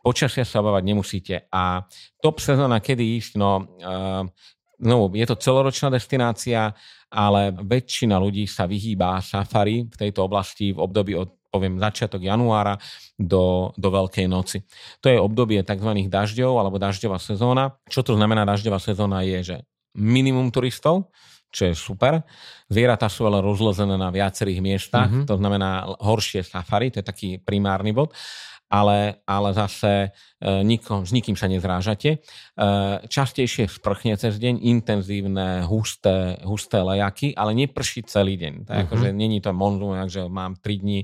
počasia 0.03 0.47
sa 0.47 0.61
obávať 0.63 0.83
nemusíte. 0.85 1.35
A 1.51 1.83
top 2.21 2.39
sezóna, 2.39 2.79
kedy 2.79 3.19
ísť, 3.19 3.31
no, 3.35 3.75
no 4.79 4.95
je 5.11 5.25
to 5.27 5.35
celoročná 5.35 5.91
destinácia, 5.91 6.71
ale 7.11 7.55
väčšina 7.55 8.19
ľudí 8.19 8.47
sa 8.47 8.67
vyhýba 8.67 9.19
safari 9.23 9.87
v 9.87 9.95
tejto 9.95 10.27
oblasti 10.27 10.75
v 10.75 10.79
období 10.79 11.15
od 11.15 11.31
poviem 11.55 11.79
začiatok 11.79 12.19
januára 12.19 12.75
do, 13.15 13.71
do 13.79 13.87
Veľkej 13.87 14.27
noci. 14.27 14.67
To 14.99 15.07
je 15.07 15.15
obdobie 15.15 15.63
tzv. 15.63 15.87
dažďov 16.11 16.51
alebo 16.59 16.75
dažďová 16.75 17.15
sezóna. 17.15 17.79
Čo 17.87 18.03
to 18.03 18.19
znamená 18.19 18.43
dažďová 18.43 18.75
sezóna 18.83 19.23
je, 19.23 19.39
že 19.39 19.57
minimum 19.95 20.51
turistov, 20.51 21.15
čo 21.47 21.71
je 21.71 21.73
super. 21.79 22.19
Zvieratá 22.67 23.07
sú 23.07 23.23
ale 23.23 23.39
rozlozené 23.39 23.95
na 23.95 24.11
viacerých 24.11 24.59
miestach, 24.59 25.07
mm-hmm. 25.07 25.27
to 25.31 25.39
znamená 25.39 25.87
horšie 26.03 26.43
safari, 26.43 26.91
to 26.91 26.99
je 26.99 27.07
taký 27.07 27.29
primárny 27.39 27.95
bod 27.95 28.11
ale, 28.75 29.23
ale 29.23 29.55
zase 29.55 30.11
e, 30.43 30.63
nikom, 30.67 31.07
s 31.07 31.15
nikým 31.15 31.39
sa 31.39 31.47
nezrážate. 31.47 32.09
E, 32.11 32.67
častejšie 33.07 33.71
sprchne 33.71 34.19
cez 34.19 34.35
deň, 34.35 34.59
intenzívne, 34.67 35.63
husté, 35.63 36.35
husté 36.43 36.83
lejaky, 36.83 37.31
ale 37.39 37.55
neprší 37.55 38.03
celý 38.03 38.35
deň. 38.35 38.67
Tak 38.67 38.75
uh-huh. 38.75 38.85
akože 38.91 39.07
není 39.15 39.39
to 39.39 39.55
monzum, 39.55 39.95
že 40.11 40.27
mám 40.27 40.59
3 40.59 40.83
dní 40.83 40.99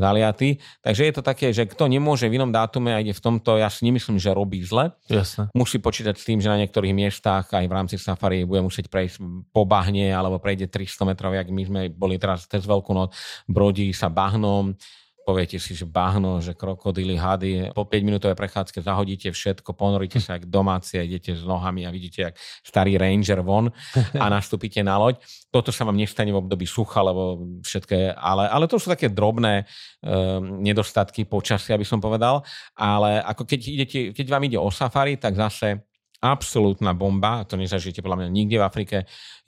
zaliaty. 0.00 0.56
Takže 0.80 1.02
je 1.04 1.14
to 1.14 1.22
také, 1.22 1.52
že 1.52 1.68
kto 1.68 1.92
nemôže 1.92 2.24
v 2.24 2.40
inom 2.40 2.48
dátume 2.48 2.96
a 2.96 3.02
ide 3.04 3.12
v 3.12 3.20
tomto, 3.20 3.60
ja 3.60 3.68
si 3.68 3.84
nemyslím, 3.84 4.16
že 4.16 4.32
robí 4.32 4.64
zle. 4.64 4.96
Jasne. 5.12 5.52
Musí 5.52 5.76
počítať 5.76 6.16
s 6.16 6.24
tým, 6.24 6.40
že 6.40 6.48
na 6.48 6.56
niektorých 6.64 6.96
miestach 6.96 7.52
aj 7.52 7.68
v 7.68 7.76
rámci 7.76 7.96
safari 8.00 8.48
bude 8.48 8.64
musieť 8.64 8.88
prejsť 8.88 9.20
po 9.52 9.68
bahne 9.68 10.08
alebo 10.08 10.40
prejde 10.40 10.72
300 10.72 11.04
metrov, 11.04 11.36
jak 11.36 11.52
my 11.52 11.62
sme 11.68 11.80
boli 11.92 12.16
teraz 12.16 12.48
cez 12.48 12.64
Veľkú 12.70 12.94
noc, 12.94 13.18
brodí 13.50 13.90
sa 13.90 14.06
bahnom, 14.06 14.78
poviete 15.24 15.60
si, 15.60 15.76
že 15.76 15.84
bahno, 15.84 16.40
že 16.40 16.56
krokodily, 16.56 17.14
hady, 17.14 17.70
po 17.76 17.84
5 17.84 18.06
minútové 18.06 18.32
prechádzke 18.34 18.80
zahodíte 18.80 19.28
všetko, 19.30 19.76
ponoríte 19.76 20.18
sa 20.18 20.36
jak 20.36 20.48
domáci 20.48 20.98
a 20.98 21.06
idete 21.06 21.36
s 21.36 21.44
nohami 21.44 21.84
a 21.84 21.90
vidíte, 21.90 22.30
jak 22.30 22.34
starý 22.64 22.96
ranger 22.96 23.44
von 23.44 23.68
a 24.16 24.26
nastúpite 24.36 24.80
na 24.80 24.96
loď. 24.96 25.20
Toto 25.50 25.74
sa 25.74 25.84
vám 25.84 25.98
nestane 25.98 26.30
v 26.32 26.40
období 26.40 26.64
sucha, 26.64 27.02
lebo 27.02 27.42
všetko 27.60 27.92
je, 27.92 28.06
ale, 28.14 28.44
ale 28.48 28.64
to 28.70 28.78
sú 28.78 28.88
také 28.88 29.10
drobné 29.10 29.66
um, 30.00 30.62
nedostatky 30.62 31.26
počasia, 31.26 31.76
by 31.76 31.86
som 31.86 31.98
povedal, 31.98 32.42
ale 32.78 33.20
ako 33.20 33.42
keď, 33.44 33.60
idete, 33.66 33.98
keď 34.14 34.26
vám 34.30 34.46
ide 34.46 34.58
o 34.58 34.70
safari, 34.70 35.18
tak 35.18 35.36
zase 35.36 35.89
absolútna 36.20 36.92
bomba, 36.92 37.48
to 37.48 37.56
nezažijete 37.56 38.04
podľa 38.04 38.24
mňa 38.24 38.28
nikde 38.28 38.56
v 38.60 38.64
Afrike, 38.64 38.96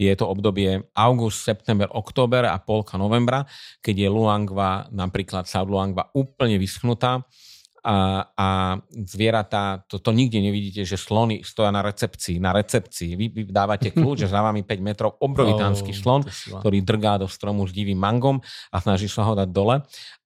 je 0.01 0.13
to 0.17 0.25
obdobie 0.25 0.89
august, 0.97 1.45
september, 1.45 1.89
október 1.93 2.49
a 2.49 2.57
polka 2.59 2.97
novembra, 2.97 3.45
keď 3.85 4.09
je 4.09 4.09
Luangva, 4.09 4.89
napríklad 4.89 5.45
South 5.45 5.69
Luangva 5.69 6.09
úplne 6.17 6.57
vyschnutá. 6.57 7.23
A, 7.83 8.31
a 8.39 8.79
zvieratá, 8.95 9.83
to, 9.91 9.99
to 9.99 10.15
nikde 10.15 10.39
nevidíte, 10.39 10.87
že 10.87 10.95
slony 10.95 11.43
stoja 11.43 11.75
na 11.75 11.83
recepcii, 11.83 12.39
na 12.39 12.55
recepcii. 12.55 13.19
Vy, 13.19 13.27
vy 13.35 13.43
dávate 13.51 13.91
kľúč, 13.91 14.23
že 14.23 14.31
za 14.31 14.39
vami 14.39 14.63
5 14.63 14.79
metrov 14.79 15.19
obrovitánsky 15.19 15.91
oh, 15.91 15.99
slon, 15.99 16.23
ktorý 16.63 16.79
drgá 16.87 17.19
do 17.19 17.27
stromu 17.27 17.67
s 17.67 17.75
divým 17.75 17.99
mangom 17.99 18.39
a 18.71 18.79
snaží 18.79 19.11
sa 19.11 19.27
ho 19.27 19.35
dať 19.35 19.51
dole 19.51 19.83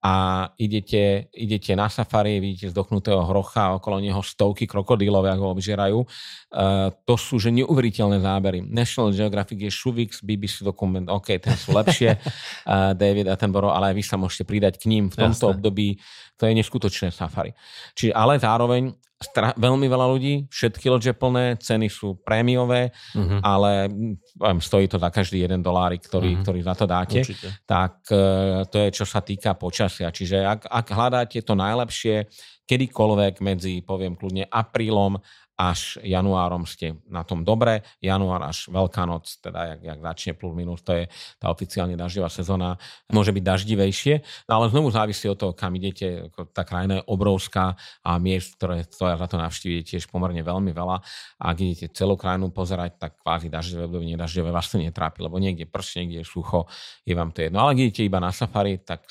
a 0.06 0.12
idete, 0.54 1.26
idete 1.34 1.74
na 1.74 1.90
safari, 1.90 2.38
vidíte 2.38 2.70
zdochnutého 2.70 3.26
hrocha 3.26 3.74
okolo 3.74 3.98
neho 3.98 4.22
stovky 4.22 4.62
krokodílov, 4.70 5.26
ako 5.26 5.42
ho 5.42 5.50
obžierajú. 5.50 5.98
Uh, 5.98 6.94
to 7.02 7.18
sú 7.18 7.42
že 7.42 7.50
neuveriteľné 7.50 8.22
zábery. 8.22 8.62
National 8.62 9.10
Geographic 9.10 9.58
je 9.66 9.72
Shuvix, 9.74 10.22
BBC 10.22 10.62
dokument, 10.62 11.02
OK, 11.10 11.42
ten 11.42 11.58
sú 11.58 11.74
lepšie, 11.74 12.14
uh, 12.22 12.94
David 12.94 13.26
Attenborough, 13.26 13.74
ale 13.74 13.90
aj 13.90 13.94
vy 13.98 14.04
sa 14.06 14.14
môžete 14.14 14.46
pridať 14.46 14.78
k 14.78 14.86
ním 14.86 15.10
v 15.10 15.18
tomto 15.18 15.50
Jasne. 15.50 15.54
období. 15.58 15.98
To 16.38 16.46
je 16.46 16.54
neskutočné 16.54 17.10
safari. 17.10 17.50
Čiže 17.98 18.14
ale 18.14 18.38
zároveň 18.38 18.94
stra- 19.16 19.56
veľmi 19.56 19.88
veľa 19.88 20.06
ľudí, 20.12 20.34
všetky 20.52 20.92
loďe 20.92 21.12
plné, 21.16 21.56
ceny 21.56 21.88
sú 21.88 22.20
prémiové, 22.20 22.92
uh-huh. 23.16 23.40
ale 23.40 23.88
poviem, 24.36 24.60
stojí 24.60 24.86
to 24.88 25.00
za 25.00 25.08
každý 25.08 25.44
jeden 25.44 25.64
dolárik, 25.64 26.04
ktorý, 26.04 26.36
uh-huh. 26.36 26.42
ktorý 26.44 26.60
za 26.60 26.74
to 26.76 26.84
dáte. 26.84 27.20
Určite. 27.24 27.48
Tak 27.64 27.92
e, 28.12 28.22
to 28.68 28.76
je, 28.76 28.88
čo 28.92 29.04
sa 29.08 29.24
týka 29.24 29.56
počasia. 29.56 30.12
Čiže 30.12 30.44
ak, 30.44 30.60
ak 30.68 30.86
hľadáte 30.92 31.40
to 31.40 31.56
najlepšie 31.56 32.28
kedykoľvek 32.66 33.34
medzi, 33.40 33.80
poviem 33.80 34.18
kľudne, 34.18 34.44
aprílom 34.50 35.16
až 35.56 35.96
januárom 36.04 36.68
ste 36.68 37.00
na 37.08 37.24
tom 37.24 37.40
dobre. 37.40 37.80
Január 38.04 38.44
až 38.44 38.68
Veľká 38.68 39.08
noc, 39.08 39.40
teda 39.40 39.76
jak, 39.76 39.80
jak 39.82 39.98
začne 40.04 40.32
plus 40.36 40.52
minus, 40.52 40.84
to 40.84 40.92
je 40.92 41.04
tá 41.40 41.48
oficiálne 41.48 41.96
dažďová 41.96 42.28
sezóna, 42.28 42.76
môže 43.08 43.32
byť 43.32 43.44
daždivejšie, 43.44 44.14
no 44.48 44.52
ale 44.60 44.68
znovu 44.68 44.92
závisí 44.92 45.24
od 45.32 45.40
toho, 45.40 45.52
kam 45.56 45.72
idete. 45.80 46.28
Tá 46.52 46.68
krajina 46.68 47.00
je 47.00 47.08
obrovská 47.08 47.72
a 48.04 48.10
miest, 48.20 48.60
ktoré 48.60 48.84
stoja 48.84 49.16
za 49.16 49.26
to 49.26 49.40
navštíviť, 49.40 49.96
tiež 49.96 50.04
pomerne 50.12 50.44
veľmi 50.44 50.76
veľa. 50.76 50.96
A 51.40 51.44
ak 51.48 51.56
idete 51.56 51.88
celú 51.96 52.20
krajinu 52.20 52.52
pozerať, 52.52 53.00
tak 53.00 53.16
kvázi 53.24 53.48
dažďové 53.48 53.88
obdobie, 53.88 54.12
nedažďové 54.12 54.52
vás 54.52 54.68
to 54.68 54.76
netrápi, 54.76 55.24
lebo 55.24 55.40
niekde 55.40 55.64
prší, 55.64 56.04
niekde 56.04 56.20
je 56.20 56.26
sucho, 56.28 56.68
je 57.08 57.16
vám 57.16 57.32
to 57.32 57.48
jedno. 57.48 57.64
Ale 57.64 57.72
ak 57.72 57.80
idete 57.80 58.04
iba 58.04 58.20
na 58.20 58.28
safari, 58.28 58.76
tak 58.84 59.08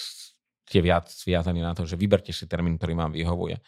ste 0.65 0.81
viac 0.81 1.09
viazaní 1.25 1.61
na 1.61 1.77
to, 1.77 1.85
že 1.85 1.97
vyberte 1.97 2.33
si 2.33 2.45
termín, 2.49 2.77
ktorý 2.77 2.93
vám 2.97 3.13
vyhovuje. 3.13 3.61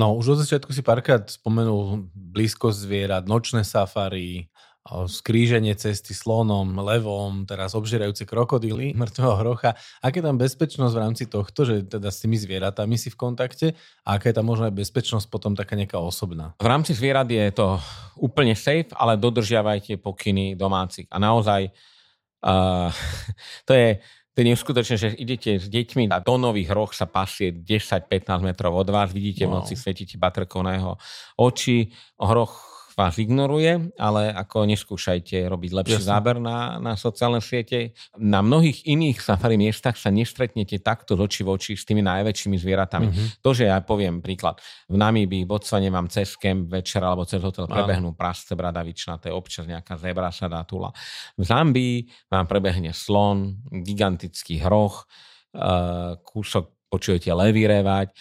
No, 0.00 0.16
už 0.16 0.34
od 0.34 0.38
začiatku 0.42 0.72
si 0.72 0.80
párkrát 0.80 1.20
spomenul 1.28 2.08
blízkosť 2.16 2.78
zvierat, 2.80 3.24
nočné 3.28 3.60
safari, 3.62 4.48
skríženie 4.90 5.78
cesty 5.78 6.10
slonom, 6.10 6.74
levom, 6.82 7.46
teraz 7.46 7.78
obžierajúce 7.78 8.26
krokodily, 8.26 8.90
mŕtvého 8.98 9.34
hrocha. 9.38 9.78
Aká 10.02 10.18
je 10.18 10.26
tam 10.26 10.38
bezpečnosť 10.40 10.92
v 10.94 11.02
rámci 11.02 11.24
tohto, 11.30 11.62
že 11.62 11.86
teda 11.86 12.10
s 12.10 12.18
tými 12.18 12.34
zvieratami 12.34 12.98
si 12.98 13.06
v 13.12 13.16
kontakte 13.16 13.66
a 14.02 14.18
aká 14.18 14.34
je 14.34 14.36
tam 14.36 14.50
možno 14.50 14.66
aj 14.66 14.74
bezpečnosť 14.74 15.30
potom 15.30 15.54
taká 15.54 15.78
nejaká 15.78 16.02
osobná? 16.02 16.58
V 16.58 16.66
rámci 16.66 16.98
zvierat 16.98 17.30
je 17.30 17.46
to 17.54 17.78
úplne 18.18 18.58
safe, 18.58 18.90
ale 18.98 19.14
dodržiavajte 19.14 20.02
pokyny 20.02 20.58
domácich. 20.58 21.06
A 21.14 21.22
naozaj 21.22 21.70
uh, 22.42 22.90
to 23.68 23.72
je 23.78 24.02
to 24.32 24.40
je 24.40 24.46
neskutočné, 24.48 24.96
že 24.96 25.08
idete 25.12 25.60
s 25.60 25.68
deťmi 25.68 26.08
a 26.08 26.16
do 26.24 26.40
nových 26.40 26.72
roh 26.72 26.88
sa 26.88 27.04
pasie 27.04 27.52
10-15 27.52 28.40
metrov 28.40 28.72
od 28.72 28.88
vás, 28.88 29.12
vidíte 29.12 29.44
wow. 29.44 29.48
v 29.48 29.52
noci, 29.60 29.74
svetíte 29.76 30.16
baterkou 30.16 30.64
na 30.64 30.80
jeho 30.80 30.92
oči, 31.36 31.92
hroch 32.16 32.71
vás 32.96 33.16
ignoruje, 33.16 33.92
ale 33.96 34.32
ako 34.32 34.68
neskúšajte 34.68 35.48
robiť 35.48 35.70
lepší 35.82 36.00
Jasne. 36.02 36.10
záber 36.12 36.36
na, 36.38 36.76
na 36.78 36.92
sociálne 36.94 37.40
siete. 37.40 37.96
Na 38.20 38.44
mnohých 38.44 38.84
iných 38.84 39.18
safari 39.22 39.56
miestach 39.56 39.96
sa 39.96 40.12
nestretnete 40.12 40.80
takto 40.84 41.16
z 41.16 41.20
oči 41.24 41.40
v 41.44 41.48
oči 41.52 41.72
s 41.78 41.88
tými 41.88 42.04
najväčšími 42.04 42.56
zvieratami. 42.58 43.08
Mm-hmm. 43.08 43.28
To, 43.40 43.50
že 43.56 43.70
ja 43.70 43.80
poviem 43.80 44.20
príklad, 44.20 44.60
v 44.88 44.96
Namíbi, 45.00 45.44
v 45.44 45.48
Botsvane 45.48 45.88
vám 45.88 46.12
cez 46.12 46.36
kemp 46.36 46.68
večer 46.68 47.00
alebo 47.00 47.24
cez 47.24 47.40
hotel 47.40 47.64
prebehnú 47.64 48.12
prasce 48.12 48.52
bradavičnaté, 48.52 49.32
občas 49.32 49.64
nejaká 49.64 49.96
zebra 49.96 50.28
sa 50.28 50.50
dá 50.50 50.60
tula. 50.68 50.92
V 51.38 51.44
Zambii 51.46 52.28
vám 52.28 52.44
prebehne 52.44 52.92
slon, 52.92 53.64
gigantický 53.70 54.60
hroch, 54.60 55.08
uh, 55.56 56.20
kúsok 56.20 56.81
počujete 56.92 57.32
levy 57.32 57.64
revať, 57.64 58.12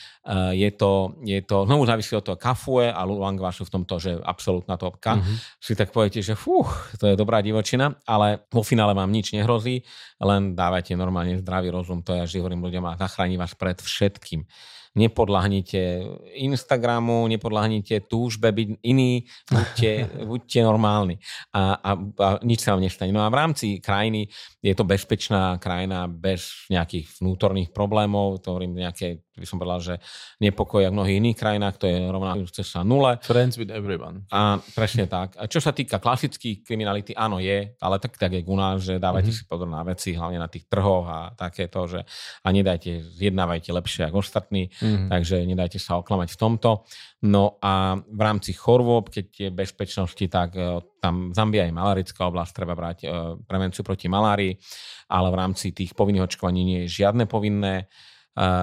je 0.56 0.70
to, 0.80 1.20
je 1.28 1.44
to, 1.44 1.68
znovu 1.68 1.84
závisí 1.84 2.16
od 2.16 2.24
toho 2.24 2.40
kafue 2.40 2.88
a 2.88 3.04
Luangwa 3.04 3.52
sú 3.52 3.68
v 3.68 3.74
tomto, 3.76 4.00
že 4.00 4.16
absolútna 4.24 4.80
topka. 4.80 5.20
Mm-hmm. 5.20 5.36
Si 5.60 5.76
tak 5.76 5.92
poviete, 5.92 6.24
že 6.24 6.40
fú, 6.40 6.64
to 6.96 7.12
je 7.12 7.20
dobrá 7.20 7.44
divočina, 7.44 8.00
ale 8.08 8.48
vo 8.48 8.64
finále 8.64 8.96
vám 8.96 9.12
nič 9.12 9.36
nehrozí, 9.36 9.84
len 10.24 10.56
dávajte 10.56 10.96
normálne 10.96 11.44
zdravý 11.44 11.68
rozum, 11.68 12.00
to 12.00 12.16
ja 12.16 12.24
vždy 12.24 12.40
hovorím 12.40 12.64
ľuďom 12.64 12.88
a 12.88 12.96
zachráni 12.96 13.36
vás 13.36 13.52
pred 13.60 13.76
všetkým 13.76 14.48
nepodľahnite 14.92 16.04
Instagramu, 16.44 17.24
nepodľahnite 17.32 18.12
túžbe 18.12 18.52
byť 18.52 18.68
iný, 18.84 19.24
buďte, 19.48 19.92
buďte 20.30 20.60
normálni 20.68 21.16
a, 21.56 21.80
a, 21.80 21.92
a 21.96 22.28
nič 22.44 22.68
sa 22.68 22.76
vám 22.76 22.84
nestane. 22.84 23.16
No 23.16 23.24
a 23.24 23.32
v 23.32 23.40
rámci 23.40 23.80
krajiny 23.80 24.28
je 24.60 24.74
to 24.76 24.84
bezpečná 24.84 25.56
krajina 25.64 26.12
bez 26.12 26.68
nejakých 26.68 27.08
vnútorných 27.24 27.72
problémov, 27.72 28.44
to 28.44 28.52
hovorím 28.52 28.84
nejaké 28.84 29.24
by 29.42 29.48
som 29.50 29.58
povedal, 29.58 29.82
že 29.82 29.96
nepokoj 30.38 30.86
v 30.86 30.94
mnohých 30.94 31.18
iných 31.18 31.38
krajinách, 31.42 31.76
to 31.82 31.90
je 31.90 31.98
rovnajúce 31.98 32.62
sa 32.62 32.86
nule. 32.86 33.18
Friends 33.26 33.58
with 33.58 33.74
everyone. 33.74 34.30
A 34.30 34.62
presne 34.78 35.10
tak. 35.10 35.34
A 35.42 35.50
čo 35.50 35.58
sa 35.58 35.74
týka 35.74 35.98
klasických 35.98 36.62
kriminality, 36.62 37.18
áno 37.18 37.42
je, 37.42 37.74
ale 37.82 37.96
tak, 37.98 38.22
tak 38.22 38.38
je 38.38 38.46
u 38.46 38.58
nás, 38.58 38.86
že 38.86 39.02
dávajte 39.02 39.34
mm-hmm. 39.34 39.48
si 39.48 39.50
pozor 39.50 39.66
na 39.66 39.82
veci, 39.82 40.14
hlavne 40.14 40.38
na 40.38 40.46
tých 40.46 40.70
trhoch 40.70 41.10
a 41.10 41.20
takéto, 41.34 41.90
že 41.90 42.06
a 42.46 42.48
nedajte, 42.54 43.02
zjednávajte 43.18 43.74
lepšie 43.74 44.06
ako 44.06 44.22
ostatní, 44.22 44.70
mm-hmm. 44.70 45.10
takže 45.10 45.42
nedajte 45.42 45.82
sa 45.82 45.98
oklamať 45.98 46.30
v 46.36 46.38
tomto. 46.38 46.86
No 47.22 47.62
a 47.62 48.02
v 48.02 48.22
rámci 48.22 48.50
chorôb, 48.58 49.14
keď 49.14 49.26
je 49.30 49.50
bezpečnosti, 49.54 50.26
tak 50.26 50.58
e, 50.58 50.82
tam 50.98 51.30
Zambia 51.38 51.70
je 51.70 51.74
malarická 51.74 52.26
oblasť, 52.26 52.52
treba 52.58 52.74
brať 52.74 52.98
e, 53.06 53.08
prevenciu 53.46 53.86
proti 53.86 54.10
malárii, 54.10 54.58
ale 55.06 55.30
v 55.30 55.38
rámci 55.38 55.70
tých 55.70 55.94
povinných 55.94 56.26
očkovaní 56.26 56.66
nie 56.66 56.80
je 56.86 57.06
žiadne 57.06 57.30
povinné 57.30 57.86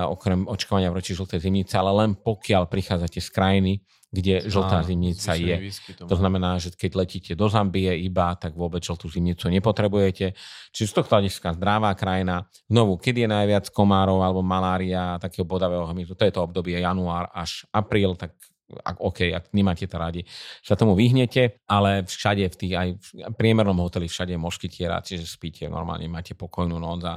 okrem 0.08 0.48
očkovania 0.48 0.88
proti 0.88 1.12
žltej 1.12 1.44
zimnice, 1.44 1.76
ale 1.76 1.92
len 2.04 2.10
pokiaľ 2.16 2.66
prichádzate 2.68 3.20
z 3.20 3.30
krajiny, 3.30 3.72
kde 4.08 4.48
žltá 4.48 4.80
zimnica 4.88 5.36
je. 5.36 5.68
To 6.08 6.16
znamená, 6.16 6.56
že 6.56 6.72
keď 6.72 7.04
letíte 7.04 7.32
do 7.36 7.44
Zambie 7.52 7.92
iba, 8.00 8.32
tak 8.40 8.56
vôbec 8.56 8.80
žltú 8.80 9.04
zimnicu 9.12 9.52
nepotrebujete. 9.52 10.32
Čiže 10.72 10.88
z 10.88 10.94
tohto 10.96 11.20
hľadiska 11.20 11.52
zdravá 11.60 11.92
krajina. 11.92 12.48
Znovu, 12.72 12.96
keď 12.96 13.14
je 13.20 13.28
najviac 13.28 13.64
komárov 13.68 14.24
alebo 14.24 14.40
malária, 14.40 15.20
takého 15.20 15.44
bodavého 15.44 15.84
hmyzu, 15.92 16.16
to 16.16 16.24
je 16.24 16.32
to 16.32 16.40
obdobie 16.40 16.80
január 16.80 17.28
až 17.36 17.68
apríl, 17.68 18.16
tak 18.16 18.32
ak, 18.68 19.00
OK, 19.00 19.32
ak 19.32 19.44
nemáte 19.56 19.88
to 19.88 19.96
radi, 19.96 20.22
sa 20.60 20.76
tomu 20.76 20.92
vyhnete, 20.92 21.64
ale 21.64 22.04
všade 22.04 22.44
v 22.52 22.56
tých, 22.56 22.74
aj 22.76 22.88
v 23.00 23.34
priemernom 23.36 23.76
hoteli 23.80 24.06
všade 24.06 24.36
je 24.36 24.40
moškytiera, 24.40 25.00
čiže 25.00 25.24
spíte 25.24 25.64
normálne, 25.72 26.04
máte 26.06 26.36
pokojnú 26.36 26.76
noc 26.76 27.00
a, 27.08 27.16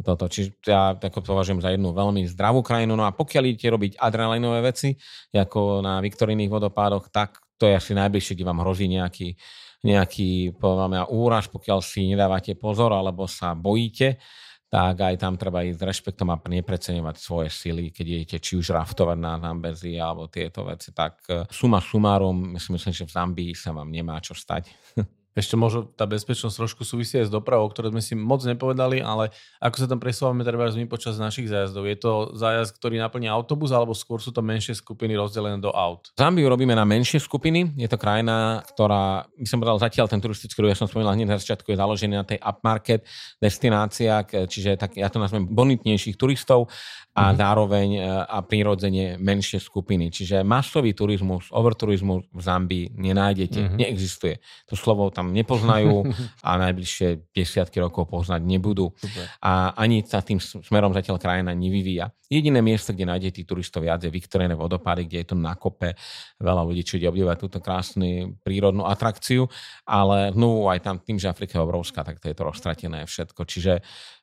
toto. 0.00 0.28
Čiže 0.28 0.48
ja 0.64 0.96
tako 0.96 1.20
považujem 1.20 1.60
za 1.60 1.72
jednu 1.72 1.92
veľmi 1.92 2.24
zdravú 2.32 2.64
krajinu. 2.64 2.96
No 2.96 3.04
a 3.04 3.12
pokiaľ 3.12 3.42
idete 3.52 3.68
robiť 3.68 3.92
adrenalinové 4.00 4.64
veci, 4.64 4.96
ako 5.36 5.84
na 5.84 6.00
Viktorijných 6.00 6.48
vodopádoch, 6.48 7.12
tak 7.12 7.44
to 7.60 7.68
je 7.68 7.76
asi 7.76 7.92
najbližšie, 7.96 8.36
kde 8.36 8.48
vám 8.48 8.64
hrozí 8.64 8.88
nejaký, 8.88 9.36
nejaký 9.84 10.56
poviem, 10.56 11.04
úraž, 11.08 11.52
pokiaľ 11.52 11.78
si 11.84 12.08
nedávate 12.08 12.56
pozor 12.56 12.92
alebo 12.92 13.28
sa 13.28 13.52
bojíte 13.52 14.20
tak 14.66 14.98
aj 14.98 15.14
tam 15.22 15.38
treba 15.38 15.62
ísť 15.62 15.78
s 15.78 15.86
rešpektom 15.86 16.28
a 16.34 16.36
nepreceňovať 16.42 17.16
svoje 17.16 17.48
sily, 17.54 17.94
keď 17.94 18.06
idete 18.06 18.36
či 18.42 18.58
už 18.58 18.74
raftovať 18.74 19.18
na 19.18 19.38
Zambezi 19.38 19.94
alebo 19.94 20.26
tieto 20.26 20.66
veci. 20.66 20.90
Tak 20.90 21.14
eh, 21.30 21.46
suma 21.50 21.78
sumárum, 21.78 22.58
myslím, 22.58 22.78
že 22.78 23.06
v 23.06 23.14
Zambii 23.14 23.52
sa 23.54 23.70
vám 23.70 23.88
nemá 23.88 24.18
čo 24.18 24.34
stať. 24.34 24.70
Ešte 25.36 25.52
možno 25.52 25.84
tá 25.84 26.08
bezpečnosť 26.08 26.56
trošku 26.56 26.82
súvisí 26.88 27.20
aj 27.20 27.28
s 27.28 27.32
dopravou, 27.32 27.68
ktoré 27.68 27.92
sme 27.92 28.00
si 28.00 28.16
moc 28.16 28.40
nepovedali, 28.40 29.04
ale 29.04 29.28
ako 29.60 29.76
sa 29.76 29.86
tam 29.86 30.00
presúvame 30.00 30.40
treba 30.48 30.64
my 30.72 30.88
počas 30.88 31.20
našich 31.20 31.52
zájazdov? 31.52 31.84
Je 31.84 31.96
to 32.00 32.12
zájazd, 32.32 32.72
ktorý 32.80 32.96
naplní 32.96 33.28
autobus, 33.28 33.68
alebo 33.68 33.92
skôr 33.92 34.16
sú 34.16 34.32
to 34.32 34.40
menšie 34.40 34.72
skupiny 34.72 35.12
rozdelené 35.12 35.60
do 35.60 35.68
aut? 35.76 36.08
Zambiu 36.16 36.48
robíme 36.48 36.72
na 36.72 36.88
menšie 36.88 37.20
skupiny. 37.20 37.76
Je 37.76 37.84
to 37.84 38.00
krajina, 38.00 38.64
ktorá, 38.64 39.28
by 39.36 39.44
som 39.44 39.60
povedal, 39.60 39.76
zatiaľ 39.76 40.08
ten 40.08 40.24
turistický 40.24 40.64
ruch, 40.64 40.72
ja 40.72 40.80
som 40.80 40.88
spomínal 40.88 41.12
hneď 41.12 41.36
na 41.36 41.36
začiatku, 41.36 41.68
je 41.68 41.76
založený 41.76 42.14
na 42.16 42.24
tej 42.24 42.40
upmarket 42.40 43.04
destinácia, 43.36 44.24
čiže 44.24 44.80
tak, 44.80 44.96
ja 44.96 45.12
to 45.12 45.20
nazvem 45.20 45.44
bonitnejších 45.44 46.16
turistov 46.16 46.72
a 47.16 47.32
mm-hmm. 47.32 47.40
zároveň 47.40 47.88
e, 47.96 48.00
a 48.28 48.38
prirodzene 48.44 49.16
menšie 49.16 49.56
skupiny. 49.56 50.12
Čiže 50.12 50.44
masový 50.44 50.92
turizmus, 50.92 51.48
overturizmus 51.48 52.28
v 52.28 52.40
Zambii 52.44 52.86
nenájdete, 52.92 53.60
mm-hmm. 53.64 53.78
neexistuje. 53.80 54.36
To 54.68 54.76
slovo 54.76 55.08
tam 55.08 55.25
nepoznajú 55.30 56.06
a 56.46 56.50
najbližšie 56.68 57.32
desiatky 57.34 57.82
rokov 57.82 58.10
poznať 58.10 58.42
nebudú. 58.42 58.92
Super. 58.94 59.24
A 59.42 59.74
ani 59.78 60.02
sa 60.06 60.22
tým 60.22 60.38
smerom 60.42 60.92
zatiaľ 60.92 61.18
krajina 61.18 61.54
nevyvíja. 61.54 62.10
Jediné 62.26 62.58
miesto, 62.58 62.90
kde 62.90 63.06
nájdete 63.06 63.42
tých 63.42 63.48
turistov 63.48 63.86
viac, 63.86 64.02
je 64.02 64.10
Viktorijné 64.10 64.58
vodopády, 64.58 65.06
kde 65.06 65.18
je 65.22 65.28
to 65.30 65.36
na 65.38 65.54
kope 65.54 65.94
veľa 66.42 66.62
ľudí, 66.66 66.82
ide 66.82 67.06
obdivovať 67.06 67.38
túto 67.38 67.58
krásnu 67.62 68.34
prírodnú 68.42 68.82
atrakciu, 68.82 69.46
ale 69.86 70.34
no 70.34 70.66
aj 70.66 70.82
tam 70.82 70.96
tým, 70.98 71.22
že 71.22 71.30
Afrika 71.30 71.58
je 71.58 71.66
obrovská, 71.66 72.02
tak 72.02 72.18
to 72.18 72.26
je 72.26 72.34
to 72.34 72.42
roztratené 72.42 73.06
všetko. 73.06 73.40
Čiže 73.46 73.72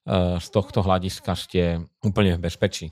Eh, 0.04 0.36
z 0.36 0.48
tohto 0.52 0.84
hľadiska 0.84 1.32
ste 1.32 1.80
úplne 2.04 2.36
v 2.36 2.44
bezpečí. 2.44 2.92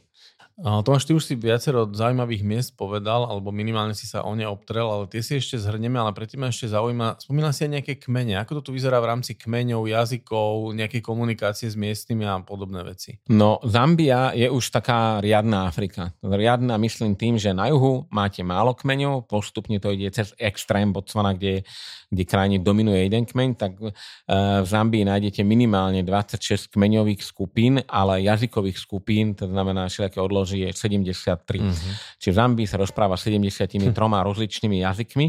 Tomáš, 0.60 1.08
ty 1.08 1.16
už 1.16 1.24
si 1.24 1.34
viacero 1.39 1.88
zaujímavých 1.89 2.43
miest 2.43 2.72
povedal, 2.76 3.24
alebo 3.26 3.49
minimálne 3.49 3.95
si 3.95 4.04
sa 4.06 4.22
o 4.28 4.36
ne 4.36 4.43
obtrel, 4.43 4.86
ale 4.86 5.08
tie 5.08 5.24
si 5.24 5.39
ešte 5.39 5.58
zhrneme, 5.58 5.97
ale 5.97 6.12
predtým 6.12 6.43
ma 6.43 6.52
ešte 6.52 6.70
zaujíma, 6.70 7.24
spomínal 7.24 7.56
si 7.56 7.66
aj 7.66 7.72
nejaké 7.80 7.93
kmene. 7.97 8.38
Ako 8.38 8.60
to 8.60 8.70
tu 8.70 8.72
vyzerá 8.76 9.02
v 9.02 9.10
rámci 9.10 9.39
kmeňov, 9.39 9.89
jazykov, 9.89 10.76
nejaké 10.78 10.99
komunikácie 10.99 11.72
s 11.72 11.80
miestnymi 11.80 12.28
a 12.28 12.43
podobné 12.43 12.84
veci? 12.86 13.18
No, 13.32 13.58
Zambia 13.66 14.36
je 14.36 14.52
už 14.52 14.70
taká 14.70 15.18
riadna 15.24 15.66
Afrika. 15.66 16.14
Riadna 16.22 16.78
myslím 16.78 17.18
tým, 17.18 17.41
že 17.41 17.56
na 17.56 17.72
juhu 17.72 18.06
máte 18.14 18.45
málo 18.45 18.78
kmeňov, 18.78 19.26
postupne 19.26 19.82
to 19.82 19.95
ide 19.95 20.14
cez 20.14 20.36
extrém 20.38 20.93
Botswana, 20.93 21.34
kde, 21.34 21.66
kde 22.12 22.24
krajine 22.28 22.58
dominuje 22.62 23.10
jeden 23.10 23.26
kmeň, 23.26 23.49
tak 23.58 23.80
eh, 23.82 23.91
v 24.62 24.68
Zambii 24.68 25.08
nájdete 25.08 25.41
minimálne 25.41 26.06
26 26.06 26.70
kmeňových 26.70 27.22
skupín, 27.26 27.82
ale 27.89 28.22
jazykových 28.22 28.78
skupín, 28.78 29.34
to 29.34 29.49
znamená 29.49 29.89
všelijaké 29.89 30.22
odlož 30.42 30.58
je 30.58 30.74
73. 30.74 31.38
Mm-hmm. 31.62 31.94
Čiže 32.18 32.32
v 32.34 32.38
Zambii 32.42 32.66
sa 32.66 32.82
rozpráva 32.82 33.14
73 33.14 33.78
hm. 33.78 33.94
rozličnými 33.94 34.82
jazykmi 34.82 35.26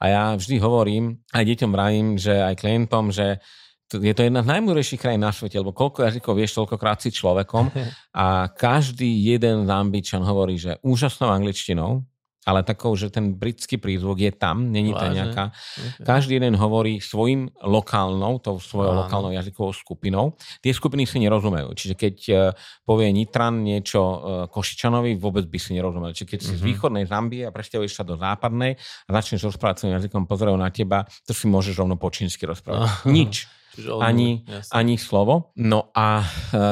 a 0.00 0.04
ja 0.08 0.22
vždy 0.32 0.56
hovorím, 0.56 1.20
aj 1.36 1.44
deťom 1.44 1.70
vravím, 1.70 2.06
že 2.16 2.32
aj 2.40 2.54
klientom, 2.56 3.12
že 3.12 3.44
je 3.92 4.14
to 4.16 4.24
jedna 4.24 4.40
z 4.40 4.48
najmúdrejších 4.48 4.98
krajín 4.98 5.22
na 5.22 5.30
svete, 5.30 5.60
lebo 5.60 5.76
koľko 5.76 6.08
jazykov 6.08 6.34
vieš, 6.40 6.56
toľkokrát 6.56 7.04
si 7.04 7.12
človekom 7.12 7.68
a 8.24 8.48
každý 8.48 9.28
jeden 9.28 9.68
Zambičan 9.68 10.24
hovorí, 10.24 10.56
že 10.56 10.80
úžasnou 10.80 11.28
angličtinou, 11.28 12.00
ale 12.44 12.60
takou, 12.62 12.92
že 12.94 13.08
ten 13.08 13.32
britský 13.32 13.80
prízvuk 13.80 14.20
je 14.20 14.32
tam, 14.32 14.68
není 14.68 14.92
to 14.92 15.04
nejaká. 15.08 15.50
Okay. 15.50 16.04
Každý 16.04 16.36
jeden 16.36 16.54
hovorí 16.60 17.00
svojim 17.00 17.48
lokálnou, 17.64 18.36
tou 18.40 18.60
svojou 18.60 18.92
Áno. 18.92 19.00
lokálnou 19.08 19.32
jazykovou 19.32 19.72
skupinou. 19.72 20.36
Tie 20.60 20.76
skupiny 20.76 21.08
si 21.08 21.20
nerozumejú. 21.24 21.72
Čiže 21.72 21.94
keď 21.96 22.16
uh, 22.30 22.36
povie 22.84 23.10
Nitran 23.16 23.64
niečo 23.64 24.00
uh, 24.00 24.16
Košičanovi, 24.52 25.16
vôbec 25.16 25.48
by 25.48 25.58
si 25.58 25.72
nerozumel. 25.72 26.12
Čiže 26.12 26.36
keď 26.36 26.40
mm-hmm. 26.44 26.56
si 26.56 26.60
z 26.60 26.62
mhm. 26.62 26.68
východnej 26.68 27.04
Zambie 27.08 27.42
a 27.48 27.50
presťahuješ 27.50 27.92
sa 27.96 28.04
do 28.04 28.20
západnej 28.20 28.76
a 28.78 29.10
začneš 29.10 29.48
rozprávať 29.48 29.84
svojim 29.84 29.96
jazykom, 29.96 30.28
pozerajú 30.28 30.56
na 30.60 30.68
teba, 30.68 31.08
to 31.24 31.32
si 31.32 31.48
môžeš 31.48 31.80
rovno 31.80 31.96
po 31.96 32.12
čínsky 32.12 32.44
rozprávať. 32.44 32.92
Nič 33.16 33.48
ani, 34.00 34.46
ani 34.72 34.94
slovo. 34.96 35.54
No 35.58 35.90
a 35.92 36.22
e, 36.22 36.26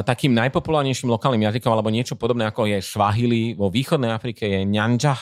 takým 0.06 0.32
najpopulárnejším 0.34 1.12
lokálnym 1.12 1.44
jazykom 1.46 1.70
alebo 1.70 1.92
niečo 1.92 2.14
podobné 2.14 2.48
ako 2.48 2.70
je 2.70 2.78
Swahili 2.80 3.54
vo 3.58 3.68
východnej 3.68 4.10
Afrike 4.10 4.46
je 4.46 4.60
Nyanja. 4.62 5.18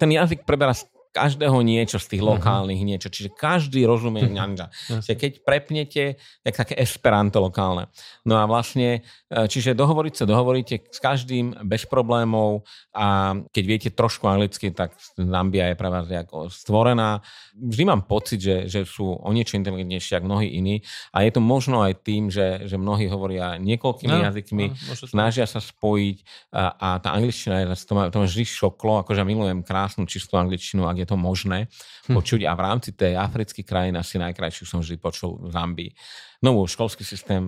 Ten 0.00 0.10
jazyk 0.12 0.42
preberá 0.48 0.72
každého 1.18 1.58
niečo 1.66 1.98
z 1.98 2.06
tých 2.14 2.22
mhm. 2.22 2.28
lokálnych 2.38 2.78
uh-huh. 2.78 2.90
niečo. 2.94 3.08
Čiže 3.10 3.34
každý 3.34 3.82
rozumie 3.82 4.30
ňanja. 4.38 4.70
Čiže 4.86 5.14
keď 5.18 5.32
prepnete, 5.42 6.04
tak 6.46 6.54
také 6.54 6.74
esperanto 6.78 7.42
lokálne. 7.42 7.90
No 8.22 8.38
a 8.38 8.46
vlastne, 8.46 9.02
e, 9.26 9.50
čiže 9.50 9.74
dohovoriť 9.74 10.14
sa 10.14 10.24
dohovoríte 10.30 10.86
s 10.86 10.98
každým 11.02 11.66
bez 11.66 11.82
problémov 11.90 12.62
a 12.94 13.34
keď 13.50 13.64
viete 13.66 13.88
trošku 13.90 14.30
anglicky, 14.30 14.70
tak 14.70 14.94
Zambia 15.18 15.74
je 15.74 15.76
pre 15.76 15.88
vás 15.90 16.06
ako 16.06 16.52
stvorená. 16.52 17.18
Vždy 17.58 17.82
mám 17.88 18.06
pocit, 18.06 18.38
že, 18.38 18.70
že 18.70 18.86
sú 18.86 19.10
o 19.10 19.30
niečo 19.34 19.58
inteligentnejšie 19.58 20.22
ako 20.22 20.26
mnohí 20.28 20.48
iní 20.54 20.84
a 21.10 21.24
je 21.24 21.30
to 21.34 21.40
možno 21.42 21.82
aj 21.82 22.04
tým, 22.04 22.28
že, 22.28 22.68
že 22.68 22.76
mnohí 22.78 23.08
hovoria 23.08 23.56
niekoľkými 23.58 24.14
no, 24.14 24.24
jazykmi, 24.30 24.66
no, 24.70 24.94
snažia 25.08 25.48
sa 25.48 25.58
spojiť 25.58 26.16
a, 26.52 26.62
a 26.76 26.88
tá 27.00 27.16
angličtina 27.16 27.64
je, 27.64 27.66
to 27.88 27.92
ma, 27.96 28.02
to 28.12 28.20
ma 28.20 28.26
vždy 28.28 28.44
šoklo, 28.44 29.02
akože 29.02 29.24
milujem 29.24 29.64
krásnu 29.64 30.04
čistú 30.04 30.36
angličtinu, 30.36 30.84
ak 30.84 31.02
je 31.02 31.07
to 31.08 31.16
možné 31.16 31.72
hm. 32.04 32.12
počuť. 32.12 32.44
A 32.44 32.52
v 32.52 32.60
rámci 32.60 32.92
tej 32.92 33.16
africkej 33.16 33.64
krajiny 33.64 33.96
asi 33.96 34.20
najkrajšiu 34.20 34.64
som 34.68 34.84
vždy 34.84 35.00
počul 35.00 35.40
v 35.40 35.48
Zambii. 35.48 35.90
No 36.38 36.54
školský 36.70 37.02
systém, 37.02 37.42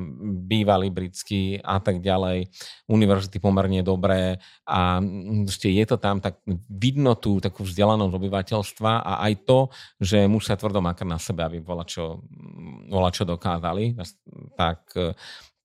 bývalý 0.51 0.91
britský 0.91 1.63
a 1.63 1.79
tak 1.79 2.03
ďalej, 2.03 2.51
univerzity 2.91 3.39
pomerne 3.39 3.87
dobré 3.87 4.43
a 4.67 4.99
je 5.63 5.87
to 5.87 5.95
tam, 5.95 6.19
tak 6.19 6.43
vidno 6.67 7.15
tú 7.15 7.39
takú 7.39 7.63
vzdelanosť 7.63 8.11
obyvateľstva 8.11 8.93
a 9.07 9.13
aj 9.31 9.47
to, 9.47 9.71
že 10.03 10.27
musia 10.27 10.59
tvrdo 10.59 10.83
makať 10.83 11.07
na 11.07 11.23
sebe, 11.23 11.47
aby 11.47 11.63
bola 11.63 11.87
čo, 11.87 12.27
bola 12.91 13.15
čo 13.15 13.23
dokázali. 13.23 13.95
Tak 14.59 14.91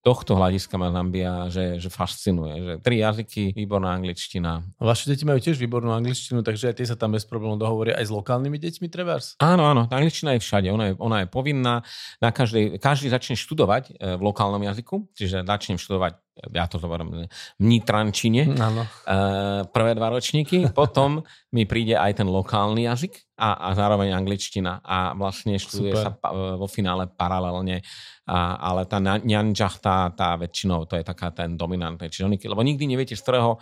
tohto 0.06 0.38
hľadiska 0.38 0.78
ma 0.78 0.94
Zambia, 0.94 1.50
že, 1.50 1.82
že 1.82 1.90
fascinuje. 1.90 2.54
Že 2.62 2.72
tri 2.78 3.02
jazyky, 3.02 3.58
výborná 3.58 3.90
angličtina. 3.90 4.62
Vaše 4.78 5.10
deti 5.10 5.26
majú 5.26 5.42
tiež 5.42 5.58
výbornú 5.58 5.90
angličtinu, 5.90 6.46
takže 6.46 6.70
aj 6.70 6.74
tie 6.78 6.86
sa 6.86 6.94
tam 6.94 7.18
bez 7.18 7.26
problémov 7.26 7.58
dohovoria 7.58 7.98
aj 7.98 8.06
s 8.06 8.14
lokálnymi 8.14 8.54
deťmi 8.54 8.86
trebárs? 8.86 9.34
Áno, 9.42 9.66
áno, 9.66 9.90
tá 9.90 9.98
angličtina 9.98 10.38
je 10.38 10.46
všade, 10.46 10.70
ona 10.70 10.84
je, 10.88 10.92
ona 11.02 11.16
je 11.22 11.26
povinná. 11.26 11.82
Na 12.22 12.30
každej, 12.30 12.78
každý 12.78 13.10
začne 13.10 13.34
študovať 13.34 13.98
e, 13.98 14.14
v 14.14 14.22
lokálnom 14.22 14.62
jazyku, 14.62 15.10
čiže 15.18 15.42
začnem 15.42 15.74
študovať 15.74 16.22
ja 16.36 16.68
to 16.68 16.76
zoberiem 16.76 17.08
v 17.08 17.18
Nitrančine, 17.64 18.52
Áno. 18.60 18.84
Uh, 19.08 19.64
prvé 19.72 19.96
dva 19.96 20.12
ročníky, 20.12 20.68
potom 20.76 21.24
mi 21.56 21.64
príde 21.64 21.96
aj 21.96 22.20
ten 22.20 22.28
lokálny 22.28 22.84
jazyk 22.84 23.36
a, 23.40 23.68
a 23.68 23.68
zároveň 23.72 24.12
angličtina 24.12 24.84
a 24.84 25.16
vlastne 25.16 25.56
študuje 25.56 25.92
Super. 25.96 26.04
sa 26.04 26.10
pa, 26.12 26.32
vo 26.32 26.68
finále 26.68 27.08
paralelne, 27.08 27.80
a, 28.28 28.60
ale 28.60 28.84
tá 28.84 29.00
ňanžach, 29.00 29.80
tá, 29.80 30.12
tá 30.12 30.36
väčšinou, 30.36 30.84
to 30.84 31.00
je 31.00 31.04
taká 31.04 31.32
ten 31.32 31.56
dominantný, 31.56 32.12
čiže 32.12 32.28
oni, 32.28 32.36
lebo 32.44 32.60
nikdy 32.60 32.84
neviete, 32.84 33.16
z 33.16 33.24
ktorého 33.24 33.56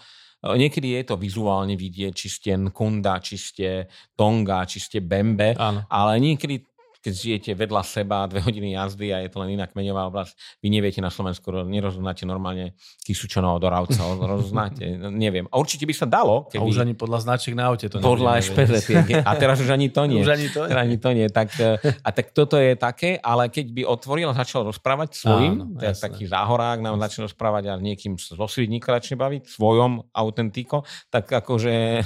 Niekedy 0.45 1.01
je 1.01 1.03
to 1.09 1.17
vizuálne 1.17 1.73
vidieť, 1.73 2.13
či 2.13 2.29
ste 2.29 2.53
Nkunda, 2.61 3.17
či 3.25 3.41
ste 3.41 3.89
Tonga, 4.13 4.69
či 4.69 4.77
ste 4.77 5.01
Bembe, 5.01 5.57
Áno. 5.57 5.89
ale 5.89 6.21
niekedy 6.21 6.61
keď 7.05 7.13
žijete 7.13 7.51
vedľa 7.53 7.85
seba 7.85 8.25
dve 8.25 8.41
hodiny 8.41 8.73
jazdy 8.73 9.13
a 9.13 9.21
je 9.21 9.29
to 9.29 9.45
len 9.45 9.61
iná 9.61 9.69
kmeňová 9.69 10.09
oblasť, 10.09 10.33
vy 10.65 10.73
neviete 10.73 11.05
na 11.05 11.13
Slovensku, 11.13 11.53
nerozoznáte 11.69 12.25
normálne 12.25 12.73
Kisučanov 13.05 13.61
od 13.61 13.65
Oravca, 13.69 14.01
rozoznáte, 14.17 14.89
neviem. 15.13 15.45
A 15.53 15.61
určite 15.61 15.85
by 15.85 15.93
sa 15.93 16.09
dalo. 16.09 16.49
Keby... 16.49 16.65
A 16.65 16.65
už 16.65 16.81
ani 16.81 16.97
podľa 16.97 17.29
značiek 17.29 17.53
na 17.53 17.69
aute 17.69 17.93
to 17.93 18.01
Podľa 18.01 18.41
špezetiek. 18.41 19.21
A 19.21 19.37
teraz 19.37 19.61
už 19.61 19.69
ani 19.69 19.93
to 19.93 20.09
nie. 20.09 20.25
Už 20.25 20.33
ani 20.33 20.49
to 20.49 20.65
nie. 20.65 20.73
Ani 20.73 20.97
to 20.97 21.09
nie. 21.13 21.27
Tak, 21.29 21.53
a 21.85 22.09
tak 22.09 22.33
toto 22.33 22.57
je 22.57 22.73
také, 22.73 23.21
ale 23.21 23.53
keď 23.53 23.67
by 23.69 23.83
otvoril 23.85 24.33
a 24.33 24.35
začal 24.41 24.65
rozprávať 24.65 25.21
svojim, 25.21 25.77
to 25.77 25.85
je 25.85 25.93
taký 25.93 26.25
záhorák, 26.25 26.81
nám 26.81 26.97
začne 27.05 27.29
rozprávať 27.29 27.69
a 27.69 27.77
niekým 27.77 28.17
zo 28.17 28.49
Svidníka 28.49 28.97
začne 28.97 29.21
baviť, 29.21 29.53
svojom 29.53 30.09
autentiko, 30.17 30.89
tak 31.13 31.29
akože... 31.29 32.01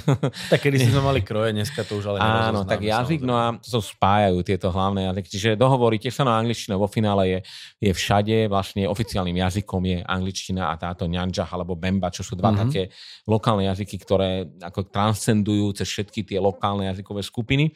Tak 0.51 0.59
kedy 0.59 0.91
sme 0.91 0.99
mali 1.05 1.23
kroje, 1.23 1.55
dneska 1.55 1.87
to 1.87 2.03
už 2.03 2.11
ale 2.11 2.19
Áno, 2.19 2.65
tak 2.65 2.83
jazyk, 2.83 3.23
no 3.23 3.37
a 3.37 3.55
to 3.61 3.79
spájajú 3.79 4.41
tieto 4.41 4.73
hlavné 4.73 4.88
hlavné 4.89 5.13
jazyky. 5.13 5.29
Čiže 5.29 5.49
dohovoríte 5.53 6.09
sa 6.09 6.25
na 6.25 6.41
angličtinu 6.41 6.81
vo 6.81 6.89
finále 6.89 7.29
je, 7.29 7.39
je 7.77 7.91
všade, 7.93 8.49
vlastne 8.49 8.89
oficiálnym 8.89 9.37
jazykom 9.37 9.81
je 9.85 9.97
angličtina 10.01 10.73
a 10.73 10.81
táto 10.81 11.05
ňanžach 11.05 11.53
alebo 11.53 11.77
bemba, 11.77 12.09
čo 12.09 12.25
sú 12.25 12.33
dva 12.33 12.49
mm-hmm. 12.49 12.61
také 12.65 12.81
lokálne 13.29 13.69
jazyky, 13.69 13.95
ktoré 14.01 14.49
ako 14.65 14.89
transcendujú 14.89 15.77
cez 15.77 15.85
všetky 15.85 16.25
tie 16.25 16.41
lokálne 16.41 16.89
jazykové 16.89 17.21
skupiny 17.21 17.69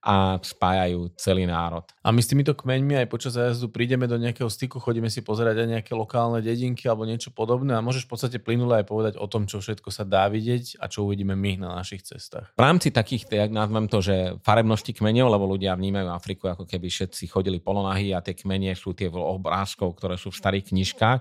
a 0.00 0.40
spájajú 0.40 1.12
celý 1.20 1.44
národ. 1.44 1.84
A 2.00 2.08
my 2.08 2.24
s 2.24 2.32
týmito 2.32 2.56
kmeňmi 2.56 3.04
aj 3.04 3.06
počas 3.12 3.36
jazdu 3.36 3.68
prídeme 3.68 4.08
do 4.08 4.16
nejakého 4.16 4.48
styku, 4.48 4.80
chodíme 4.80 5.12
si 5.12 5.20
pozerať 5.20 5.60
aj 5.60 5.68
nejaké 5.76 5.92
lokálne 5.92 6.40
dedinky 6.40 6.88
alebo 6.88 7.04
niečo 7.04 7.28
podobné 7.28 7.76
a 7.76 7.84
môžeš 7.84 8.08
v 8.08 8.10
podstate 8.16 8.38
plynule 8.40 8.80
aj 8.80 8.88
povedať 8.88 9.14
o 9.20 9.28
tom, 9.28 9.44
čo 9.44 9.60
všetko 9.60 9.92
sa 9.92 10.08
dá 10.08 10.24
vidieť 10.32 10.80
a 10.80 10.88
čo 10.88 11.04
uvidíme 11.04 11.36
my 11.36 11.60
na 11.60 11.76
našich 11.76 12.00
cestách. 12.00 12.48
V 12.56 12.62
rámci 12.64 12.88
takých, 12.88 13.28
tak 13.28 13.52
nazvem 13.52 13.92
to, 13.92 14.00
že 14.00 14.40
farebnosti 14.40 14.96
kmeňov, 14.96 15.28
lebo 15.36 15.44
ľudia 15.44 15.76
vnímajú 15.76 16.08
Afriku 16.08 16.48
ako 16.48 16.64
keby 16.64 16.88
všetci 16.88 17.28
chodili 17.28 17.60
polonahy 17.60 18.16
a 18.16 18.24
tie 18.24 18.32
kmene 18.32 18.72
sú 18.72 18.96
tie 18.96 19.12
obrázkov, 19.12 20.00
ktoré 20.00 20.16
sú 20.16 20.32
v 20.32 20.40
starých 20.40 20.72
knižkách, 20.72 21.18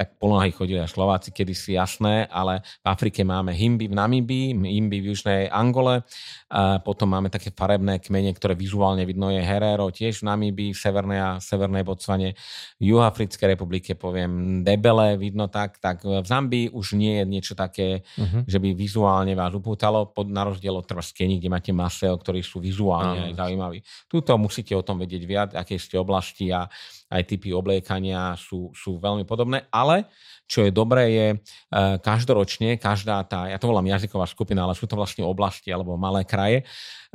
tak 0.00 0.16
polonahy 0.16 0.50
chodili 0.50 0.80
aj 0.80 0.96
Slováci 0.96 1.28
kedysi, 1.30 1.76
jasné, 1.76 2.24
ale 2.32 2.64
v 2.80 2.86
Afrike 2.88 3.20
máme 3.20 3.52
himby 3.52 3.92
v 3.92 3.94
Namibii, 3.94 4.46
himby 4.56 4.98
v 5.04 5.08
Južnej 5.12 5.52
Angole, 5.52 6.02
a 6.50 6.80
potom 6.80 7.12
máme 7.12 7.28
také 7.28 7.52
farebné 7.52 8.00
kmene, 8.00 8.13
ktoré 8.20 8.54
vizuálne 8.54 9.02
vidno 9.08 9.32
je 9.32 9.40
Herero, 9.40 9.90
tiež 9.90 10.22
v 10.22 10.28
Namibii, 10.30 10.70
v 10.70 10.78
Severnej 10.78 11.20
a 11.20 11.30
Severnej 11.40 11.82
Botsvane, 11.82 12.36
v 12.76 12.84
Juhafrickej 12.94 13.56
republike 13.56 13.96
poviem 13.96 14.62
Debele, 14.62 15.16
vidno 15.16 15.48
tak, 15.48 15.80
tak 15.80 16.04
v 16.04 16.22
Zambii 16.22 16.70
už 16.70 16.94
nie 16.94 17.18
je 17.18 17.24
niečo 17.24 17.54
také, 17.56 18.04
uh-huh. 18.14 18.44
že 18.44 18.60
by 18.60 18.76
vizuálne 18.76 19.32
vás 19.32 19.56
upútalo, 19.56 20.12
pod, 20.12 20.28
na 20.28 20.44
rozdiel 20.44 20.76
od 20.76 20.84
Trvaskení, 20.84 21.40
kde 21.40 21.48
máte 21.48 21.72
Maseo, 21.72 22.14
ktorí 22.14 22.44
sú 22.44 22.60
vizuálne 22.60 23.18
uh-huh. 23.18 23.28
aj 23.32 23.38
zaujímaví. 23.40 23.78
Tuto 24.06 24.36
musíte 24.36 24.76
o 24.76 24.84
tom 24.84 25.00
vedieť 25.00 25.22
viac, 25.24 25.50
aké 25.56 25.80
ste 25.80 25.96
oblasti 25.96 26.52
a 26.52 26.68
aj 27.14 27.22
typy 27.30 27.54
obliekania 27.54 28.34
sú, 28.34 28.74
sú 28.74 28.98
veľmi 28.98 29.22
podobné, 29.22 29.70
ale 29.70 30.10
čo 30.44 30.66
je 30.66 30.74
dobré 30.74 31.04
je 31.14 31.28
e, 31.32 31.36
každoročne, 32.02 32.76
každá 32.76 33.22
tá, 33.24 33.48
ja 33.48 33.56
to 33.56 33.70
volám 33.70 33.88
jazyková 33.88 34.28
skupina, 34.28 34.66
ale 34.66 34.76
sú 34.76 34.84
to 34.84 34.98
vlastne 34.98 35.24
oblasti 35.24 35.72
alebo 35.72 35.96
malé 35.96 36.26
kraje, 36.26 36.60
e, 36.60 36.64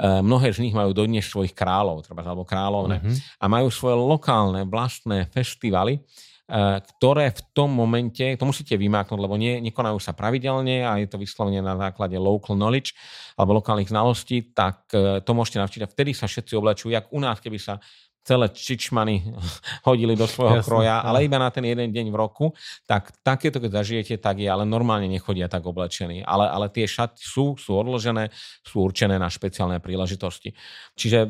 mnohé 0.01 0.49
z 0.55 0.63
nich 0.63 0.73
majú 0.73 0.95
dodnes 0.95 1.27
svojich 1.27 1.53
kráľov, 1.53 2.07
treba, 2.07 2.25
alebo 2.25 2.47
kráľovne 2.47 2.97
mm-hmm. 3.03 3.43
a 3.43 3.45
majú 3.45 3.67
svoje 3.69 3.99
lokálne 3.99 4.65
vlastné 4.65 5.29
festivaly, 5.29 5.99
e, 5.99 6.01
ktoré 6.97 7.29
v 7.29 7.41
tom 7.53 7.69
momente, 7.69 8.23
to 8.33 8.45
musíte 8.49 8.73
vymáknuť, 8.73 9.19
lebo 9.21 9.37
nie, 9.37 9.61
nekonajú 9.61 10.01
sa 10.01 10.17
pravidelne 10.17 10.81
a 10.87 10.97
je 10.97 11.05
to 11.05 11.21
vyslovene 11.21 11.61
na 11.61 11.77
základe 11.77 12.17
local 12.17 12.57
knowledge 12.57 12.97
alebo 13.37 13.61
lokálnych 13.61 13.93
znalostí, 13.93 14.51
tak 14.57 14.89
to 15.23 15.31
môžete 15.31 15.63
navštíviť. 15.63 15.95
Vtedy 15.95 16.11
sa 16.11 16.27
všetci 16.27 16.59
oblečujú, 16.59 16.91
jak 16.91 17.07
u 17.07 17.23
nás, 17.23 17.39
keby 17.39 17.55
sa 17.55 17.79
celé 18.29 18.45
čičmany 18.53 19.33
hodili 19.89 20.13
do 20.13 20.29
svojho 20.29 20.61
Jasne, 20.61 20.69
kroja, 20.69 21.01
ale 21.01 21.25
iba 21.25 21.41
na 21.41 21.49
ten 21.49 21.65
jeden 21.65 21.89
deň 21.89 22.13
v 22.13 22.15
roku, 22.15 22.45
tak 22.85 23.09
takéto, 23.25 23.57
keď 23.57 23.81
zažijete, 23.81 24.21
tak 24.21 24.37
je, 24.37 24.45
ale 24.45 24.69
normálne 24.69 25.09
nechodia 25.09 25.49
tak 25.49 25.65
oblečení. 25.65 26.21
Ale, 26.21 26.45
ale 26.45 26.69
tie 26.69 26.85
šaty 26.85 27.17
sú, 27.17 27.57
sú 27.57 27.73
odložené, 27.73 28.29
sú 28.61 28.85
určené 28.85 29.17
na 29.17 29.27
špeciálne 29.33 29.81
príležitosti. 29.81 30.53
Čiže 30.93 31.25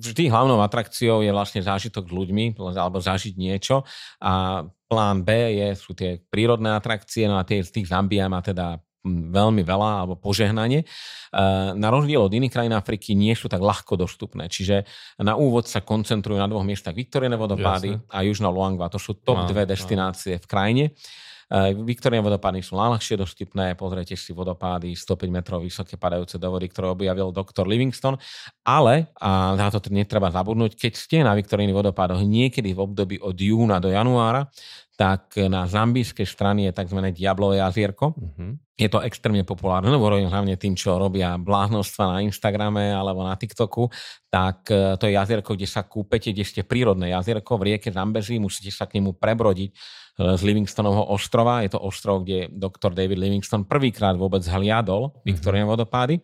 vždy 0.00 0.32
hlavnou 0.32 0.64
atrakciou 0.64 1.20
je 1.20 1.28
vlastne 1.28 1.60
zážitok 1.60 2.08
s 2.08 2.12
ľuďmi, 2.16 2.56
alebo 2.56 2.96
zažiť 3.04 3.36
niečo 3.36 3.84
a 4.24 4.64
plán 4.90 5.22
B 5.22 5.30
je, 5.54 5.68
sú 5.78 5.94
tie 5.94 6.18
prírodné 6.32 6.74
atrakcie, 6.74 7.30
no 7.30 7.38
a 7.38 7.46
tie 7.46 7.62
z 7.62 7.70
tých 7.70 7.92
Zambia 7.92 8.26
má 8.26 8.42
teda 8.42 8.82
veľmi 9.06 9.64
veľa 9.64 10.04
alebo 10.04 10.14
požehnanie. 10.20 10.84
Na 11.76 11.88
rozdiel 11.88 12.20
od 12.20 12.32
iných 12.32 12.52
krajín 12.52 12.74
Afriky 12.76 13.16
nie 13.16 13.32
sú 13.32 13.48
tak 13.48 13.64
ľahko 13.64 13.96
dostupné. 13.96 14.50
Čiže 14.52 14.84
na 15.24 15.38
úvod 15.40 15.64
sa 15.64 15.80
koncentrujú 15.80 16.36
na 16.36 16.50
dvoch 16.50 16.66
miestach 16.66 16.92
Viktorine 16.92 17.38
vodopády 17.40 17.96
Jasne. 17.96 18.12
a 18.12 18.18
Južná 18.26 18.48
Luangva. 18.52 18.92
To 18.92 19.00
sú 19.00 19.16
top 19.20 19.44
no, 19.44 19.48
dve 19.48 19.64
destinácie 19.64 20.36
no. 20.36 20.42
v 20.42 20.46
krajine. 20.46 20.84
Viktorine 21.82 22.22
vodopády 22.22 22.62
sú 22.62 22.78
najľahšie 22.78 23.18
dostupné, 23.18 23.74
pozrite 23.74 24.14
si 24.14 24.30
vodopády 24.30 24.94
105 24.94 25.34
metrov 25.34 25.58
vysoké 25.58 25.98
padajúce 25.98 26.38
do 26.38 26.46
vody, 26.46 26.70
ktoré 26.70 26.94
objavil 26.94 27.34
doktor 27.34 27.66
Livingston, 27.66 28.14
ale, 28.62 29.10
a 29.18 29.58
na 29.58 29.66
to 29.66 29.82
netreba 29.90 30.30
zabudnúť, 30.30 30.78
keď 30.78 30.92
ste 30.94 31.26
na 31.26 31.34
Viktoriny 31.34 31.74
vodopádoch 31.74 32.22
niekedy 32.22 32.70
v 32.70 32.78
období 32.86 33.18
od 33.18 33.34
júna 33.34 33.82
do 33.82 33.90
januára, 33.90 34.46
tak 35.00 35.40
na 35.48 35.64
zambijskej 35.64 36.28
strane 36.28 36.68
je 36.68 36.76
tzv. 36.76 37.00
Diablové 37.16 37.56
jazierko. 37.64 38.12
Uh-huh. 38.12 38.60
Je 38.76 38.84
to 38.84 39.00
extrémne 39.00 39.40
populárne, 39.48 39.88
no 39.88 39.96
hlavne 39.96 40.60
tým, 40.60 40.76
čo 40.76 41.00
robia 41.00 41.40
bláznostva 41.40 42.16
na 42.16 42.18
Instagrame 42.20 42.92
alebo 42.92 43.24
na 43.24 43.32
TikToku, 43.32 43.88
tak 44.28 44.68
e, 44.68 45.00
to 45.00 45.08
je 45.08 45.16
jazierko, 45.16 45.56
kde 45.56 45.68
sa 45.68 45.88
kúpete, 45.88 46.36
kde 46.36 46.44
ste 46.44 46.60
prírodné 46.68 47.16
jazierko 47.16 47.56
v 47.56 47.72
rieke 47.72 47.88
Zambezi, 47.88 48.36
musíte 48.36 48.68
sa 48.72 48.84
k 48.84 49.00
nemu 49.00 49.16
prebrodiť 49.16 49.70
e, 49.72 49.76
z 50.36 50.40
Livingstonovho 50.44 51.12
ostrova. 51.12 51.64
Je 51.64 51.72
to 51.72 51.80
ostrov, 51.80 52.24
kde 52.24 52.52
doktor 52.52 52.92
David 52.92 53.20
Livingston 53.20 53.64
prvýkrát 53.64 54.16
vôbec 54.20 54.44
hliadol 54.44 55.16
Viktorine 55.24 55.64
uh-huh. 55.64 55.80
vodopády. 55.80 56.20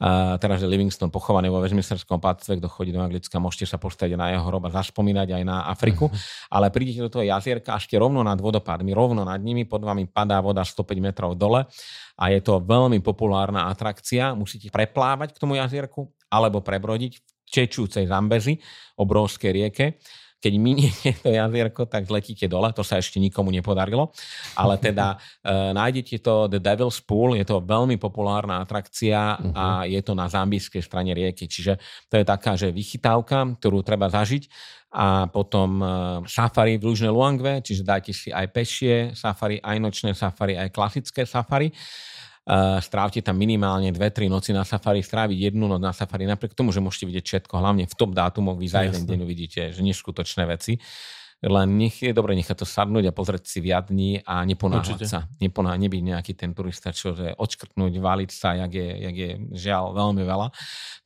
A 0.00 0.40
teraz 0.40 0.64
je 0.64 0.68
Livingston 0.68 1.12
pochovaný 1.12 1.52
vo 1.52 1.60
Westminsterskom 1.60 2.16
pátstve, 2.16 2.56
kto 2.56 2.72
chodí 2.72 2.88
do 2.88 3.04
Anglicka, 3.04 3.36
môžete 3.36 3.68
sa 3.68 3.76
postaviť 3.76 4.16
na 4.16 4.32
jeho 4.32 4.48
hrob 4.48 4.64
a 4.64 4.72
zaspomínať 4.72 5.36
aj 5.36 5.42
na 5.44 5.68
Afriku. 5.68 6.08
Uh-huh. 6.08 6.48
Ale 6.48 6.72
prídete 6.72 7.04
do 7.04 7.12
toho 7.12 7.28
jazierka 7.28 7.76
a 7.76 7.78
ste 7.78 8.00
rovno 8.00 8.24
nad 8.24 8.40
vodopádmi, 8.40 8.96
rovno 8.96 9.28
nad 9.28 9.36
nimi, 9.44 9.68
pod 9.68 9.84
vami 9.84 10.08
padá 10.08 10.40
voda 10.40 10.64
105 10.64 10.88
metrov 11.04 11.36
dole 11.36 11.68
a 12.16 12.24
je 12.32 12.40
to 12.40 12.64
veľmi 12.64 13.04
populárna 13.04 13.68
atrakcia. 13.68 14.32
Musíte 14.32 14.72
preplávať 14.72 15.36
k 15.36 15.40
tomu 15.44 15.60
jazierku 15.60 16.08
alebo 16.32 16.64
prebrodiť 16.64 17.12
v 17.20 17.22
čečúcej 17.44 18.08
Zambezi, 18.08 18.56
obrovskej 18.96 19.50
rieke 19.52 20.00
keď 20.40 20.52
miniete 20.56 21.12
to 21.22 21.28
jazierko, 21.30 21.84
tak 21.86 22.08
letíte 22.08 22.48
dole, 22.48 22.72
to 22.72 22.80
sa 22.80 22.96
ešte 22.96 23.20
nikomu 23.20 23.52
nepodarilo, 23.52 24.10
ale 24.56 24.80
teda 24.80 25.20
e, 25.44 25.76
nájdete 25.76 26.24
to 26.24 26.48
The 26.48 26.58
Devil's 26.58 26.98
Pool, 27.04 27.36
je 27.36 27.44
to 27.44 27.60
veľmi 27.60 28.00
populárna 28.00 28.64
atrakcia 28.64 29.36
uh-huh. 29.36 29.52
a 29.52 29.64
mhm. 29.84 29.94
je 29.94 30.00
to 30.00 30.12
na 30.16 30.26
zambijskej 30.26 30.82
strane 30.82 31.12
rieky, 31.12 31.46
čiže 31.46 31.76
to 32.08 32.18
je 32.18 32.24
taká, 32.24 32.56
že 32.56 32.72
vychytávka, 32.72 33.60
ktorú 33.60 33.84
treba 33.84 34.08
zažiť 34.08 34.48
a 34.90 35.30
potom 35.30 35.78
e, 35.78 35.86
safari 36.26 36.74
v 36.74 36.90
Lužnej 36.90 37.14
Luangve, 37.14 37.62
čiže 37.62 37.86
dajte 37.86 38.10
si 38.10 38.34
aj 38.34 38.46
pešie 38.50 39.14
safari, 39.14 39.62
aj 39.62 39.76
nočné 39.78 40.18
safari, 40.18 40.58
aj 40.58 40.74
klasické 40.74 41.22
safari 41.22 41.70
strávte 42.80 43.20
tam 43.22 43.36
minimálne 43.36 43.92
2-3 43.92 44.32
noci 44.32 44.50
na 44.50 44.64
safari, 44.66 45.04
stráviť 45.04 45.52
jednu 45.52 45.68
noc 45.70 45.80
na 45.80 45.92
safari, 45.94 46.24
napriek 46.26 46.56
tomu, 46.56 46.72
že 46.74 46.82
môžete 46.82 47.06
vidieť 47.06 47.24
všetko, 47.26 47.54
hlavne 47.60 47.84
v 47.86 47.94
top 47.94 48.16
dátumoch, 48.16 48.58
vy 48.58 48.66
za 48.66 48.82
jeden 48.82 49.06
deň 49.06 49.18
uvidíte, 49.22 49.70
že 49.70 49.80
neskutočné 49.84 50.48
veci. 50.48 50.80
Len 51.40 51.68
nech 51.80 51.96
je 52.04 52.12
dobre 52.12 52.36
nechať 52.36 52.62
to 52.62 52.66
sadnúť 52.68 53.08
a 53.08 53.16
pozrieť 53.16 53.48
si 53.48 53.58
viac 53.64 53.88
dní 53.88 54.20
a 54.24 54.44
neponáhľať 54.44 55.08
sa. 55.08 55.24
Neponáhľať, 55.40 55.80
nebyť 55.80 56.02
nejaký 56.12 56.32
ten 56.36 56.52
turista, 56.52 56.92
čo 56.92 57.16
že 57.16 57.32
odškrtnúť, 57.32 57.92
váliť 57.96 58.30
sa, 58.30 58.52
jak 58.60 58.72
je, 58.76 58.88
jak 59.08 59.16
je 59.16 59.30
žiaľ 59.56 59.96
veľmi 59.96 60.22
veľa. 60.22 60.48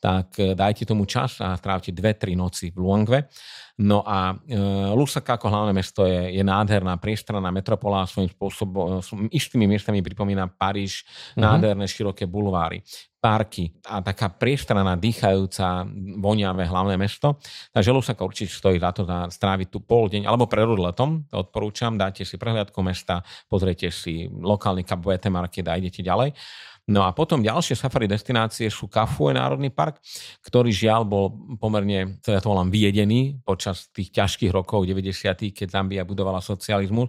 Tak 0.02 0.28
eh, 0.42 0.52
dajte 0.58 0.90
tomu 0.90 1.06
čas 1.06 1.38
a 1.38 1.54
strávte 1.54 1.94
2-3 1.94 2.34
noci 2.34 2.74
v 2.74 2.78
Luangve 2.82 3.30
No 3.74 4.06
a 4.06 4.38
e, 4.46 4.54
Lusaka 4.94 5.34
ako 5.34 5.50
hlavné 5.50 5.74
mesto 5.74 6.06
je, 6.06 6.30
je 6.30 6.42
nádherná, 6.46 6.94
priestranná 7.02 7.50
metropola, 7.50 8.06
svojím 8.06 8.30
spôsobom, 8.30 9.02
istými 9.34 9.66
miestami 9.66 9.98
pripomína 9.98 10.46
Paríž, 10.46 11.02
mm-hmm. 11.02 11.42
nádherné 11.42 11.86
široké 11.90 12.30
bulváry 12.30 12.86
parky 13.24 13.72
a 13.88 14.04
taká 14.04 14.28
priestranná, 14.28 15.00
dýchajúca, 15.00 15.88
voniavé 16.20 16.68
hlavné 16.68 17.00
mesto. 17.00 17.40
Takže 17.72 17.88
Lusaka 17.88 18.20
určite 18.20 18.52
stojí 18.52 18.76
za 18.76 18.92
to 18.92 19.08
za 19.08 19.32
stráviť 19.32 19.72
tu 19.72 19.80
pol 19.80 20.12
deň, 20.12 20.28
alebo 20.28 20.44
prerod 20.44 20.76
letom, 20.76 21.24
to 21.32 21.40
odporúčam, 21.40 21.96
dáte 21.96 22.28
si 22.28 22.36
prehliadku 22.36 22.76
mesta, 22.84 23.24
pozriete 23.48 23.88
si 23.88 24.28
lokálny 24.28 24.84
Cabuete 24.84 25.32
Market 25.32 25.64
a 25.72 25.80
idete 25.80 26.04
ďalej. 26.04 26.36
No 26.84 27.00
a 27.08 27.16
potom 27.16 27.40
ďalšie 27.40 27.80
safari 27.80 28.04
destinácie 28.04 28.68
sú 28.68 28.92
Kafue 28.92 29.32
Národný 29.32 29.72
park, 29.72 30.04
ktorý 30.44 30.68
žiaľ 30.68 31.08
bol 31.08 31.32
pomerne, 31.56 32.20
teda 32.20 32.44
to 32.44 32.52
volám, 32.52 32.68
vyjedený 32.68 33.40
počas 33.40 33.88
tých 33.88 34.12
ťažkých 34.12 34.52
rokov 34.52 34.84
90 34.84 35.56
keď 35.56 35.68
Zambia 35.72 36.04
budovala 36.04 36.44
socializmus 36.44 37.08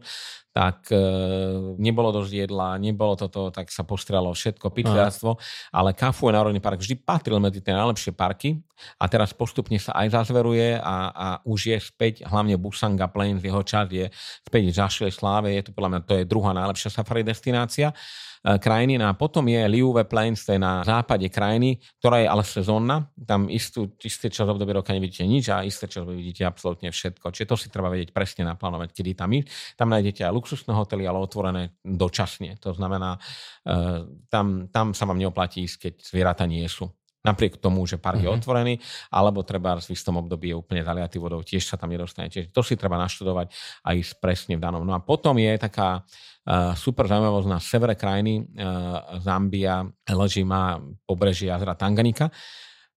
tak 0.55 0.88
e, 0.88 1.03
nebolo 1.76 2.15
dosť 2.15 2.47
jedla, 2.47 2.80
nebolo 2.80 3.19
toto, 3.19 3.51
tak 3.51 3.67
sa 3.67 3.84
postrelo 3.84 4.32
všetko, 4.32 4.71
pitliarstvo, 4.71 5.36
ale 5.76 5.91
Kafue 5.91 6.32
Národný 6.32 6.63
park 6.63 6.80
vždy 6.80 6.95
patril 7.03 7.43
medzi 7.43 7.59
tie 7.59 7.76
najlepšie 7.76 8.15
parky 8.15 8.63
a 8.95 9.11
teraz 9.11 9.36
postupne 9.36 9.76
sa 9.76 9.91
aj 9.99 10.15
zazveruje 10.15 10.80
a, 10.80 11.11
a 11.11 11.28
už 11.43 11.76
je 11.76 11.78
späť, 11.84 12.23
hlavne 12.23 12.55
Busanga 12.55 13.11
Plains, 13.11 13.43
jeho 13.43 13.59
čas 13.67 13.91
je 13.91 14.07
späť 14.47 14.63
v 14.63 14.78
zašlej 14.80 15.11
sláve, 15.11 15.51
je 15.51 15.67
to 15.67 15.76
podľa 15.76 15.91
mňa, 15.91 15.99
to 16.07 16.13
je 16.23 16.23
druhá 16.23 16.55
najlepšia 16.55 16.88
safari 16.88 17.28
destinácia. 17.28 17.91
E, 18.45 18.61
krajiny. 18.61 19.01
No 19.01 19.09
a 19.09 19.17
potom 19.17 19.49
je 19.49 19.57
Liuve 19.65 20.05
Plains, 20.05 20.45
to 20.45 20.53
je 20.53 20.61
na 20.61 20.85
západe 20.85 21.25
krajiny, 21.33 21.81
ktorá 21.97 22.21
je 22.21 22.27
ale 22.29 22.43
sezónna. 22.45 23.09
Tam 23.25 23.49
istú, 23.49 23.89
isté 24.05 24.29
čas 24.29 24.45
obdobie 24.45 24.77
roka 24.77 24.93
nevidíte 24.93 25.25
nič 25.25 25.49
a 25.49 25.65
isté 25.65 25.89
čas 25.89 26.05
vidíte 26.05 26.45
absolútne 26.45 26.93
všetko. 26.93 27.33
Čiže 27.33 27.49
to 27.49 27.57
si 27.57 27.73
treba 27.73 27.89
vedieť 27.89 28.13
presne 28.13 28.45
naplánovať, 28.45 28.93
kedy 28.93 29.17
tam 29.17 29.33
ísť. 29.33 29.49
Tam 29.73 29.89
nájdete 29.89 30.29
aj 30.29 30.35
luxusné 30.37 30.77
hotely, 30.77 31.09
ale 31.09 31.17
otvorené 31.17 31.73
dočasne. 31.81 32.61
To 32.61 32.69
znamená, 32.77 33.17
e, 33.65 34.05
tam, 34.29 34.69
tam 34.69 34.93
sa 34.93 35.09
vám 35.09 35.17
neoplatí 35.17 35.65
ísť, 35.65 35.77
keď 35.81 35.93
zvieratá 36.05 36.45
nie 36.45 36.69
sú 36.69 36.85
napriek 37.26 37.57
tomu, 37.57 37.82
že 37.89 37.97
park 37.97 38.21
uh-huh. 38.21 38.30
je 38.30 38.32
mhm. 38.32 38.38
otvorený, 38.38 38.73
alebo 39.09 39.41
treba 39.41 39.73
v 39.82 39.89
istom 39.89 40.21
období 40.21 40.53
je 40.53 40.55
úplne 40.61 40.86
zaliatý 40.86 41.17
vodou, 41.17 41.41
tiež 41.41 41.65
sa 41.65 41.76
tam 41.76 41.89
nedostane. 41.89 42.30
Čiže 42.30 42.53
to 42.53 42.61
si 42.61 42.78
treba 42.78 43.01
naštudovať 43.01 43.49
a 43.82 43.97
ísť 43.97 44.21
presne 44.21 44.53
v 44.55 44.61
danom. 44.61 44.86
No 44.86 44.93
a 44.93 45.01
potom 45.01 45.34
je 45.41 45.57
taká 45.57 46.05
uh, 46.05 46.78
super 46.78 47.09
zaujímavosť 47.09 47.49
na 47.49 47.57
severe 47.57 47.97
krajiny. 47.97 48.45
Uh, 48.45 49.17
Zambia 49.26 49.82
leží 50.13 50.45
má 50.45 50.78
pobrežie 51.09 51.49
jazera 51.49 51.73
Tanganika, 51.73 52.30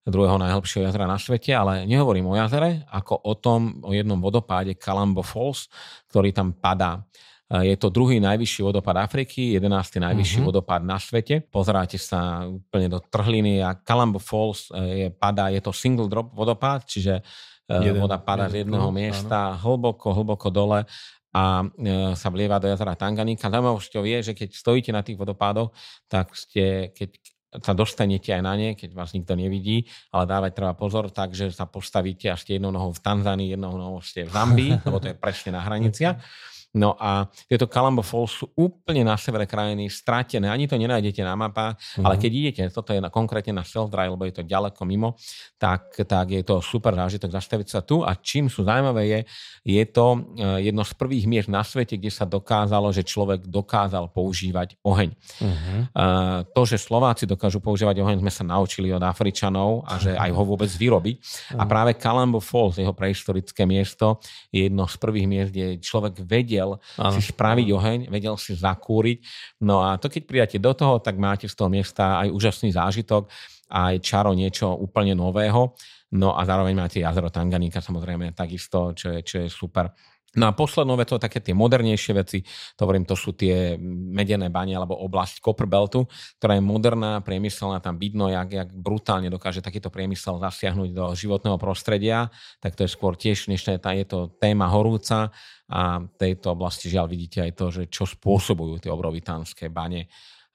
druhého 0.09 0.37
najhlbšieho 0.41 0.89
jazera 0.89 1.05
na 1.09 1.17
svete, 1.17 1.53
ale 1.53 1.85
nehovorím 1.85 2.29
o 2.31 2.37
jazere, 2.37 2.85
ako 2.89 3.19
o 3.25 3.33
tom, 3.37 3.81
o 3.85 3.93
jednom 3.93 4.17
vodopáde 4.17 4.77
Kalambo 4.77 5.21
Falls, 5.21 5.69
ktorý 6.09 6.33
tam 6.33 6.55
padá. 6.55 7.03
Je 7.49 7.73
to 7.81 7.89
druhý 7.89 8.21
najvyšší 8.21 8.61
vodopád 8.61 9.09
Afriky, 9.09 9.57
11. 9.57 9.97
najvyšší 10.05 10.37
mm-hmm. 10.37 10.45
vodopád 10.45 10.85
na 10.85 11.01
svete. 11.01 11.41
Pozeráte 11.41 11.97
sa 11.97 12.45
úplne 12.45 12.93
do 12.93 13.01
trhliny 13.01 13.65
a 13.65 13.73
Kalambo 13.73 14.21
Falls 14.21 14.69
e, 14.69 14.77
je, 14.77 15.07
padá, 15.09 15.49
je 15.49 15.57
to 15.57 15.73
single 15.73 16.05
drop 16.05 16.29
vodopád, 16.29 16.85
čiže 16.85 17.25
e, 17.65 17.73
jeden, 17.73 17.97
voda 17.97 18.21
padá 18.21 18.45
jeden, 18.45 18.53
z 18.53 18.55
jedného 18.61 18.93
miesta 18.93 19.57
áno. 19.57 19.65
hlboko, 19.65 20.13
hlboko 20.13 20.53
dole 20.53 20.85
a 21.33 21.65
e, 21.65 22.13
sa 22.13 22.29
vlieva 22.29 22.61
do 22.61 22.69
jazera 22.69 22.93
Tanganika. 22.93 23.49
Zaujímavosťou 23.49 24.05
je, 24.05 24.17
že 24.29 24.33
keď 24.37 24.49
stojíte 24.53 24.91
na 24.93 25.01
tých 25.01 25.17
vodopádoch, 25.17 25.73
tak 26.05 26.37
ste, 26.37 26.93
keď 26.93 27.17
sa 27.65 27.73
dostanete 27.73 28.29
aj 28.29 28.45
na 28.45 28.53
ne, 28.53 28.77
keď 28.77 28.93
vás 28.93 29.09
nikto 29.17 29.33
nevidí, 29.33 29.89
ale 30.13 30.29
dávať 30.29 30.53
treba 30.53 30.77
pozor, 30.77 31.09
takže 31.09 31.49
sa 31.49 31.65
postavíte 31.65 32.29
a 32.29 32.37
ste 32.37 32.61
jednou 32.61 32.69
nohou 32.69 32.93
v 32.93 33.01
Tanzánii, 33.01 33.57
jednou 33.57 33.73
nohou 33.73 34.05
ste 34.05 34.21
v 34.21 34.37
Zambii, 34.37 34.85
lebo 34.85 35.01
to 35.01 35.09
je 35.09 35.17
presne 35.17 35.57
na 35.57 35.65
hraniciach. 35.65 36.21
No 36.77 36.93
a 37.01 37.25
tieto 37.49 37.65
Kalambo 37.65 38.05
Falls 38.05 38.45
sú 38.45 38.45
úplne 38.53 39.01
na 39.01 39.17
severe 39.17 39.49
krajiny, 39.49 39.89
stratené, 39.89 40.53
ani 40.53 40.69
to 40.69 40.77
nenájdete 40.77 41.25
na 41.25 41.33
mapách, 41.33 41.81
mm-hmm. 41.81 42.05
ale 42.05 42.15
keď 42.21 42.31
idete, 42.31 42.63
toto 42.69 42.93
je 42.93 43.01
na, 43.01 43.09
konkrétne 43.09 43.57
na 43.57 43.65
self-drive, 43.65 44.13
lebo 44.13 44.29
je 44.29 44.37
to 44.37 44.43
ďaleko 44.45 44.77
mimo, 44.85 45.17
tak, 45.57 45.97
tak 46.05 46.29
je 46.29 46.45
to 46.45 46.61
super 46.61 46.93
zážitok 46.93 47.33
zastaviť 47.33 47.67
sa 47.73 47.81
tu 47.81 48.05
a 48.05 48.13
čím 48.13 48.53
sú 48.53 48.61
zaujímavé 48.69 49.01
je, 49.09 49.19
je 49.65 49.83
to 49.89 50.05
eh, 50.37 50.69
jedno 50.69 50.85
z 50.85 50.93
prvých 50.93 51.25
miest 51.25 51.49
na 51.49 51.65
svete, 51.65 51.97
kde 51.97 52.13
sa 52.13 52.29
dokázalo, 52.29 52.93
že 52.93 53.01
človek 53.01 53.49
dokázal 53.49 54.13
používať 54.13 54.77
oheň. 54.85 55.09
Mm-hmm. 55.41 55.79
Uh, 55.97 56.45
to, 56.53 56.61
že 56.69 56.77
Slováci 56.77 57.25
dokážu 57.25 57.57
používať 57.57 57.97
oheň, 58.05 58.21
sme 58.21 58.29
sa 58.29 58.45
naučili 58.45 58.93
od 58.93 59.01
Afričanov 59.01 59.89
a 59.89 59.97
že 59.97 60.13
aj 60.13 60.29
ho 60.29 60.43
vôbec 60.45 60.69
vyrobiť. 60.69 61.15
Mm-hmm. 61.17 61.59
A 61.59 61.63
mhm. 61.65 61.69
práve 61.69 61.91
Kalambo 61.97 62.37
Falls, 62.37 62.77
jeho 62.77 62.93
prehistorické 62.93 63.65
miesto, 63.65 64.21
je 64.53 64.69
jedno 64.69 64.85
z 64.85 64.95
prvých 65.01 65.27
miest, 65.27 65.51
kde 65.51 65.81
človek 65.81 66.21
vedie 66.21 66.58
vedel 66.59 66.75
ano. 66.99 67.15
si 67.15 67.21
spraviť 67.31 67.67
oheň, 67.71 67.99
vedel 68.11 68.35
si 68.35 68.51
zakúriť. 68.51 69.17
No 69.63 69.79
a 69.79 69.95
to 69.95 70.11
keď 70.11 70.21
pridáte 70.27 70.57
do 70.59 70.75
toho, 70.75 70.99
tak 70.99 71.15
máte 71.15 71.47
z 71.47 71.55
toho 71.55 71.71
miesta 71.71 72.19
aj 72.19 72.35
úžasný 72.35 72.75
zážitok, 72.75 73.31
aj 73.71 74.03
čaro 74.03 74.35
niečo 74.35 74.75
úplne 74.75 75.15
nového. 75.15 75.71
No 76.19 76.35
a 76.35 76.41
zároveň 76.43 76.75
máte 76.75 76.99
jazero 76.99 77.29
Tanganika 77.31 77.79
samozrejme 77.79 78.33
takisto, 78.33 78.91
čo 78.97 79.13
je, 79.13 79.19
čo 79.23 79.35
je 79.45 79.47
super. 79.47 79.93
No 80.37 80.45
a 80.45 80.53
poslednou 80.53 80.93
vecou, 80.93 81.17
také 81.17 81.41
tie 81.41 81.57
modernejšie 81.57 82.13
veci, 82.13 82.45
to 82.77 82.85
hovorím, 82.85 83.01
to 83.01 83.17
sú 83.17 83.33
tie 83.33 83.81
medené 84.13 84.53
bane 84.53 84.77
alebo 84.77 84.93
oblasť 85.01 85.41
Copperbeltu, 85.41 86.05
ktorá 86.37 86.53
je 86.53 86.61
moderná, 86.61 87.17
priemyselná, 87.25 87.81
tam 87.81 87.97
vidno, 87.97 88.29
jak, 88.29 88.53
jak 88.53 88.69
brutálne 88.69 89.33
dokáže 89.33 89.65
takýto 89.65 89.89
priemysel 89.89 90.37
zasiahnuť 90.37 90.89
do 90.93 91.05
životného 91.17 91.57
prostredia, 91.57 92.29
tak 92.61 92.77
to 92.77 92.85
je 92.85 92.93
skôr 92.93 93.17
tiež, 93.17 93.49
než 93.49 93.65
je 93.65 94.05
to 94.05 94.29
téma 94.37 94.69
horúca 94.69 95.33
a 95.69 96.01
v 96.01 96.13
tejto 96.17 96.57
oblasti 96.57 96.89
žiaľ 96.89 97.05
vidíte 97.05 97.45
aj 97.45 97.51
to, 97.53 97.65
že 97.69 97.83
čo 97.93 98.09
spôsobujú 98.09 98.81
tie 98.81 98.89
obrovitánske 98.89 99.69
bane 99.69 100.09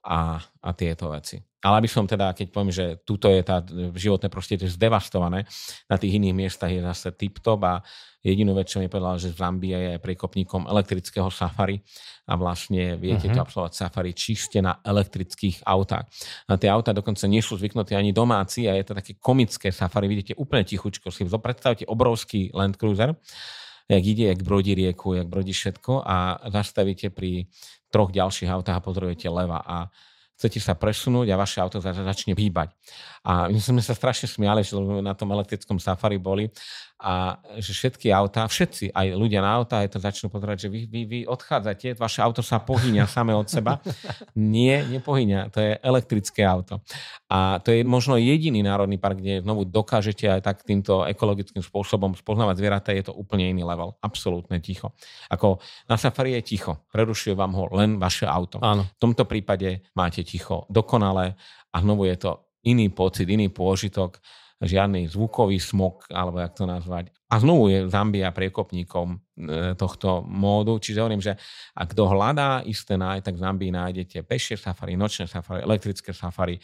a, 0.04 0.36
a 0.42 0.70
tieto 0.76 1.08
veci. 1.08 1.40
Ale 1.64 1.80
aby 1.80 1.88
som 1.88 2.04
teda, 2.04 2.36
keď 2.36 2.52
poviem, 2.52 2.68
že 2.68 3.00
tuto 3.08 3.32
je 3.32 3.40
tá 3.40 3.64
životné 3.96 4.28
prostredie 4.28 4.68
zdevastované, 4.68 5.48
na 5.88 5.96
tých 5.96 6.20
iných 6.20 6.36
miestach 6.36 6.68
je 6.68 6.84
zase 6.84 7.16
tip-top 7.16 7.56
a 7.64 7.80
jedinú 8.20 8.52
vec, 8.52 8.68
čo 8.68 8.84
mi 8.84 8.92
povedala, 8.92 9.16
že 9.16 9.32
Zambia 9.32 9.80
je 9.80 9.92
prekopníkom 9.96 10.68
elektrického 10.68 11.32
safari 11.32 11.80
a 12.28 12.36
vlastne 12.36 13.00
viete 13.00 13.32
uh-huh. 13.32 13.36
to 13.36 13.44
absolvovať 13.48 13.72
safari 13.80 14.12
čiste 14.12 14.60
na 14.60 14.76
elektrických 14.84 15.64
autách. 15.64 16.04
A 16.52 16.60
tie 16.60 16.68
autá 16.68 16.92
dokonca 16.92 17.24
nie 17.24 17.40
sú 17.40 17.56
zvyknuté 17.56 17.96
ani 17.96 18.12
domáci 18.12 18.68
a 18.68 18.76
je 18.76 18.84
to 18.84 18.92
také 19.00 19.16
komické 19.16 19.72
safari, 19.72 20.04
vidíte 20.04 20.36
úplne 20.36 20.68
tichučko. 20.68 21.08
Si 21.08 21.24
predstavte 21.24 21.88
obrovský 21.88 22.52
Land 22.52 22.76
Cruiser, 22.76 23.16
jak 23.88 24.04
ide, 24.04 24.24
jak 24.32 24.42
brodí 24.42 24.74
rieku, 24.74 25.14
jak 25.14 25.28
brodí 25.28 25.52
všetko 25.52 26.02
a 26.04 26.40
zastavíte 26.48 27.12
pri 27.12 27.48
troch 27.92 28.10
ďalších 28.10 28.50
autách 28.50 28.80
a 28.80 28.84
pozorujete 28.84 29.28
leva 29.28 29.60
a 29.60 29.92
chcete 30.34 30.58
sa 30.58 30.74
presunúť 30.74 31.30
a 31.30 31.38
vaše 31.38 31.62
auto 31.62 31.78
začne 31.78 32.34
hýbať. 32.34 32.74
A 33.22 33.46
my 33.46 33.58
sme 33.62 33.78
sa 33.78 33.94
strašne 33.94 34.26
smiali, 34.26 34.66
že 34.66 34.74
na 34.78 35.14
tom 35.14 35.30
elektrickom 35.30 35.78
safari 35.78 36.18
boli 36.18 36.50
a 36.94 37.42
že 37.58 37.74
všetky 37.74 38.14
autá, 38.14 38.46
všetci, 38.46 38.94
aj 38.94 39.06
ľudia 39.18 39.42
na 39.42 39.50
autá, 39.50 39.82
aj 39.82 39.92
to 39.92 39.98
začnú 39.98 40.30
pozerať, 40.30 40.66
že 40.66 40.68
vy, 40.70 40.80
vy, 40.86 41.00
vy 41.04 41.20
odchádzate, 41.26 41.98
vaše 41.98 42.22
auto 42.22 42.38
sa 42.40 42.62
pohyňa 42.62 43.10
same 43.10 43.34
od 43.34 43.50
seba. 43.50 43.82
Nie, 44.38 44.86
nepohyňa, 44.86 45.50
to 45.50 45.58
je 45.58 45.72
elektrické 45.82 46.46
auto. 46.46 46.80
A 47.26 47.58
to 47.60 47.74
je 47.74 47.82
možno 47.82 48.14
jediný 48.14 48.62
národný 48.62 48.96
park, 49.02 49.18
kde 49.18 49.42
znovu 49.42 49.66
dokážete 49.66 50.30
aj 50.30 50.40
tak 50.46 50.56
týmto 50.62 51.02
ekologickým 51.04 51.66
spôsobom 51.66 52.14
spoznávať 52.14 52.62
zvieratá, 52.62 52.90
je 52.94 53.10
to 53.10 53.12
úplne 53.12 53.50
iný 53.50 53.66
level. 53.66 53.98
Absolútne 53.98 54.62
ticho. 54.62 54.94
Ako 55.34 55.58
na 55.90 55.98
safari 55.98 56.38
je 56.38 56.56
ticho, 56.56 56.86
prerušuje 56.94 57.34
vám 57.34 57.52
ho 57.58 57.74
len 57.74 57.98
vaše 57.98 58.24
auto. 58.24 58.62
Áno. 58.62 58.86
V 58.86 58.98
tomto 59.02 59.26
prípade 59.26 59.82
máte 59.98 60.22
ticho 60.22 60.64
dokonale 60.70 61.34
a 61.74 61.76
znovu 61.82 62.06
je 62.06 62.16
to 62.16 62.30
iný 62.64 62.88
pocit, 62.88 63.28
iný 63.28 63.50
pôžitok 63.52 64.22
žiadny 64.64 65.06
zvukový 65.08 65.60
smog, 65.60 66.08
alebo 66.08 66.40
jak 66.40 66.52
to 66.56 66.64
nazvať. 66.64 67.12
A 67.28 67.40
znovu 67.42 67.66
je 67.66 67.90
Zambia 67.90 68.30
priekopníkom 68.30 69.08
e, 69.10 69.18
tohto 69.74 70.22
módu, 70.22 70.78
čiže 70.78 71.02
hovorím, 71.02 71.18
že 71.18 71.34
ak 71.74 71.90
kto 71.90 72.06
hľadá 72.06 72.62
isté 72.62 72.94
nájsť, 72.94 73.24
tak 73.26 73.34
v 73.34 73.42
Zambii 73.42 73.72
nájdete 73.74 74.18
pešie 74.22 74.54
safari, 74.54 74.94
nočné 74.94 75.26
safari, 75.26 75.66
elektrické 75.66 76.14
safari 76.14 76.60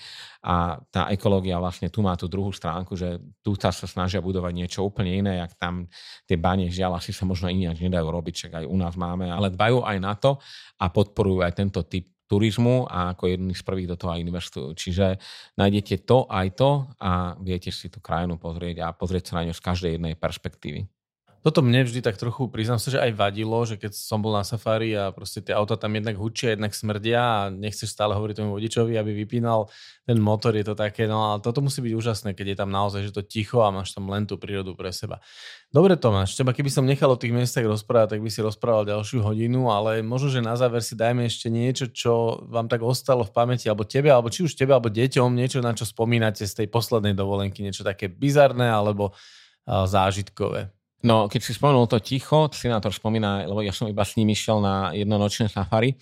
a 0.47 0.79
tá 0.93 1.11
ekológia 1.11 1.59
vlastne 1.59 1.91
tu 1.91 2.07
má 2.07 2.15
tú 2.15 2.31
druhú 2.31 2.55
stránku, 2.55 2.95
že 2.95 3.19
tu 3.43 3.59
sa 3.59 3.73
snažia 3.73 4.23
budovať 4.23 4.53
niečo 4.55 4.81
úplne 4.87 5.11
iné, 5.11 5.43
jak 5.43 5.59
tam 5.59 5.91
tie 6.29 6.39
bane 6.39 6.71
žiaľ 6.71 7.03
asi 7.03 7.11
sa 7.11 7.27
možno 7.27 7.51
ináč 7.51 7.83
nedajú 7.83 8.07
robiť, 8.07 8.35
čak 8.47 8.53
aj 8.63 8.65
u 8.71 8.77
nás 8.79 8.95
máme, 8.95 9.27
ale 9.27 9.51
dbajú 9.51 9.83
aj 9.83 9.99
na 9.99 10.15
to 10.15 10.39
a 10.79 10.87
podporujú 10.87 11.43
aj 11.43 11.53
tento 11.59 11.83
typ 11.83 12.07
turizmu 12.31 12.87
a 12.87 13.19
ako 13.19 13.27
jedný 13.27 13.59
z 13.59 13.67
prvých 13.67 13.91
do 13.91 13.97
toho 13.99 14.15
aj 14.15 14.23
investujú. 14.23 14.69
Čiže 14.79 15.19
nájdete 15.59 16.07
to 16.07 16.31
aj 16.31 16.47
to 16.55 16.71
a 17.03 17.35
viete 17.43 17.75
si 17.75 17.91
tú 17.91 17.99
krajinu 17.99 18.39
pozrieť 18.39 18.87
a 18.87 18.95
pozrieť 18.95 19.35
sa 19.35 19.43
na 19.43 19.51
ňu 19.51 19.55
z 19.59 19.67
každej 19.67 19.91
jednej 19.99 20.15
perspektívy. 20.15 20.87
Toto 21.41 21.65
mne 21.65 21.89
vždy 21.89 22.05
tak 22.05 22.21
trochu, 22.21 22.53
priznám 22.53 22.77
sa, 22.77 22.93
že 22.93 23.01
aj 23.01 23.17
vadilo, 23.17 23.57
že 23.65 23.81
keď 23.81 23.97
som 23.97 24.21
bol 24.21 24.37
na 24.37 24.45
safari 24.45 24.93
a 24.93 25.09
proste 25.09 25.41
tie 25.41 25.57
auta 25.57 25.81
tam 25.81 25.97
jednak 25.97 26.21
hučia, 26.21 26.53
jednak 26.53 26.77
smrdia 26.77 27.17
a 27.17 27.39
nechceš 27.49 27.97
stále 27.97 28.13
hovoriť 28.13 28.45
tomu 28.45 28.53
vodičovi, 28.53 29.01
aby 29.01 29.17
vypínal 29.25 29.73
ten 30.05 30.21
motor, 30.21 30.53
je 30.53 30.69
to 30.69 30.77
také, 30.77 31.09
no 31.09 31.33
ale 31.33 31.41
toto 31.41 31.65
musí 31.65 31.81
byť 31.81 31.97
úžasné, 31.97 32.37
keď 32.37 32.47
je 32.53 32.57
tam 32.61 32.69
naozaj, 32.69 33.09
že 33.09 33.17
to 33.17 33.25
ticho 33.25 33.65
a 33.65 33.73
máš 33.73 33.97
tam 33.97 34.05
len 34.13 34.29
tú 34.29 34.37
prírodu 34.37 34.77
pre 34.77 34.93
seba. 34.93 35.25
Dobre 35.73 35.97
Tomáš, 35.97 36.37
teba 36.37 36.53
keby 36.53 36.69
som 36.69 36.85
nechal 36.85 37.09
o 37.09 37.17
tých 37.17 37.33
miestach 37.33 37.65
rozprávať, 37.65 38.19
tak 38.19 38.21
by 38.21 38.29
si 38.29 38.45
rozprával 38.45 38.85
ďalšiu 38.85 39.25
hodinu, 39.25 39.73
ale 39.73 40.05
možno, 40.05 40.29
že 40.29 40.45
na 40.45 40.61
záver 40.61 40.85
si 40.85 40.93
dajme 40.93 41.25
ešte 41.25 41.49
niečo, 41.49 41.89
čo 41.89 42.45
vám 42.53 42.69
tak 42.69 42.85
ostalo 42.85 43.25
v 43.25 43.33
pamäti, 43.33 43.73
alebo 43.73 43.89
tebe, 43.89 44.13
alebo 44.13 44.29
či 44.29 44.45
už 44.45 44.53
tebe, 44.61 44.77
alebo 44.77 44.93
deťom, 44.93 45.33
niečo, 45.33 45.65
na 45.65 45.73
čo 45.73 45.89
spomínate 45.89 46.45
z 46.45 46.53
tej 46.53 46.69
poslednej 46.69 47.17
dovolenky, 47.17 47.65
niečo 47.65 47.81
také 47.81 48.13
bizarné 48.13 48.69
alebo 48.69 49.17
zážitkové. 49.65 50.69
No, 51.01 51.33
keď 51.33 51.41
si 51.41 51.57
spomenul 51.57 51.89
to 51.89 51.97
ticho, 52.01 52.53
to 52.53 52.91
spomína, 52.93 53.49
lebo 53.49 53.65
ja 53.65 53.73
som 53.73 53.89
iba 53.89 54.05
s 54.05 54.21
ním 54.21 54.37
išiel 54.37 54.61
na 54.61 54.93
jednonočné 54.93 55.49
safari, 55.49 55.97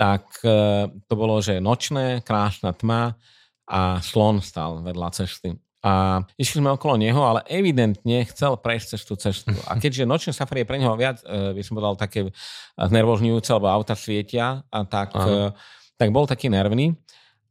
tak 0.00 0.40
e, 0.40 0.88
to 0.88 1.12
bolo, 1.12 1.44
že 1.44 1.60
nočné, 1.60 2.24
krásna 2.24 2.72
tma 2.72 3.20
a 3.68 4.00
slon 4.00 4.40
stal 4.40 4.80
vedľa 4.80 5.08
cesty. 5.12 5.52
A 5.80 6.24
išli 6.40 6.60
sme 6.60 6.72
okolo 6.72 6.96
neho, 6.96 7.20
ale 7.20 7.44
evidentne 7.48 8.24
chcel 8.28 8.56
prejsť 8.56 8.86
cez 8.96 9.02
tú 9.04 9.14
cestu. 9.16 9.52
A 9.68 9.76
keďže 9.76 10.08
nočné 10.08 10.32
safari 10.32 10.64
je 10.64 10.68
pre 10.68 10.80
neho 10.80 10.96
viac, 10.96 11.20
e, 11.20 11.52
by 11.52 11.60
som 11.60 11.76
povedal, 11.76 12.00
také 12.00 12.32
nervozňujúce, 12.80 13.50
lebo 13.52 13.68
auta 13.68 13.92
svietia, 13.92 14.64
a 14.72 14.78
tak, 14.88 15.12
e, 15.12 15.52
tak 16.00 16.08
bol 16.16 16.24
taký 16.24 16.48
nervný 16.48 16.96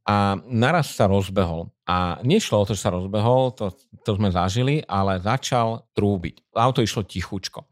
a 0.09 0.41
naraz 0.49 0.97
sa 0.97 1.05
rozbehol. 1.05 1.69
A 1.85 2.17
nešlo 2.25 2.65
o 2.65 2.65
to, 2.65 2.73
že 2.73 2.81
sa 2.81 2.89
rozbehol, 2.89 3.53
to, 3.53 3.69
to 4.01 4.17
sme 4.17 4.33
zažili, 4.33 4.81
ale 4.89 5.21
začal 5.21 5.85
trúbiť. 5.93 6.49
Auto 6.57 6.81
išlo 6.81 7.05
tichučko. 7.05 7.69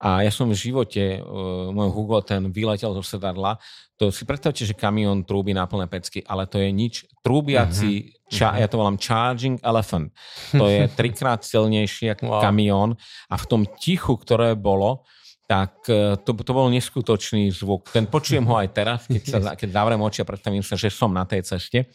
A 0.00 0.22
ja 0.24 0.30
som 0.32 0.48
v 0.48 0.56
živote, 0.56 1.20
uh, 1.20 1.68
môj 1.74 1.90
Hugo, 1.92 2.22
ten 2.22 2.48
vyletel 2.54 2.94
zo 2.96 3.04
sedadla. 3.04 3.58
To 4.00 4.08
si 4.08 4.24
predstavte, 4.24 4.64
že 4.64 4.72
kamión 4.72 5.26
trúbi 5.26 5.52
na 5.52 5.68
plné 5.68 5.90
pecky, 5.90 6.24
ale 6.24 6.48
to 6.48 6.56
je 6.56 6.70
nič. 6.72 7.04
Trúbiaci, 7.20 7.92
mm-hmm. 8.08 8.32
ča, 8.32 8.56
ja 8.56 8.64
to 8.70 8.80
volám 8.80 8.96
charging 8.96 9.60
elephant. 9.60 10.14
To 10.56 10.70
je 10.70 10.88
trikrát 10.98 11.44
silnejší 11.44 12.16
ako 12.16 12.32
wow. 12.32 12.40
kamión. 12.40 12.96
A 13.28 13.36
v 13.36 13.44
tom 13.44 13.62
tichu, 13.76 14.16
ktoré 14.16 14.56
bolo, 14.56 15.04
tak 15.50 15.82
e, 15.90 16.14
to, 16.22 16.30
to 16.30 16.52
bol 16.54 16.70
neskutočný 16.70 17.50
zvuk. 17.50 17.90
Ten 17.90 18.06
počujem 18.06 18.46
ho 18.46 18.54
aj 18.54 18.68
teraz, 18.70 19.10
keď, 19.10 19.22
sa, 19.26 19.38
keď 19.58 19.68
zavriem 19.74 19.98
oči 19.98 20.22
a 20.22 20.28
predstavím 20.30 20.62
sa, 20.62 20.78
že 20.78 20.94
som 20.94 21.10
na 21.10 21.26
tej 21.26 21.42
ceste 21.42 21.90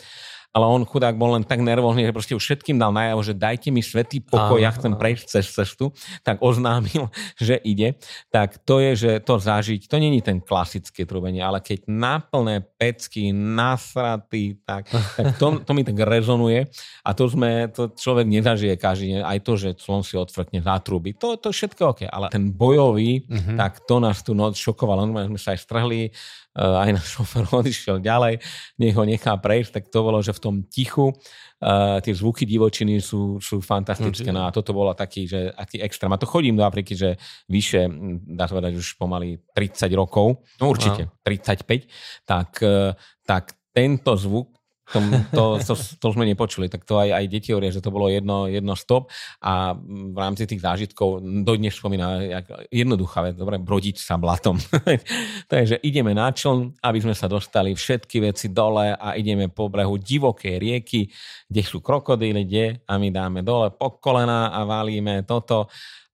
ale 0.56 0.72
on 0.72 0.88
chudák 0.88 1.20
bol 1.20 1.36
len 1.36 1.44
tak 1.44 1.60
nervózny, 1.60 2.08
že 2.08 2.16
proste 2.16 2.32
už 2.32 2.40
všetkým 2.40 2.80
dal 2.80 2.96
najavo, 2.96 3.20
že 3.28 3.36
dajte 3.36 3.76
mi 3.76 3.84
svetý 3.84 4.24
pokoj, 4.24 4.56
ja 4.56 4.72
chcem 4.72 4.96
prejsť 4.96 5.26
cez 5.28 5.52
cestu, 5.52 5.92
tak 6.24 6.40
oznámil, 6.40 7.12
že 7.36 7.60
ide. 7.68 8.00
Tak 8.32 8.64
to 8.64 8.80
je, 8.80 8.92
že 8.96 9.12
to 9.20 9.36
zažiť, 9.36 9.92
to 9.92 10.00
není 10.00 10.24
ten 10.24 10.40
klasické 10.40 11.04
trubenie, 11.04 11.44
ale 11.44 11.60
keď 11.60 11.92
naplné 11.92 12.64
pecky, 12.80 13.36
nasratý, 13.36 14.56
tak, 14.64 14.88
tak 15.20 15.36
to, 15.36 15.60
to 15.60 15.72
mi 15.76 15.84
tak 15.84 16.00
rezonuje 16.00 16.72
a 17.04 17.10
to 17.12 17.28
sme, 17.28 17.68
to 17.76 17.92
človek 17.92 18.24
nezažije 18.24 18.80
každý 18.80 19.20
deň, 19.20 19.22
aj 19.28 19.40
to, 19.44 19.54
že 19.60 19.70
slon 19.76 20.08
si 20.08 20.16
odfrkne, 20.16 20.64
zatrubí, 20.64 21.20
to, 21.20 21.36
to 21.36 21.52
všetko 21.52 21.84
OK, 21.92 22.02
ale 22.08 22.32
ten 22.32 22.48
bojový, 22.56 23.28
uh-huh. 23.28 23.60
tak 23.60 23.84
to 23.84 24.00
nás 24.00 24.24
tu 24.24 24.32
noc 24.32 24.56
šokovalo, 24.56 25.04
sme 25.12 25.36
sa 25.36 25.52
aj 25.52 25.60
strhli, 25.60 26.16
aj 26.56 26.90
náš 26.96 27.08
šofer 27.20 27.44
odišiel 27.52 28.00
ďalej, 28.00 28.40
nech 28.80 28.96
ho 28.96 29.04
nechá 29.04 29.36
prejsť, 29.36 29.72
tak 29.76 29.84
to 29.92 30.00
bolo, 30.02 30.24
že 30.24 30.32
v 30.32 30.42
tom 30.42 30.56
tichu 30.64 31.12
uh, 31.12 32.00
tie 32.00 32.16
zvuky 32.16 32.48
divočiny 32.48 33.04
sú, 33.04 33.44
sú 33.44 33.60
fantastické. 33.60 34.32
No 34.32 34.48
a 34.48 34.56
toto 34.56 34.72
bolo 34.72 34.96
taký, 34.96 35.28
že 35.28 35.52
aký 35.52 35.84
extrém. 35.84 36.12
A 36.16 36.22
to 36.22 36.26
chodím 36.26 36.56
do 36.56 36.64
Afriky, 36.64 36.96
že 36.96 37.20
vyše, 37.52 37.92
hm, 37.92 38.40
dá 38.40 38.48
sa 38.48 38.56
povedať, 38.56 38.80
už 38.80 38.96
pomaly 38.96 39.44
30 39.52 39.92
rokov, 39.94 40.48
no 40.64 40.66
určite, 40.72 41.12
no. 41.12 41.24
35, 41.28 41.92
tak, 42.24 42.50
uh, 42.64 42.96
tak 43.28 43.54
tento 43.76 44.16
zvuk 44.16 44.56
to, 44.94 45.00
to, 45.34 45.44
to, 45.66 45.74
to 45.76 46.08
sme 46.14 46.30
nepočuli, 46.30 46.70
tak 46.70 46.86
to 46.86 47.02
aj, 47.02 47.10
aj 47.18 47.26
deti 47.26 47.50
hovoria, 47.50 47.74
že 47.74 47.82
to 47.82 47.90
bolo 47.90 48.06
jedno, 48.06 48.46
jedno 48.46 48.78
stop. 48.78 49.10
A 49.42 49.74
v 49.82 50.18
rámci 50.18 50.46
tých 50.46 50.62
zážitkov 50.62 51.26
dodnes 51.42 51.74
spomína 51.74 52.22
jednoduchá 52.70 53.26
vec, 53.26 53.34
dobre, 53.34 53.58
brodiť 53.58 53.98
sa 53.98 54.22
blatom. 54.22 54.62
Takže 55.54 55.82
ideme 55.82 56.14
na 56.14 56.30
čln, 56.30 56.78
aby 56.86 57.00
sme 57.02 57.18
sa 57.18 57.26
dostali 57.26 57.74
všetky 57.74 58.22
veci 58.22 58.54
dole 58.54 58.94
a 58.94 59.18
ideme 59.18 59.50
po 59.50 59.74
brehu 59.74 59.98
divokej 59.98 60.56
rieky, 60.62 61.10
kde 61.50 61.62
sú 61.66 61.82
krokodíly, 61.82 62.46
kde? 62.46 62.66
A 62.86 63.02
my 63.02 63.10
dáme 63.10 63.42
dole 63.42 63.74
po 63.74 63.98
kolena 63.98 64.54
a 64.54 64.62
valíme 64.70 65.26
toto 65.26 65.66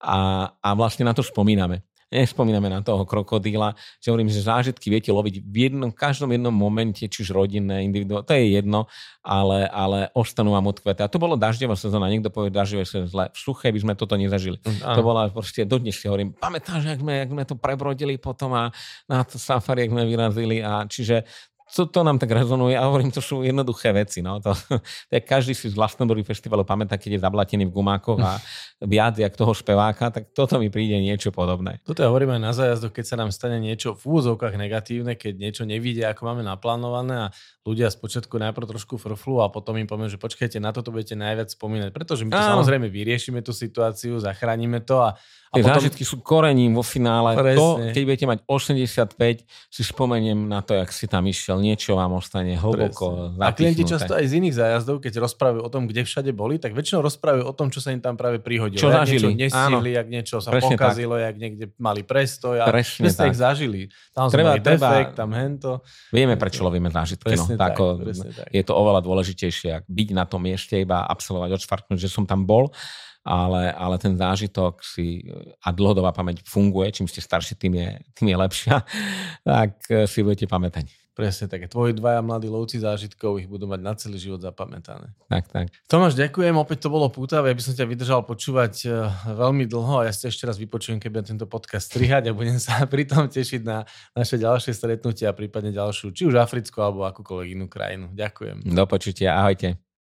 a, 0.02 0.48
a 0.48 0.70
vlastne 0.74 1.06
na 1.06 1.14
to 1.14 1.22
spomíname 1.22 1.91
nespomíname 2.12 2.68
na 2.68 2.84
toho 2.84 3.08
krokodíla, 3.08 3.74
že 4.04 4.12
hovorím, 4.12 4.28
že 4.28 4.44
zážitky 4.44 4.92
viete 4.92 5.10
loviť 5.10 5.40
v 5.40 5.56
jednom, 5.72 5.90
každom 5.90 6.36
jednom 6.36 6.52
momente, 6.52 7.08
či 7.08 7.18
už 7.24 7.32
rodinné, 7.32 7.88
individuálne, 7.88 8.28
to 8.28 8.36
je 8.36 8.60
jedno, 8.60 8.92
ale, 9.24 9.66
ale 9.72 10.12
ostanú 10.12 10.52
vám 10.52 10.68
odkvete. 10.68 11.02
A 11.02 11.10
to 11.10 11.18
bolo 11.18 11.40
dažďová 11.40 11.80
sezóna, 11.80 12.12
niekto 12.12 12.28
povie 12.28 12.52
dažďové 12.52 12.84
sezóna, 12.84 13.32
v 13.32 13.40
suché 13.40 13.72
by 13.72 13.80
sme 13.80 13.94
toto 13.96 14.20
nezažili. 14.20 14.60
Mm, 14.60 14.84
to 14.84 15.02
bola 15.02 15.32
proste, 15.32 15.64
dodnes 15.64 15.96
si 15.96 16.12
hovorím, 16.12 16.36
pamätáš, 16.36 16.84
jak 16.84 17.00
sme, 17.00 17.24
jak 17.24 17.32
sme 17.32 17.44
to 17.48 17.56
prebrodili 17.56 18.20
potom 18.20 18.52
a 18.54 18.76
na 19.08 19.24
to 19.24 19.40
safari, 19.40 19.88
jak 19.88 19.96
sme 19.96 20.04
vyrazili 20.04 20.60
a 20.60 20.84
čiže 20.84 21.24
to, 21.72 21.88
to 21.88 22.02
nám 22.04 22.20
tak 22.20 22.32
rezonuje 22.32 22.76
a 22.76 22.84
hovorím, 22.84 23.12
to 23.12 23.24
sú 23.24 23.42
jednoduché 23.42 23.96
veci. 23.96 24.20
No. 24.20 24.44
To, 24.44 24.52
to 25.10 25.12
je, 25.12 25.22
každý 25.24 25.56
si 25.56 25.72
z 25.72 25.76
Glastonbury 25.76 26.22
festivalu 26.22 26.68
pamätá, 26.68 27.00
keď 27.00 27.18
je 27.18 27.22
zablatený 27.24 27.68
v 27.68 27.76
gumákoch 27.76 28.20
a 28.20 28.38
viac 28.84 29.16
jak 29.16 29.34
toho 29.34 29.56
speváka, 29.56 30.12
tak 30.12 30.36
toto 30.36 30.60
mi 30.60 30.68
príde 30.68 31.00
niečo 31.00 31.32
podobné. 31.32 31.80
Toto 31.88 32.04
ja 32.04 32.12
hovorím 32.12 32.36
aj 32.38 32.42
na 32.42 32.52
zájazdoch, 32.52 32.92
keď 32.92 33.06
sa 33.08 33.16
nám 33.16 33.30
stane 33.32 33.58
niečo 33.64 33.96
v 33.96 34.04
úvozovkách 34.12 34.60
negatívne, 34.60 35.16
keď 35.16 35.34
niečo 35.40 35.64
nevidia, 35.64 36.12
ako 36.12 36.22
máme 36.28 36.44
naplánované 36.44 37.30
a 37.30 37.34
ľudia 37.64 37.88
spočiatku 37.94 38.36
najprv 38.42 38.66
trošku 38.66 38.98
frflu 38.98 39.40
a 39.40 39.48
potom 39.48 39.78
im 39.78 39.88
poviem, 39.88 40.10
že 40.10 40.18
počkajte, 40.18 40.58
na 40.58 40.74
toto 40.74 40.90
budete 40.90 41.14
najviac 41.14 41.54
spomínať, 41.54 41.90
pretože 41.94 42.26
my 42.28 42.34
to 42.34 42.42
Áno. 42.42 42.52
samozrejme 42.58 42.90
vyriešime 42.90 43.40
tú 43.46 43.54
situáciu, 43.54 44.18
zachránime 44.18 44.82
to 44.82 45.00
a 45.00 45.16
a 45.52 45.60
Tie 45.60 45.68
potom... 45.68 45.84
zážitky 45.84 46.08
sú 46.08 46.24
korením 46.24 46.72
vo 46.72 46.80
finále. 46.80 47.36
Presne. 47.36 47.60
To, 47.60 47.68
keď 47.92 48.02
budete 48.08 48.24
mať 48.24 48.40
85, 48.48 49.44
si 49.68 49.82
spomeniem 49.84 50.48
na 50.48 50.64
to, 50.64 50.80
jak 50.80 50.88
si 50.96 51.12
tam 51.12 51.28
išiel. 51.28 51.60
Niečo 51.60 52.00
vám 52.00 52.16
ostane 52.16 52.56
hlboko 52.56 53.36
A 53.36 53.52
klienti 53.52 53.84
často 53.84 54.16
aj 54.16 54.32
z 54.32 54.40
iných 54.40 54.56
zájazdov, 54.56 55.04
keď 55.04 55.20
rozprávajú 55.20 55.60
o 55.60 55.68
tom, 55.68 55.92
kde 55.92 56.08
všade 56.08 56.32
boli, 56.32 56.56
tak 56.56 56.72
väčšinou 56.72 57.04
rozprávajú 57.04 57.44
o 57.44 57.52
tom, 57.52 57.68
čo 57.68 57.84
sa 57.84 57.92
im 57.92 58.00
tam 58.00 58.16
práve 58.16 58.40
prihodilo. 58.40 58.80
Čo 58.80 58.96
jak 58.96 59.04
zažili. 59.04 59.36
Niečo 59.36 59.60
nestihli, 59.60 59.92
jak 59.92 60.08
niečo 60.08 60.36
sa 60.40 60.50
Presne 60.56 60.76
pokazilo, 60.80 61.16
tak. 61.20 61.24
jak 61.28 61.36
niekde 61.36 61.66
mali 61.76 62.02
prestoj. 62.08 62.56
A 62.64 62.66
Presne 62.72 63.12
tak. 63.12 63.36
ich 63.36 63.36
zažili. 63.36 63.82
Tam 64.16 64.32
treba, 64.32 64.56
mali 64.56 64.64
treba, 64.64 64.88
defekt, 64.88 65.20
tam 65.20 65.36
hento. 65.36 65.84
Vieme, 66.16 66.40
prečo 66.40 66.64
lovíme 66.64 66.88
zážitky. 66.88 67.36
no. 67.36 67.60
tak, 67.60 67.76
tako, 67.76 68.00
tak. 68.08 68.48
Je 68.56 68.64
to 68.64 68.72
oveľa 68.72 69.04
dôležitejšie, 69.04 69.84
byť 69.84 70.10
na 70.16 70.24
tom 70.24 70.48
mieste, 70.48 70.80
iba 70.80 71.04
absolvovať, 71.04 71.60
odšvarknúť, 71.60 72.00
že 72.00 72.08
som 72.08 72.24
tam 72.24 72.48
bol 72.48 72.72
ale, 73.22 73.70
ale 73.70 73.96
ten 74.02 74.18
zážitok 74.18 74.82
si 74.82 75.30
a 75.62 75.70
dlhodobá 75.70 76.10
pamäť 76.10 76.42
funguje, 76.42 76.90
čím 76.90 77.06
ste 77.06 77.22
starší, 77.22 77.54
tým 77.54 77.78
je, 77.78 77.90
tým 78.18 78.28
je 78.34 78.38
lepšia, 78.38 78.76
tak 79.46 79.78
eh, 79.90 80.10
si 80.10 80.26
budete 80.26 80.50
pamätať. 80.50 80.90
Presne 81.12 81.52
tak. 81.52 81.68
Tvoji 81.68 81.92
dvaja 81.92 82.24
mladí 82.24 82.48
lovci 82.48 82.80
zážitkov 82.80 83.36
ich 83.36 83.46
budú 83.46 83.68
mať 83.68 83.82
na 83.84 83.94
celý 84.00 84.16
život 84.16 84.40
zapamätané. 84.40 85.12
Tak, 85.28 85.52
tak. 85.52 85.68
Tomáš, 85.92 86.16
ďakujem. 86.16 86.56
Opäť 86.56 86.88
to 86.88 86.90
bolo 86.90 87.12
pútavé. 87.12 87.52
Ja 87.52 87.58
by 87.60 87.64
som 87.68 87.76
ťa 87.76 87.86
vydržal 87.86 88.22
počúvať 88.26 88.74
eh, 88.90 89.06
veľmi 89.30 89.70
dlho 89.70 90.02
a 90.02 90.10
ja 90.10 90.14
si 90.16 90.26
ešte 90.26 90.50
raz 90.50 90.58
vypočujem, 90.58 90.98
keď 90.98 91.10
budem 91.12 91.28
tento 91.38 91.46
podcast 91.46 91.94
strihať 91.94 92.32
a 92.32 92.34
budem 92.34 92.58
sa 92.64 92.90
pritom 92.90 93.30
tešiť 93.30 93.62
na 93.62 93.86
naše 94.18 94.42
ďalšie 94.42 94.74
stretnutie 94.74 95.30
a 95.30 95.36
prípadne 95.36 95.70
ďalšiu, 95.70 96.10
či 96.10 96.26
už 96.26 96.42
africkú 96.42 96.82
alebo 96.82 97.06
akúkoľvek 97.06 97.48
inú 97.54 97.70
krajinu. 97.70 98.10
Ďakujem. 98.18 98.66
Do 98.66 98.86
počutia. 98.90 99.38
Ahojte. 99.38 99.91